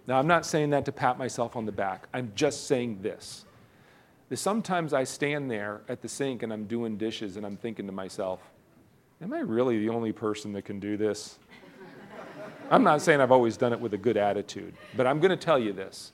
Now, 0.09 0.17
I'm 0.17 0.25
not 0.25 0.43
saying 0.43 0.71
that 0.71 0.85
to 0.85 0.91
pat 0.91 1.19
myself 1.19 1.55
on 1.55 1.67
the 1.67 1.71
back. 1.71 2.07
I'm 2.15 2.31
just 2.33 2.65
saying 2.65 3.03
this. 3.03 3.45
That 4.29 4.37
sometimes 4.37 4.91
I 4.91 5.03
stand 5.03 5.51
there 5.51 5.81
at 5.87 6.01
the 6.01 6.09
sink 6.09 6.41
and 6.41 6.51
I'm 6.51 6.65
doing 6.65 6.97
dishes 6.97 7.37
and 7.37 7.45
I'm 7.45 7.55
thinking 7.55 7.85
to 7.85 7.91
myself, 7.91 8.39
am 9.21 9.31
I 9.33 9.41
really 9.41 9.77
the 9.77 9.89
only 9.89 10.11
person 10.11 10.51
that 10.53 10.63
can 10.65 10.79
do 10.79 10.97
this? 10.97 11.37
I'm 12.71 12.83
not 12.83 13.03
saying 13.03 13.21
I've 13.21 13.31
always 13.31 13.55
done 13.55 13.71
it 13.71 13.79
with 13.79 13.93
a 13.93 13.99
good 13.99 14.17
attitude, 14.17 14.73
but 14.97 15.05
I'm 15.05 15.19
going 15.19 15.29
to 15.29 15.37
tell 15.37 15.59
you 15.59 15.73
this. 15.73 16.11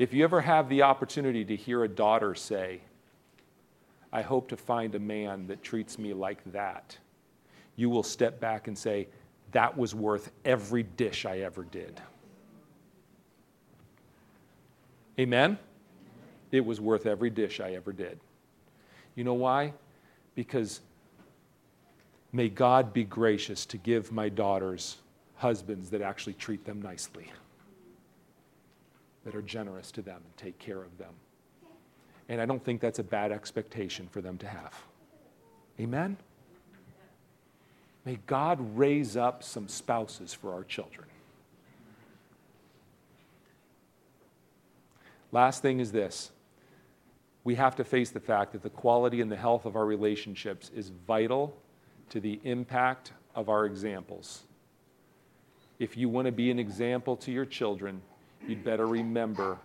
If 0.00 0.12
you 0.12 0.24
ever 0.24 0.40
have 0.40 0.68
the 0.68 0.82
opportunity 0.82 1.44
to 1.44 1.54
hear 1.54 1.84
a 1.84 1.88
daughter 1.88 2.34
say, 2.34 2.80
I 4.12 4.22
hope 4.22 4.48
to 4.48 4.56
find 4.56 4.96
a 4.96 5.00
man 5.00 5.46
that 5.46 5.62
treats 5.62 6.00
me 6.00 6.14
like 6.14 6.40
that, 6.50 6.98
you 7.76 7.88
will 7.88 8.02
step 8.02 8.40
back 8.40 8.66
and 8.66 8.76
say, 8.76 9.06
That 9.52 9.78
was 9.78 9.94
worth 9.94 10.32
every 10.44 10.82
dish 10.82 11.26
I 11.26 11.38
ever 11.40 11.62
did. 11.62 12.00
Amen? 15.18 15.58
It 16.50 16.64
was 16.64 16.80
worth 16.80 17.06
every 17.06 17.30
dish 17.30 17.60
I 17.60 17.72
ever 17.72 17.92
did. 17.92 18.18
You 19.14 19.24
know 19.24 19.34
why? 19.34 19.72
Because 20.34 20.80
may 22.32 22.48
God 22.48 22.92
be 22.92 23.04
gracious 23.04 23.66
to 23.66 23.76
give 23.76 24.10
my 24.12 24.28
daughters 24.28 24.96
husbands 25.36 25.90
that 25.90 26.00
actually 26.00 26.34
treat 26.34 26.64
them 26.64 26.80
nicely, 26.80 27.30
that 29.24 29.34
are 29.34 29.42
generous 29.42 29.90
to 29.92 30.02
them 30.02 30.20
and 30.24 30.36
take 30.36 30.58
care 30.58 30.80
of 30.80 30.96
them. 30.98 31.12
And 32.28 32.40
I 32.40 32.46
don't 32.46 32.64
think 32.64 32.80
that's 32.80 32.98
a 32.98 33.04
bad 33.04 33.32
expectation 33.32 34.08
for 34.10 34.20
them 34.20 34.38
to 34.38 34.46
have. 34.46 34.74
Amen? 35.80 36.16
May 38.04 38.18
God 38.26 38.58
raise 38.76 39.16
up 39.16 39.42
some 39.42 39.68
spouses 39.68 40.32
for 40.32 40.52
our 40.52 40.64
children. 40.64 41.06
Last 45.32 45.62
thing 45.62 45.80
is 45.80 45.90
this 45.90 46.30
we 47.44 47.54
have 47.56 47.74
to 47.76 47.84
face 47.84 48.10
the 48.10 48.20
fact 48.20 48.52
that 48.52 48.62
the 48.62 48.70
quality 48.70 49.20
and 49.20 49.32
the 49.32 49.36
health 49.36 49.64
of 49.64 49.74
our 49.74 49.84
relationships 49.84 50.70
is 50.74 50.90
vital 51.06 51.56
to 52.10 52.20
the 52.20 52.38
impact 52.44 53.12
of 53.34 53.48
our 53.48 53.64
examples. 53.66 54.42
If 55.78 55.96
you 55.96 56.08
want 56.08 56.26
to 56.26 56.32
be 56.32 56.50
an 56.50 56.58
example 56.58 57.16
to 57.16 57.32
your 57.32 57.46
children, 57.46 58.00
you'd 58.46 58.62
better 58.62 58.86
remember 58.86 59.58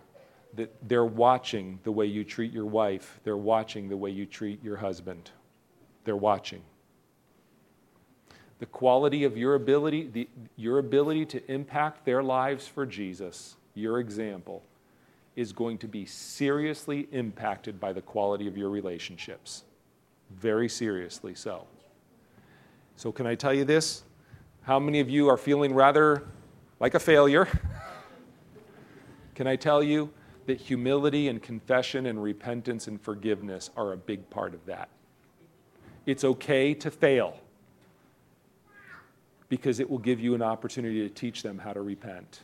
that 0.54 0.74
they're 0.88 1.04
watching 1.04 1.78
the 1.84 1.92
way 1.92 2.06
you 2.06 2.24
treat 2.24 2.52
your 2.52 2.66
wife, 2.66 3.20
they're 3.22 3.36
watching 3.36 3.88
the 3.88 3.96
way 3.96 4.10
you 4.10 4.26
treat 4.26 4.64
your 4.64 4.76
husband. 4.76 5.30
They're 6.04 6.16
watching. 6.16 6.62
The 8.58 8.66
quality 8.66 9.22
of 9.24 9.36
your 9.36 9.54
ability, 9.54 10.08
the, 10.12 10.28
your 10.56 10.78
ability 10.78 11.26
to 11.26 11.52
impact 11.52 12.04
their 12.04 12.22
lives 12.22 12.66
for 12.66 12.86
Jesus, 12.86 13.56
your 13.74 14.00
example, 14.00 14.64
is 15.38 15.52
going 15.52 15.78
to 15.78 15.86
be 15.86 16.04
seriously 16.04 17.06
impacted 17.12 17.78
by 17.78 17.92
the 17.92 18.02
quality 18.02 18.48
of 18.48 18.56
your 18.56 18.70
relationships. 18.70 19.62
Very 20.30 20.68
seriously 20.68 21.32
so. 21.32 21.64
So, 22.96 23.12
can 23.12 23.24
I 23.24 23.36
tell 23.36 23.54
you 23.54 23.64
this? 23.64 24.02
How 24.62 24.80
many 24.80 24.98
of 24.98 25.08
you 25.08 25.28
are 25.28 25.36
feeling 25.36 25.72
rather 25.72 26.24
like 26.80 26.94
a 26.94 26.98
failure? 26.98 27.46
can 29.36 29.46
I 29.46 29.54
tell 29.54 29.80
you 29.80 30.10
that 30.46 30.58
humility 30.60 31.28
and 31.28 31.40
confession 31.40 32.06
and 32.06 32.20
repentance 32.20 32.88
and 32.88 33.00
forgiveness 33.00 33.70
are 33.76 33.92
a 33.92 33.96
big 33.96 34.28
part 34.30 34.54
of 34.54 34.66
that? 34.66 34.88
It's 36.04 36.24
okay 36.24 36.74
to 36.74 36.90
fail 36.90 37.38
because 39.48 39.78
it 39.78 39.88
will 39.88 39.98
give 39.98 40.18
you 40.18 40.34
an 40.34 40.42
opportunity 40.42 41.08
to 41.08 41.14
teach 41.14 41.44
them 41.44 41.58
how 41.58 41.72
to 41.72 41.80
repent 41.80 42.40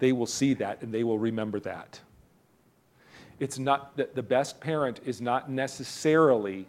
they 0.00 0.12
will 0.12 0.26
see 0.26 0.54
that 0.54 0.82
and 0.82 0.92
they 0.92 1.04
will 1.04 1.18
remember 1.18 1.60
that. 1.60 2.00
It's 3.38 3.58
not 3.58 3.96
that 3.96 4.14
the 4.14 4.22
best 4.22 4.60
parent 4.60 5.00
is 5.06 5.20
not 5.20 5.50
necessarily 5.50 6.66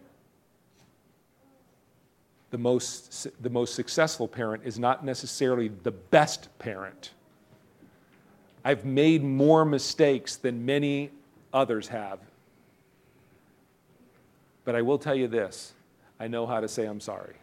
the 2.52 2.58
most, 2.58 3.28
the 3.42 3.50
most 3.50 3.76
successful 3.76 4.28
parent, 4.28 4.64
is 4.66 4.78
not 4.78 5.04
necessarily 5.04 5.70
the 5.70 5.92
best 5.92 6.48
parent. 6.60 7.12
I've 8.64 8.86
made 8.86 9.24
more 9.24 9.66
mistakes 9.66 10.36
than 10.36 10.66
many 10.66 11.12
others 11.54 11.88
have. 11.88 12.20
But 14.64 14.76
I 14.76 14.82
will 14.82 15.00
tell 15.00 15.16
you 15.16 15.28
this 15.28 15.74
I 16.20 16.28
know 16.28 16.46
how 16.46 16.60
to 16.60 16.68
say 16.68 16.86
I'm 16.86 17.00
sorry. 17.00 17.36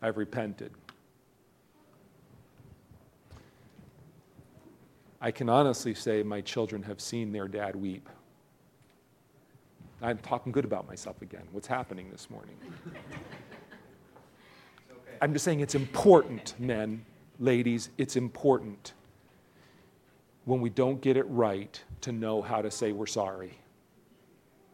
I've 0.00 0.16
repented. 0.16 0.70
I 5.24 5.30
can 5.30 5.48
honestly 5.48 5.94
say 5.94 6.22
my 6.22 6.42
children 6.42 6.82
have 6.82 7.00
seen 7.00 7.32
their 7.32 7.48
dad 7.48 7.74
weep. 7.74 8.10
I'm 10.02 10.18
talking 10.18 10.52
good 10.52 10.66
about 10.66 10.86
myself 10.86 11.22
again. 11.22 11.44
What's 11.50 11.66
happening 11.66 12.10
this 12.10 12.28
morning? 12.28 12.56
Okay. 14.90 15.16
I'm 15.22 15.32
just 15.32 15.46
saying 15.46 15.60
it's 15.60 15.74
important, 15.74 16.52
men, 16.58 17.06
ladies, 17.38 17.88
it's 17.96 18.16
important 18.16 18.92
when 20.44 20.60
we 20.60 20.68
don't 20.68 21.00
get 21.00 21.16
it 21.16 21.24
right 21.30 21.82
to 22.02 22.12
know 22.12 22.42
how 22.42 22.60
to 22.60 22.70
say 22.70 22.92
we're 22.92 23.06
sorry, 23.06 23.58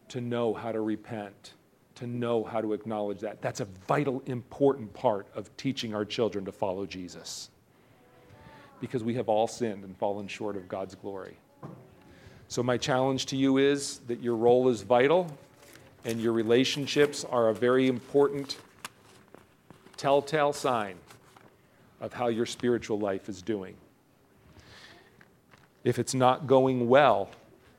to 0.09 0.19
know 0.19 0.53
how 0.53 0.73
to 0.73 0.81
repent, 0.81 1.53
to 1.95 2.05
know 2.05 2.43
how 2.43 2.59
to 2.59 2.73
acknowledge 2.73 3.21
that. 3.21 3.41
That's 3.41 3.61
a 3.61 3.67
vital, 3.87 4.21
important 4.25 4.93
part 4.93 5.27
of 5.33 5.55
teaching 5.55 5.95
our 5.95 6.03
children 6.03 6.43
to 6.43 6.51
follow 6.51 6.85
Jesus 6.85 7.51
because 8.81 9.03
we 9.03 9.13
have 9.13 9.29
all 9.29 9.47
sinned 9.47 9.85
and 9.85 9.95
fallen 9.97 10.27
short 10.27 10.57
of 10.57 10.67
God's 10.67 10.95
glory. 10.95 11.37
So, 12.49 12.61
my 12.61 12.77
challenge 12.77 13.27
to 13.27 13.37
you 13.37 13.57
is 13.57 13.99
that 14.07 14.19
your 14.21 14.35
role 14.35 14.67
is 14.67 14.81
vital 14.81 15.31
and 16.03 16.19
your 16.19 16.33
relationships 16.33 17.23
are 17.23 17.47
a 17.47 17.53
very 17.53 17.87
important 17.87 18.57
telltale 19.95 20.51
sign 20.51 20.95
of 22.01 22.11
how 22.11 22.27
your 22.27 22.45
spiritual 22.45 22.99
life 22.99 23.29
is 23.29 23.41
doing. 23.41 23.75
If 25.83 25.99
it's 25.99 26.13
not 26.13 26.47
going 26.47 26.89
well, 26.89 27.29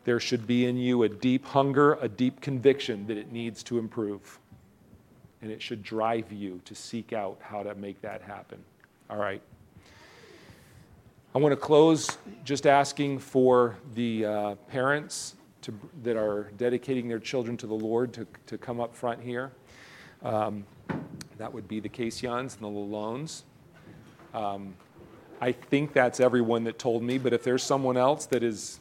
there 0.05 0.21
should 0.21 0.47
be 0.47 0.67
in 0.67 0.77
you 0.77 1.03
a 1.03 1.09
deep 1.09 1.45
hunger, 1.47 1.95
a 2.01 2.09
deep 2.09 2.41
conviction 2.41 3.07
that 3.09 3.17
it 3.17 3.31
needs 3.31 3.63
to 3.65 3.79
improve. 3.79 4.39
And 5.43 5.51
it 5.51 5.61
should 5.61 5.83
drive 5.83 6.33
you 6.33 6.61
to 6.65 6.75
seek 6.75 7.13
out 7.13 7.39
how 7.41 7.63
to 7.63 7.75
make 7.75 8.01
that 8.03 8.23
happen. 8.23 8.59
All 9.11 9.17
right. 9.17 9.43
I 11.35 11.39
want 11.39 11.53
to 11.53 11.57
close 11.57 12.19
just 12.45 12.67
asking 12.67 13.19
for 13.19 13.77
the 13.95 14.27
uh, 14.27 14.55
parents 14.69 15.37
to, 15.63 15.73
that 16.03 16.15
are 16.15 16.51
dedicating 16.59 17.09
their 17.09 17.19
children 17.19 17.57
to 17.57 17.67
the 17.67 17.75
Lord 17.75 18.13
to, 18.13 18.27
to 18.49 18.59
come 18.59 18.81
up 18.81 18.95
front 18.95 19.23
here. 19.23 19.51
Um, 20.23 20.67
that 21.39 21.51
would 21.51 21.67
be 21.67 21.81
the 21.81 21.89
Casyans 21.89 22.55
and 22.55 22.61
the 22.61 22.69
Lalones. 22.69 23.45
Um, 24.35 24.75
I 25.41 25.53
think 25.53 25.95
that's 25.95 26.21
everyone 26.21 26.65
that 26.65 26.79
told 26.79 27.03
me, 27.03 27.17
but 27.17 27.33
if 27.33 27.43
there's 27.43 27.63
someone 27.63 27.97
else 27.97 28.27
that 28.27 28.43
is 28.43 28.79